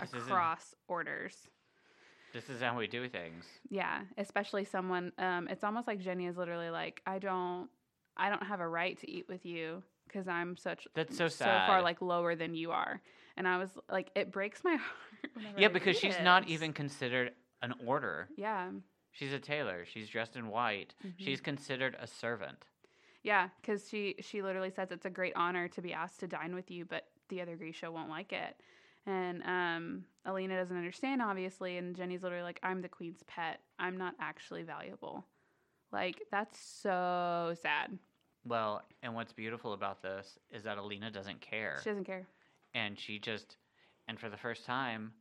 This 0.00 0.12
across 0.14 0.74
orders. 0.88 1.48
This 2.32 2.50
is 2.50 2.60
how 2.60 2.76
we 2.76 2.86
do 2.86 3.08
things. 3.08 3.44
Yeah 3.68 4.02
especially 4.16 4.64
someone 4.64 5.12
um 5.18 5.48
it's 5.48 5.64
almost 5.64 5.86
like 5.86 6.00
jenny 6.00 6.26
is 6.26 6.36
literally 6.36 6.70
like 6.70 7.02
i 7.06 7.18
don't 7.18 7.68
i 8.16 8.28
don't 8.28 8.42
have 8.42 8.60
a 8.60 8.68
right 8.68 8.98
to 9.00 9.10
eat 9.10 9.26
with 9.28 9.44
you 9.44 9.82
because 10.06 10.28
i'm 10.28 10.56
such 10.56 10.86
That's 10.94 11.16
so 11.16 11.28
so 11.28 11.44
far 11.44 11.82
like 11.82 12.00
lower 12.00 12.34
than 12.34 12.54
you 12.54 12.70
are 12.70 13.00
and 13.36 13.46
i 13.48 13.58
was 13.58 13.70
like 13.90 14.10
it 14.14 14.30
breaks 14.32 14.62
my 14.64 14.76
heart 15.34 15.54
Yeah, 15.58 15.66
I 15.66 15.70
because 15.70 15.96
she's 15.98 16.18
not 16.22 16.48
even 16.48 16.72
considered 16.72 17.32
an 17.62 17.74
order. 17.84 18.28
yeah 18.36 18.70
She's 19.12 19.32
a 19.32 19.38
tailor. 19.38 19.86
She's 19.86 20.10
dressed 20.10 20.36
in 20.36 20.48
white. 20.48 20.94
Mhm. 21.02 21.14
She's 21.16 21.40
considered 21.40 21.96
a 21.98 22.06
servant. 22.06 22.66
yeah 23.22 23.48
because 23.60 23.88
she 23.88 24.14
she 24.20 24.42
literally 24.42 24.70
says 24.70 24.90
it's 24.90 25.06
a 25.06 25.10
great 25.10 25.32
honor 25.36 25.68
to 25.68 25.80
be 25.80 25.92
asked 25.94 26.20
to 26.20 26.26
dine 26.28 26.54
with 26.54 26.70
you 26.70 26.84
but 26.84 27.04
the 27.28 27.40
other 27.40 27.56
grisha 27.56 27.90
won't 27.90 28.10
like 28.10 28.32
it 28.32 28.60
and 29.06 29.42
um 29.44 30.04
alina 30.26 30.54
doesn't 30.56 30.76
understand 30.76 31.20
obviously 31.22 31.76
and 31.78 31.96
jenny's 31.96 32.22
literally 32.22 32.44
like 32.44 32.60
i'm 32.62 32.82
the 32.82 32.88
queen's 32.88 33.22
pet 33.26 33.60
i'm 33.80 33.96
not 33.96 34.14
actually 34.20 34.62
valuable 34.62 35.24
like 35.92 36.20
that's 36.30 36.58
so 36.60 37.54
sad 37.62 37.98
Well, 38.44 38.82
and 39.02 39.14
what's 39.14 39.32
beautiful 39.32 39.72
about 39.72 40.02
this 40.02 40.38
is 40.50 40.62
that 40.64 40.78
Alina 40.78 41.10
doesn't 41.10 41.40
care. 41.40 41.80
she 41.82 41.90
doesn't 41.90 42.04
care 42.04 42.26
and 42.76 42.98
she 42.98 43.18
just, 43.18 43.56
and 44.08 44.20
for 44.20 44.30
the 44.30 44.36
first 44.36 44.66
time, 44.66 45.12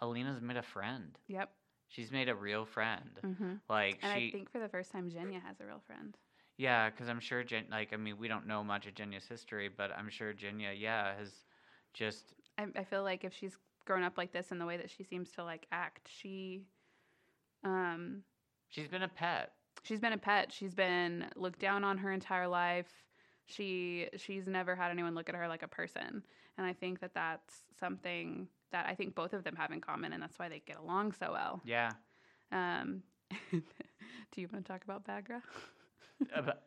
Alina's 0.00 0.40
made 0.40 0.56
a 0.56 0.62
friend. 0.62 1.18
yep 1.28 1.50
She's 1.88 2.10
made 2.10 2.28
a 2.28 2.34
real 2.34 2.64
friend. 2.64 3.20
mm-hmm. 3.24 3.54
Like 3.68 3.98
And 4.02 4.12
she, 4.20 4.28
I 4.28 4.32
think 4.32 4.50
for 4.50 4.58
the 4.58 4.68
first 4.68 4.90
time, 4.90 5.10
Genya 5.10 5.40
has 5.42 5.60
a 5.60 5.66
real 5.66 5.82
friend. 5.86 6.16
yeah, 6.56 6.90
because 6.90 7.08
I'm 7.08 7.20
sure 7.20 7.44
Jen, 7.44 7.66
like 7.70 7.92
I 7.92 7.96
mean, 7.96 8.18
we 8.18 8.28
don't 8.28 8.46
know 8.46 8.64
much 8.64 8.86
of 8.86 8.94
Genya's 8.94 9.26
history, 9.26 9.68
but 9.68 9.92
I'm 9.96 10.08
sure 10.10 10.34
Genya, 10.34 10.72
yeah, 10.76 11.16
has 11.16 11.44
just 11.92 12.34
I, 12.58 12.66
I 12.76 12.84
feel 12.84 13.02
like 13.04 13.24
if 13.24 13.34
she's 13.34 13.56
grown 13.86 14.02
up 14.02 14.18
like 14.18 14.32
this 14.32 14.50
in 14.50 14.58
the 14.58 14.66
way 14.66 14.76
that 14.76 14.90
she 14.90 15.04
seems 15.04 15.30
to 15.32 15.44
like 15.44 15.66
act, 15.72 16.08
she, 16.10 16.64
um, 17.64 18.22
she's 18.70 18.88
been 18.88 19.02
a 19.02 19.08
pet. 19.08 19.52
she's 19.82 20.00
been 20.00 20.12
a 20.12 20.18
pet. 20.18 20.52
She's 20.52 20.74
been 20.74 21.26
looked 21.36 21.60
down 21.60 21.84
on 21.84 21.98
her 21.98 22.12
entire 22.12 22.48
life. 22.48 22.90
She 23.46 24.08
she's 24.16 24.46
never 24.46 24.74
had 24.74 24.90
anyone 24.90 25.14
look 25.14 25.28
at 25.28 25.34
her 25.34 25.48
like 25.48 25.62
a 25.62 25.68
person, 25.68 26.22
and 26.58 26.66
I 26.66 26.72
think 26.72 27.00
that 27.00 27.14
that's 27.14 27.64
something 27.78 28.48
that 28.72 28.86
I 28.88 28.94
think 28.94 29.14
both 29.14 29.32
of 29.32 29.44
them 29.44 29.56
have 29.56 29.70
in 29.70 29.80
common, 29.80 30.12
and 30.12 30.22
that's 30.22 30.38
why 30.38 30.48
they 30.48 30.62
get 30.66 30.78
along 30.78 31.12
so 31.12 31.32
well. 31.32 31.60
Yeah. 31.64 31.92
Um, 32.52 33.02
do 33.50 34.40
you 34.40 34.48
want 34.52 34.64
to 34.64 34.72
talk 34.72 34.84
about 34.84 35.04
Bagra? 35.06 35.40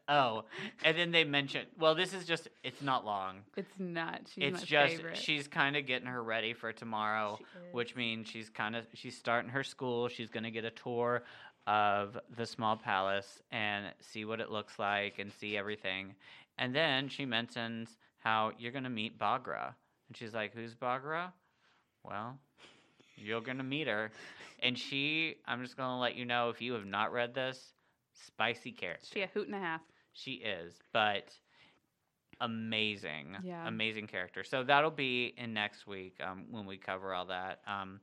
Oh, 0.09 0.43
and 0.83 0.97
then 0.97 1.11
they 1.11 1.23
mention. 1.23 1.65
Well, 1.79 1.95
this 1.95 2.13
is 2.13 2.25
just. 2.25 2.47
It's 2.63 2.81
not 2.81 3.05
long. 3.05 3.39
It's 3.55 3.73
not. 3.79 4.21
She's 4.33 4.43
it's 4.43 4.59
my 4.61 4.65
just 4.65 4.95
favorite. 4.95 5.17
she's 5.17 5.47
kind 5.47 5.75
of 5.75 5.85
getting 5.85 6.07
her 6.07 6.21
ready 6.21 6.53
for 6.53 6.71
tomorrow, 6.71 7.39
which 7.71 7.95
means 7.95 8.27
she's 8.27 8.49
kind 8.49 8.75
of 8.75 8.85
she's 8.93 9.17
starting 9.17 9.49
her 9.51 9.63
school. 9.63 10.09
She's 10.09 10.29
gonna 10.29 10.51
get 10.51 10.65
a 10.65 10.71
tour 10.71 11.23
of 11.65 12.17
the 12.35 12.45
small 12.45 12.77
palace 12.77 13.41
and 13.51 13.87
see 13.99 14.25
what 14.25 14.39
it 14.39 14.49
looks 14.49 14.79
like 14.79 15.19
and 15.19 15.31
see 15.31 15.57
everything. 15.57 16.15
And 16.57 16.73
then 16.73 17.09
she 17.09 17.25
mentions 17.25 17.97
how 18.27 18.51
you're 18.57 18.71
gonna 18.71 18.89
meet 18.89 19.17
Bagra, 19.17 19.73
and 20.07 20.17
she's 20.17 20.33
like, 20.33 20.53
"Who's 20.53 20.75
Bagra?" 20.75 21.31
Well, 22.03 22.37
you're 23.15 23.41
gonna 23.41 23.63
meet 23.63 23.87
her, 23.87 24.11
and 24.61 24.77
she. 24.77 25.37
I'm 25.45 25.61
just 25.63 25.77
gonna 25.77 25.99
let 25.99 26.15
you 26.15 26.25
know 26.25 26.49
if 26.49 26.61
you 26.61 26.73
have 26.73 26.85
not 26.85 27.11
read 27.13 27.33
this, 27.33 27.73
spicy 28.13 28.71
character. 28.71 29.07
she 29.13 29.21
a 29.21 29.27
hoot 29.27 29.47
and 29.47 29.55
a 29.55 29.59
half. 29.59 29.81
She 30.13 30.33
is, 30.33 30.79
but 30.93 31.25
amazing, 32.41 33.37
Yeah. 33.43 33.67
amazing 33.67 34.07
character. 34.07 34.43
So 34.43 34.63
that'll 34.63 34.91
be 34.91 35.33
in 35.37 35.53
next 35.53 35.87
week 35.87 36.15
um, 36.21 36.45
when 36.51 36.65
we 36.65 36.77
cover 36.77 37.13
all 37.13 37.25
that. 37.25 37.61
Um, 37.67 38.01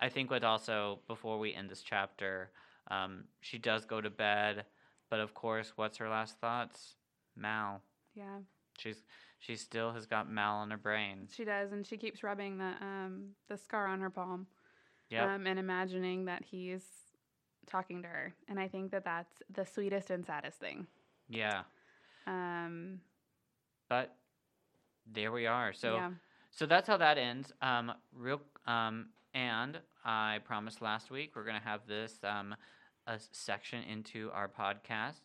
I 0.00 0.08
think 0.08 0.30
what 0.30 0.44
also 0.44 1.00
before 1.06 1.38
we 1.38 1.54
end 1.54 1.70
this 1.70 1.82
chapter, 1.82 2.50
um, 2.90 3.24
she 3.40 3.58
does 3.58 3.84
go 3.84 4.00
to 4.00 4.10
bed, 4.10 4.64
but 5.10 5.20
of 5.20 5.34
course, 5.34 5.72
what's 5.76 5.98
her 5.98 6.08
last 6.08 6.38
thoughts? 6.40 6.96
Mal. 7.36 7.82
Yeah, 8.14 8.38
She's 8.78 9.04
she 9.38 9.56
still 9.56 9.92
has 9.92 10.06
got 10.06 10.30
Mal 10.30 10.62
in 10.62 10.70
her 10.70 10.76
brain. 10.76 11.28
she 11.30 11.44
does, 11.44 11.72
and 11.72 11.86
she 11.86 11.96
keeps 11.96 12.22
rubbing 12.22 12.58
the 12.58 12.72
um 12.80 13.30
the 13.48 13.56
scar 13.56 13.86
on 13.86 14.00
her 14.00 14.10
palm. 14.10 14.46
Yep. 15.10 15.28
Um, 15.28 15.46
and 15.46 15.58
imagining 15.58 16.24
that 16.24 16.42
he's 16.44 16.82
talking 17.66 18.02
to 18.02 18.08
her, 18.08 18.34
and 18.48 18.58
I 18.58 18.66
think 18.68 18.90
that 18.92 19.04
that's 19.04 19.42
the 19.52 19.64
sweetest 19.64 20.10
and 20.10 20.24
saddest 20.26 20.58
thing. 20.58 20.86
yeah. 21.28 21.62
Um, 22.26 23.00
But 23.88 24.16
there 25.12 25.30
we 25.30 25.46
are. 25.46 25.72
So 25.72 25.94
yeah, 25.94 26.10
So 26.50 26.66
that's 26.66 26.88
how 26.88 26.96
that 26.96 27.18
ends. 27.18 27.52
Um, 27.62 27.92
real. 28.12 28.40
Um, 28.66 29.10
and 29.34 29.78
I 30.04 30.40
promised 30.44 30.82
last 30.82 31.10
week 31.10 31.32
we're 31.36 31.44
gonna 31.44 31.60
have 31.60 31.86
this 31.86 32.18
um, 32.24 32.54
a 33.06 33.18
section 33.30 33.82
into 33.84 34.30
our 34.32 34.48
podcast. 34.48 35.20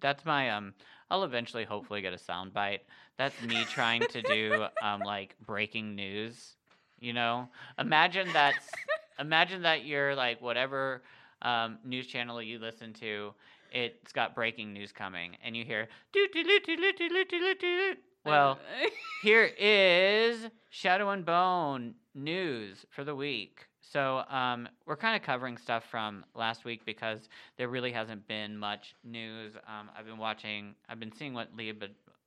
That's 0.00 0.24
my 0.24 0.50
um. 0.50 0.74
I'll 1.10 1.24
eventually, 1.24 1.64
hopefully, 1.64 2.00
get 2.00 2.12
a 2.12 2.18
sound 2.18 2.52
bite. 2.54 2.82
That's 3.18 3.40
me 3.42 3.64
trying 3.64 4.02
to 4.08 4.22
do 4.22 4.66
um 4.82 5.00
like 5.00 5.36
breaking 5.44 5.94
news. 5.94 6.56
You 7.00 7.12
know, 7.12 7.48
imagine 7.78 8.28
that's 8.32 8.70
imagine 9.18 9.62
that 9.62 9.84
you're 9.84 10.14
like 10.14 10.40
whatever 10.40 11.02
um, 11.42 11.78
news 11.84 12.06
channel 12.06 12.40
you 12.42 12.58
listen 12.58 12.92
to. 12.94 13.34
It's 13.70 14.12
got 14.12 14.34
breaking 14.34 14.72
news 14.72 14.92
coming, 14.92 15.36
and 15.44 15.56
you 15.56 15.64
hear 15.64 15.88
doot-doot-doot-doot-doot-doot-doot-doot. 16.12 17.98
Well, 18.24 18.58
here 19.22 19.50
is 19.58 20.48
Shadow 20.70 21.10
and 21.10 21.24
Bone 21.24 21.94
news 22.14 22.86
for 22.90 23.04
the 23.04 23.14
week. 23.14 23.66
So 23.90 24.22
um, 24.28 24.68
we're 24.86 24.96
kind 24.96 25.16
of 25.16 25.22
covering 25.22 25.56
stuff 25.56 25.84
from 25.90 26.24
last 26.34 26.64
week 26.64 26.84
because 26.84 27.28
there 27.56 27.68
really 27.68 27.92
hasn't 27.92 28.26
been 28.26 28.56
much 28.56 28.94
news. 29.04 29.54
Um, 29.68 29.90
I've 29.96 30.06
been 30.06 30.18
watching, 30.18 30.74
I've 30.88 31.00
been 31.00 31.12
seeing 31.12 31.34
what 31.34 31.48
Leigh 31.56 31.72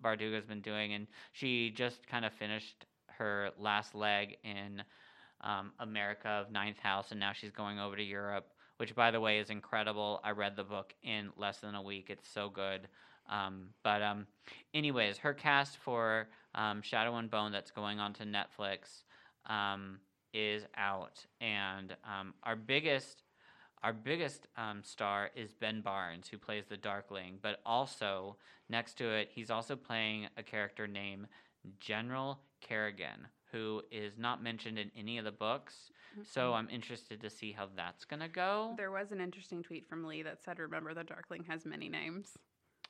Bardugo 0.04 0.36
has 0.36 0.46
been 0.46 0.62
doing, 0.62 0.94
and 0.94 1.08
she 1.34 1.72
just 1.72 2.08
kind 2.08 2.26
of 2.26 2.34
finished 2.34 2.86
her 3.08 3.50
last 3.58 3.96
leg 3.96 4.38
in 4.44 4.84
um, 5.42 5.72
America 5.80 6.28
of 6.30 6.52
Ninth 6.52 6.80
House, 6.80 7.12
and 7.12 7.20
now 7.20 7.34
she's 7.34 7.52
going 7.52 7.80
over 7.80 7.96
to 7.96 8.04
Europe, 8.04 8.48
which, 8.78 8.96
by 8.96 9.12
the 9.12 9.20
way, 9.20 9.40
is 9.40 9.50
incredible. 9.50 10.22
I 10.24 10.32
read 10.32 10.56
the 10.56 10.64
book 10.64 10.94
in 11.04 11.32
less 11.38 11.60
than 11.60 11.76
a 11.76 11.82
week. 11.82 12.08
It's 12.10 12.28
so 12.30 12.50
good. 12.50 12.88
Um, 13.30 13.70
but 13.84 14.02
um, 14.02 14.26
anyways, 14.74 15.18
her 15.18 15.34
cast 15.34 15.78
for 15.78 16.30
um, 16.56 16.82
Shadow 16.82 17.16
and 17.18 17.30
Bone 17.30 17.52
that's 17.52 17.72
going 17.72 18.00
on 18.00 18.14
to 18.14 18.24
Netflix 18.24 19.04
um, 19.48 20.00
is 20.34 20.64
out, 20.76 21.26
and 21.42 21.96
um, 22.04 22.34
our 22.44 22.56
biggest 22.56 23.24
our 23.84 23.94
biggest 23.94 24.48
um, 24.58 24.82
star 24.84 25.30
is 25.36 25.54
Ben 25.54 25.82
Barnes, 25.82 26.28
who 26.28 26.38
plays 26.40 26.66
the 26.68 26.78
Darkling. 26.78 27.38
But 27.42 27.60
also 27.64 28.38
next 28.70 28.96
to 28.98 29.08
it, 29.10 29.30
he's 29.32 29.52
also 29.52 29.76
playing 29.76 30.28
a 30.36 30.42
character 30.42 30.88
named 30.88 31.28
General 31.80 32.40
Kirigan, 32.68 33.28
who 33.52 33.84
is 33.92 34.18
not 34.18 34.42
mentioned 34.42 34.80
in 34.80 34.90
any 34.98 35.20
of 35.20 35.26
the 35.26 35.32
books. 35.32 35.92
So 36.24 36.54
I'm 36.54 36.68
interested 36.72 37.22
to 37.22 37.30
see 37.30 37.52
how 37.52 37.68
that's 37.76 38.04
gonna 38.04 38.28
go. 38.28 38.74
there 38.78 38.90
was 38.92 39.12
an 39.12 39.22
interesting 39.22 39.62
tweet 39.62 39.88
from 39.88 40.04
Leigh 40.04 40.24
that 40.24 40.44
said, 40.44 40.58
"Remember, 40.58 40.94
the 40.96 41.04
Darkling 41.04 41.44
has 41.44 41.64
many 41.66 41.88
names." 41.88 42.36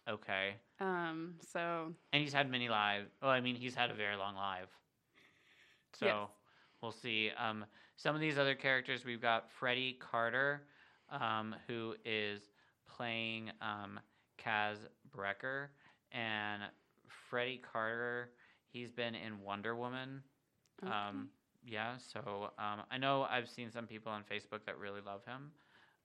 Okay, 0.07 0.55
Um, 0.79 1.35
so 1.41 1.93
and 2.13 2.23
he's 2.23 2.31
had 2.31 2.49
many 2.49 2.69
lives. 2.69 3.09
Well, 3.21 3.29
I 3.29 3.41
mean, 3.41 3.57
he's 3.57 3.75
had 3.75 3.91
a 3.91 3.93
very 3.93 4.15
long 4.15 4.35
life. 4.35 4.69
So 5.93 6.05
Yes. 6.05 6.29
We'll 6.81 6.91
see. 6.91 7.31
Um, 7.37 7.65
some 7.95 8.15
of 8.15 8.21
these 8.21 8.37
other 8.37 8.55
characters, 8.55 9.05
we've 9.05 9.21
got 9.21 9.51
Freddie 9.51 9.97
Carter, 9.99 10.63
um, 11.09 11.55
who 11.67 11.95
is 12.05 12.41
playing 12.87 13.51
um, 13.61 13.99
Kaz 14.37 14.77
Brekker, 15.15 15.67
and 16.11 16.63
Freddie 17.29 17.61
Carter, 17.71 18.31
he's 18.69 18.91
been 18.91 19.15
in 19.15 19.41
Wonder 19.41 19.75
Woman. 19.75 20.21
okay. 20.83 20.91
Um, 20.93 21.29
yeah, 21.65 21.97
so 21.97 22.51
um, 22.57 22.83
I 22.89 22.97
know 22.97 23.23
I've 23.29 23.49
seen 23.49 23.71
some 23.71 23.87
people 23.87 24.11
on 24.11 24.23
Facebook 24.23 24.65
that 24.65 24.77
really 24.77 25.01
love 25.01 25.25
him. 25.25 25.51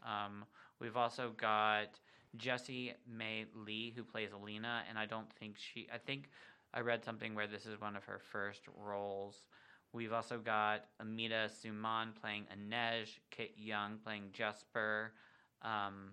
Um, 0.04 0.44
we've 0.80 0.96
also 0.96 1.32
got 1.36 2.00
Jessie 2.36 2.94
Mei 3.06 3.46
Li, 3.54 3.92
who 3.94 4.02
plays 4.02 4.32
Alina, 4.32 4.82
and 4.88 4.98
I 4.98 5.06
don't 5.06 5.30
think 5.38 5.56
she. 5.58 5.86
I 5.92 5.98
think 5.98 6.30
I 6.74 6.80
read 6.80 7.04
something 7.04 7.34
where 7.34 7.46
this 7.46 7.66
is 7.66 7.80
one 7.80 7.94
of 7.96 8.04
her 8.04 8.18
first 8.32 8.62
roles. 8.76 9.46
We've 9.92 10.12
also 10.12 10.38
got 10.38 10.86
Amita 11.00 11.50
Suman 11.50 12.18
playing 12.20 12.44
Inej, 12.54 13.18
Kit 13.30 13.52
Young 13.56 13.98
playing 14.02 14.30
Jesper. 14.32 15.12
Um, 15.60 16.12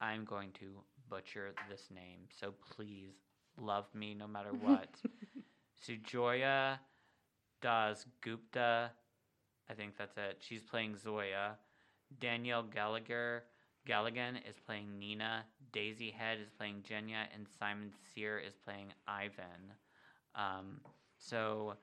I'm 0.00 0.24
going 0.24 0.50
to 0.60 0.82
butcher 1.08 1.54
this 1.70 1.88
name, 1.94 2.28
so 2.38 2.52
please 2.76 3.14
love 3.58 3.86
me 3.94 4.14
no 4.14 4.26
matter 4.26 4.52
what. 4.60 4.88
Sujoya 5.82 6.78
Das 7.62 8.04
Gupta, 8.20 8.90
I 9.70 9.74
think 9.74 9.96
that's 9.96 10.16
it. 10.18 10.36
She's 10.40 10.62
playing 10.62 10.96
Zoya. 10.96 11.56
Danielle 12.20 12.62
Gallagher 12.62 13.44
Galligan 13.86 14.36
is 14.48 14.56
playing 14.64 14.98
Nina. 14.98 15.44
Daisy 15.72 16.10
Head 16.10 16.38
is 16.40 16.50
playing 16.50 16.82
Genya, 16.88 17.26
and 17.34 17.46
Simon 17.58 17.90
Sears 18.14 18.48
is 18.48 18.54
playing 18.64 18.92
Ivan. 19.06 19.72
Um, 20.34 20.80
so 21.18 21.74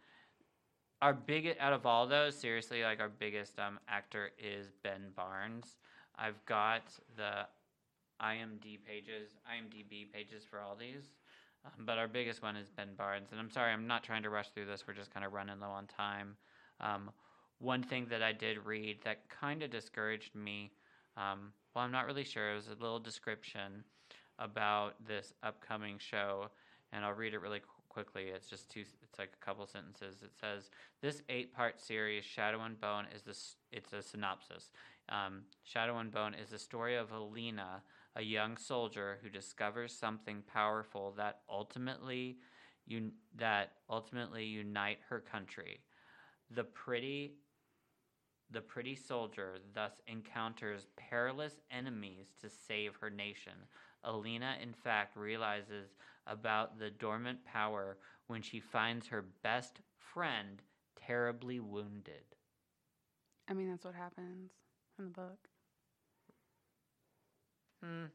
our 1.02 1.14
biggest 1.14 1.60
out 1.60 1.74
of 1.74 1.86
all 1.86 2.06
those, 2.06 2.36
seriously, 2.36 2.84
like 2.84 2.99
our 2.99 3.10
biggest 3.10 3.60
um, 3.60 3.80
actor 3.88 4.32
is 4.38 4.68
Ben 4.84 5.12
Barnes. 5.16 5.78
I've 6.18 6.43
got 6.45 6.84
the 7.18 7.47
IMD 8.22 8.80
pages, 8.86 9.32
IMDb 9.49 10.12
pages 10.12 10.43
for 10.49 10.60
all 10.60 10.76
these. 10.76 11.16
Um, 11.66 11.86
but 11.86 11.97
our 11.97 12.08
biggest 12.08 12.43
one 12.43 12.56
is 12.56 12.70
Ben 12.70 12.89
Barnes. 12.97 13.30
And 13.32 13.39
I'm 13.39 13.49
sorry, 13.49 13.72
I'm 13.72 13.88
not 13.88 14.04
trying 14.04 14.24
to 14.24 14.30
rush 14.30 14.49
through 14.49 14.66
this. 14.66 14.86
We're 14.88 14.93
just 14.93 15.14
kind 15.14 15.26
of 15.26 15.34
running 15.34 15.60
low 15.60 15.70
on 15.70 15.88
time. 15.88 16.36
Um, 16.80 17.10
one 17.60 17.84
thing 17.84 18.08
that 18.10 18.22
I 18.24 18.32
did 18.32 18.66
read 18.66 18.97
that 19.04 19.30
kind 19.30 19.64
of 19.64 19.72
discouraged 19.72 20.36
me, 20.36 20.72
um, 21.18 21.52
well, 21.76 21.84
I'm 21.84 21.91
not 21.91 22.06
really 22.06 22.24
sure, 22.24 22.52
it 22.52 22.56
was 22.56 22.68
a 22.68 22.82
little 22.82 22.99
description 22.99 23.84
about 24.39 24.95
this 25.08 25.34
upcoming 25.43 25.97
show. 25.99 26.47
And 26.93 27.06
I'll 27.06 27.14
read 27.14 27.34
it 27.34 27.41
really 27.41 27.62
quickly. 27.91 28.27
It's 28.33 28.47
just 28.47 28.69
two, 28.69 28.85
it's 29.03 29.19
like 29.19 29.31
a 29.39 29.45
couple 29.45 29.67
sentences. 29.67 30.23
It 30.23 30.31
says, 30.39 30.69
This 31.01 31.21
eight 31.29 31.53
part 31.53 31.79
series, 31.79 32.23
Shadow 32.23 32.61
and 32.61 32.79
Bone, 32.79 33.05
is 33.13 33.23
this, 33.23 33.55
it's 33.71 33.91
a 33.93 34.01
synopsis. 34.01 34.71
Um, 35.09 35.41
Shadow 35.63 35.97
and 35.97 36.11
Bone 36.11 36.33
is 36.33 36.49
the 36.49 36.59
story 36.59 36.95
of 36.95 37.09
Helena, 37.09 37.83
a 38.15 38.21
young 38.21 38.55
soldier 38.55 39.19
who 39.21 39.29
discovers 39.29 39.93
something 39.93 40.41
powerful 40.51 41.13
that 41.17 41.39
ultimately 41.49 42.37
un- 42.89 43.11
that 43.35 43.73
ultimately 43.89 44.45
unite 44.45 44.99
her 45.09 45.19
country. 45.19 45.81
The 46.49 46.63
pretty 46.63 47.33
the 48.51 48.61
pretty 48.61 48.95
soldier 48.95 49.59
thus 49.73 50.01
encounters 50.07 50.87
perilous 50.97 51.61
enemies 51.71 52.27
to 52.41 52.49
save 52.49 52.95
her 52.99 53.09
nation. 53.09 53.53
Alina 54.03 54.55
in 54.61 54.73
fact 54.73 55.15
realizes 55.15 55.95
about 56.26 56.78
the 56.80 56.89
dormant 56.89 57.43
power 57.45 57.97
when 58.28 58.41
she 58.41 58.59
finds 58.59 59.07
her 59.07 59.22
best 59.22 59.82
friend 59.97 60.61
terribly 60.95 61.59
wounded. 61.59 62.36
I 63.47 63.53
mean, 63.53 63.69
that's 63.69 63.86
what 63.86 63.95
happens 63.95 64.51
in 64.97 65.05
the 65.05 65.11
book. 65.11 65.49
Hmm. 67.84 68.05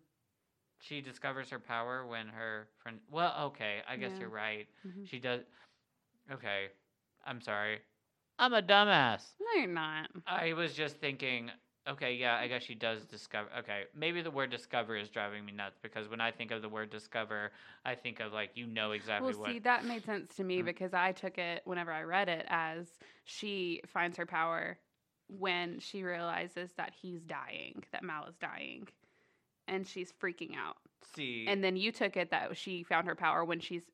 She 0.78 1.00
discovers 1.00 1.50
her 1.50 1.58
power 1.58 2.06
when 2.06 2.28
her 2.28 2.68
friend. 2.82 3.00
Well, 3.10 3.34
okay, 3.48 3.82
I 3.88 3.96
guess 3.96 4.12
Yeah. 4.12 4.18
you're 4.18 4.28
right. 4.30 4.68
Mhm. 4.84 5.08
She 5.08 5.18
does. 5.18 5.42
Okay, 6.30 6.68
I'm 7.24 7.40
sorry. 7.40 7.80
I'm 8.38 8.52
a 8.54 8.62
dumbass. 8.62 9.34
No, 9.40 9.60
you're 9.60 9.66
not. 9.68 10.10
I 10.26 10.52
was 10.52 10.74
just 10.74 10.96
thinking. 10.98 11.50
Okay, 11.88 12.14
yeah, 12.14 12.36
I 12.36 12.48
guess 12.48 12.64
she 12.64 12.74
does 12.74 13.04
discover. 13.04 13.48
Okay, 13.60 13.84
maybe 13.94 14.20
the 14.20 14.30
word 14.30 14.50
discover 14.50 14.96
is 14.96 15.08
driving 15.08 15.44
me 15.44 15.52
nuts 15.52 15.78
because 15.80 16.08
when 16.08 16.20
I 16.20 16.32
think 16.32 16.50
of 16.50 16.60
the 16.60 16.68
word 16.68 16.90
discover, 16.90 17.52
I 17.84 17.94
think 17.94 18.18
of 18.20 18.32
like 18.32 18.50
you 18.54 18.66
know 18.66 18.90
exactly 18.90 19.32
well, 19.32 19.40
what. 19.40 19.50
see, 19.52 19.58
that 19.60 19.84
made 19.84 20.04
sense 20.04 20.34
to 20.36 20.44
me 20.44 20.62
Mm. 20.62 20.64
because 20.64 20.94
I 20.94 21.12
took 21.12 21.38
it 21.38 21.62
whenever 21.64 21.92
I 21.92 22.02
read 22.02 22.28
it 22.28 22.44
as 22.48 22.98
she 23.24 23.82
finds 23.86 24.16
her 24.16 24.26
power 24.26 24.78
when 25.28 25.78
she 25.78 26.02
realizes 26.02 26.72
that 26.76 26.92
he's 27.00 27.22
dying, 27.22 27.84
that 27.92 28.02
Mal 28.02 28.26
is 28.26 28.36
dying, 28.36 28.88
and 29.68 29.86
she's 29.86 30.12
freaking 30.12 30.56
out. 30.56 30.76
see, 31.02 31.46
And 31.46 31.62
then 31.62 31.76
you 31.76 31.92
took 31.92 32.16
it 32.16 32.30
that 32.30 32.56
she 32.56 32.82
found 32.82 33.06
her 33.06 33.14
power 33.14 33.44
when 33.44 33.60
she's 33.60 33.84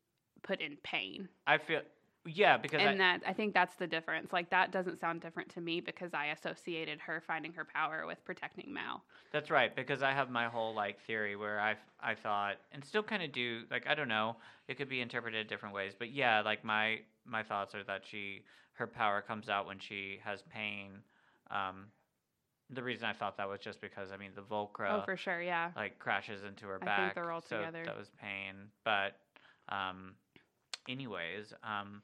put 0.43 0.61
in 0.61 0.76
pain. 0.82 1.28
I 1.47 1.59
feel 1.59 1.82
yeah 2.24 2.56
because 2.56 2.80
I, 2.80 2.84
and 2.84 3.00
that 3.00 3.22
I 3.26 3.32
think 3.32 3.54
that's 3.54 3.74
the 3.76 3.86
difference. 3.86 4.32
Like 4.32 4.50
that 4.50 4.70
doesn't 4.72 5.00
sound 5.00 5.20
different 5.20 5.48
to 5.50 5.60
me 5.60 5.80
because 5.80 6.14
I 6.14 6.26
associated 6.26 7.00
her 7.00 7.22
finding 7.26 7.52
her 7.54 7.64
power 7.64 8.06
with 8.06 8.24
protecting 8.24 8.72
Mal. 8.72 9.02
That's 9.32 9.50
right, 9.50 9.74
because 9.74 10.02
I 10.02 10.12
have 10.12 10.30
my 10.30 10.46
whole 10.46 10.74
like 10.74 11.00
theory 11.00 11.36
where 11.36 11.60
I 11.60 11.76
I 12.00 12.14
thought 12.14 12.56
and 12.72 12.84
still 12.84 13.02
kind 13.02 13.22
of 13.22 13.32
do 13.32 13.62
like 13.70 13.86
I 13.86 13.94
don't 13.94 14.08
know, 14.08 14.36
it 14.68 14.76
could 14.76 14.88
be 14.88 15.00
interpreted 15.00 15.48
different 15.48 15.74
ways, 15.74 15.92
but 15.98 16.10
yeah, 16.10 16.40
like 16.42 16.64
my 16.64 17.00
my 17.24 17.42
thoughts 17.42 17.74
are 17.74 17.84
that 17.84 18.02
she 18.08 18.44
her 18.74 18.86
power 18.86 19.20
comes 19.20 19.48
out 19.48 19.66
when 19.66 19.78
she 19.78 20.20
has 20.24 20.42
pain. 20.42 20.90
Um, 21.50 21.86
the 22.70 22.82
reason 22.82 23.04
I 23.04 23.12
thought 23.12 23.36
that 23.36 23.48
was 23.48 23.60
just 23.60 23.80
because 23.80 24.10
I 24.12 24.16
mean 24.16 24.30
the 24.34 24.42
Volcra 24.42 25.00
oh, 25.00 25.02
for 25.04 25.16
sure, 25.16 25.42
yeah. 25.42 25.70
like 25.76 25.98
crashes 25.98 26.42
into 26.44 26.66
her 26.66 26.76
I 26.76 26.78
think 26.78 26.86
back, 26.86 27.14
they're 27.14 27.30
all 27.30 27.42
so 27.42 27.58
together. 27.58 27.82
that 27.84 27.96
was 27.96 28.10
pain. 28.20 28.54
But 28.84 29.16
um, 29.68 30.14
anyways, 30.88 31.52
um, 31.62 32.02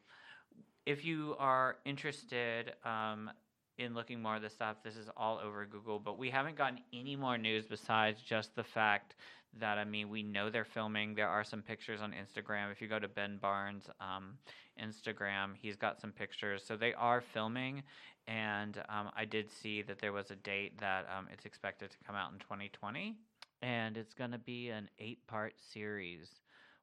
if 0.89 1.05
you 1.05 1.37
are 1.39 1.77
interested 1.85 2.73
um, 2.83 3.31
in 3.77 3.95
looking 3.95 4.23
more 4.23 4.37
of 4.37 4.43
this 4.43 4.55
stuff, 4.55 4.77
this 4.83 4.97
is 4.97 5.11
all 5.19 5.39
over 5.39 5.67
Google. 5.67 5.99
But 5.99 6.19
we 6.19 6.31
haven't 6.31 6.57
gotten 6.57 6.79
any 6.95 7.15
more 7.15 7.37
news 7.37 7.67
besides 7.67 8.23
just 8.23 8.57
the 8.57 8.65
fact 8.65 9.15
that 9.59 9.77
I 9.77 9.85
mean 9.85 10.09
we 10.09 10.23
know 10.23 10.49
they're 10.49 10.65
filming. 10.65 11.15
There 11.15 11.29
are 11.29 11.45
some 11.45 11.61
pictures 11.61 12.01
on 12.01 12.13
Instagram. 12.13 12.73
If 12.73 12.81
you 12.81 12.89
go 12.89 12.99
to 12.99 13.07
Ben 13.07 13.37
Barnes' 13.37 13.91
um, 14.01 14.39
Instagram, 14.83 15.51
he's 15.61 15.77
got 15.77 16.01
some 16.01 16.11
pictures. 16.11 16.65
So 16.67 16.75
they 16.75 16.95
are 16.95 17.21
filming, 17.21 17.83
and 18.27 18.79
um, 18.89 19.11
I 19.15 19.27
did 19.27 19.51
see 19.51 19.83
that 19.83 19.99
there 19.99 20.15
was 20.15 20.31
a 20.31 20.37
date 20.37 20.81
that 20.81 21.07
um, 21.15 21.29
it's 21.31 21.45
expected 21.45 21.91
to 21.91 21.99
come 22.07 22.17
out 22.17 22.33
in 22.33 22.39
2020, 22.39 23.15
and 23.61 23.99
it's 23.99 24.15
going 24.15 24.31
to 24.31 24.39
be 24.39 24.71
an 24.71 24.89
eight-part 24.99 25.53
series. 25.71 26.31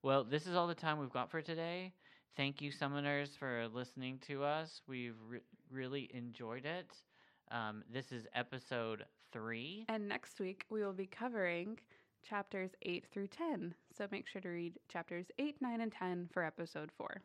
Well, 0.04 0.24
this 0.24 0.46
is 0.46 0.56
all 0.56 0.68
the 0.68 0.76
time 0.76 1.00
we've 1.00 1.10
got 1.10 1.32
for 1.32 1.42
today. 1.42 1.94
Thank 2.36 2.62
you, 2.62 2.70
summoners, 2.70 3.38
for 3.38 3.68
listening 3.74 4.20
to 4.28 4.44
us. 4.44 4.82
We've 4.88 5.16
re- 5.26 5.40
really 5.72 6.10
enjoyed 6.14 6.66
it. 6.66 6.92
Um, 7.50 7.84
this 7.92 8.12
is 8.12 8.28
episode 8.36 9.06
three. 9.32 9.86
And 9.88 10.10
next 10.10 10.40
week 10.40 10.66
we 10.70 10.84
will 10.84 10.94
be 10.94 11.06
covering 11.06 11.80
chapters 12.28 12.72
8 12.82 13.06
through 13.12 13.28
10. 13.28 13.74
So 13.98 14.08
make 14.12 14.28
sure 14.28 14.42
to 14.42 14.50
read 14.50 14.78
chapters 14.90 15.28
8, 15.40 15.62
9, 15.62 15.80
and 15.80 15.92
10 15.92 16.30
for 16.34 16.44
episode 16.44 16.92
4. 16.98 17.22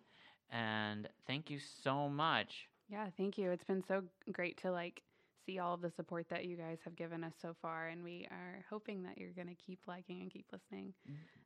And 0.50 1.08
thank 1.26 1.50
you 1.50 1.58
so 1.58 2.08
much. 2.08 2.68
Yeah, 2.88 3.06
thank 3.16 3.36
you. 3.36 3.50
It's 3.50 3.64
been 3.64 3.82
so 3.82 4.02
great 4.32 4.60
to 4.62 4.70
like 4.70 5.02
see 5.50 5.58
all 5.58 5.74
of 5.74 5.80
the 5.80 5.90
support 5.90 6.26
that 6.30 6.44
you 6.44 6.56
guys 6.56 6.78
have 6.84 6.96
given 6.96 7.24
us 7.24 7.32
so 7.40 7.54
far 7.60 7.88
and 7.88 8.02
we 8.04 8.26
are 8.30 8.64
hoping 8.68 9.02
that 9.02 9.18
you're 9.18 9.32
going 9.32 9.48
to 9.48 9.54
keep 9.54 9.80
liking 9.88 10.20
and 10.20 10.30
keep 10.30 10.46
listening 10.52 10.92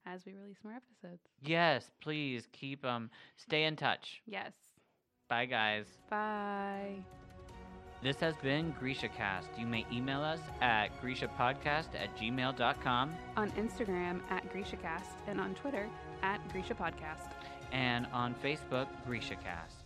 as 0.07 0.25
we 0.27 0.33
release 0.35 0.57
more 0.63 0.75
episodes. 0.75 1.23
Yes, 1.43 1.91
please 2.01 2.47
keep 2.53 2.85
um 2.85 3.11
stay 3.37 3.65
in 3.65 3.77
touch. 3.77 4.21
Yes. 4.27 4.53
Bye 5.29 5.47
guys. 5.47 5.87
Bye. 6.11 6.97
This 8.03 8.17
has 8.21 8.35
been 8.43 8.75
Grisha 8.79 9.09
Cast. 9.09 9.49
You 9.59 9.67
may 9.67 9.87
email 9.91 10.21
us 10.21 10.41
at 10.61 10.89
grishapodcast 11.03 11.95
at 11.99 12.15
gmail.com 12.19 13.15
On 13.39 13.51
Instagram 13.53 14.21
at 14.31 14.53
GrishaCast 14.53 15.15
and 15.27 15.41
on 15.41 15.55
Twitter 15.55 15.89
at 16.23 16.47
Grisha 16.53 16.75
Podcast. 16.75 17.31
and 17.73 18.07
on 18.13 18.35
Facebook, 18.45 18.87
Grisha 19.07 19.37
Cast. 19.37 19.84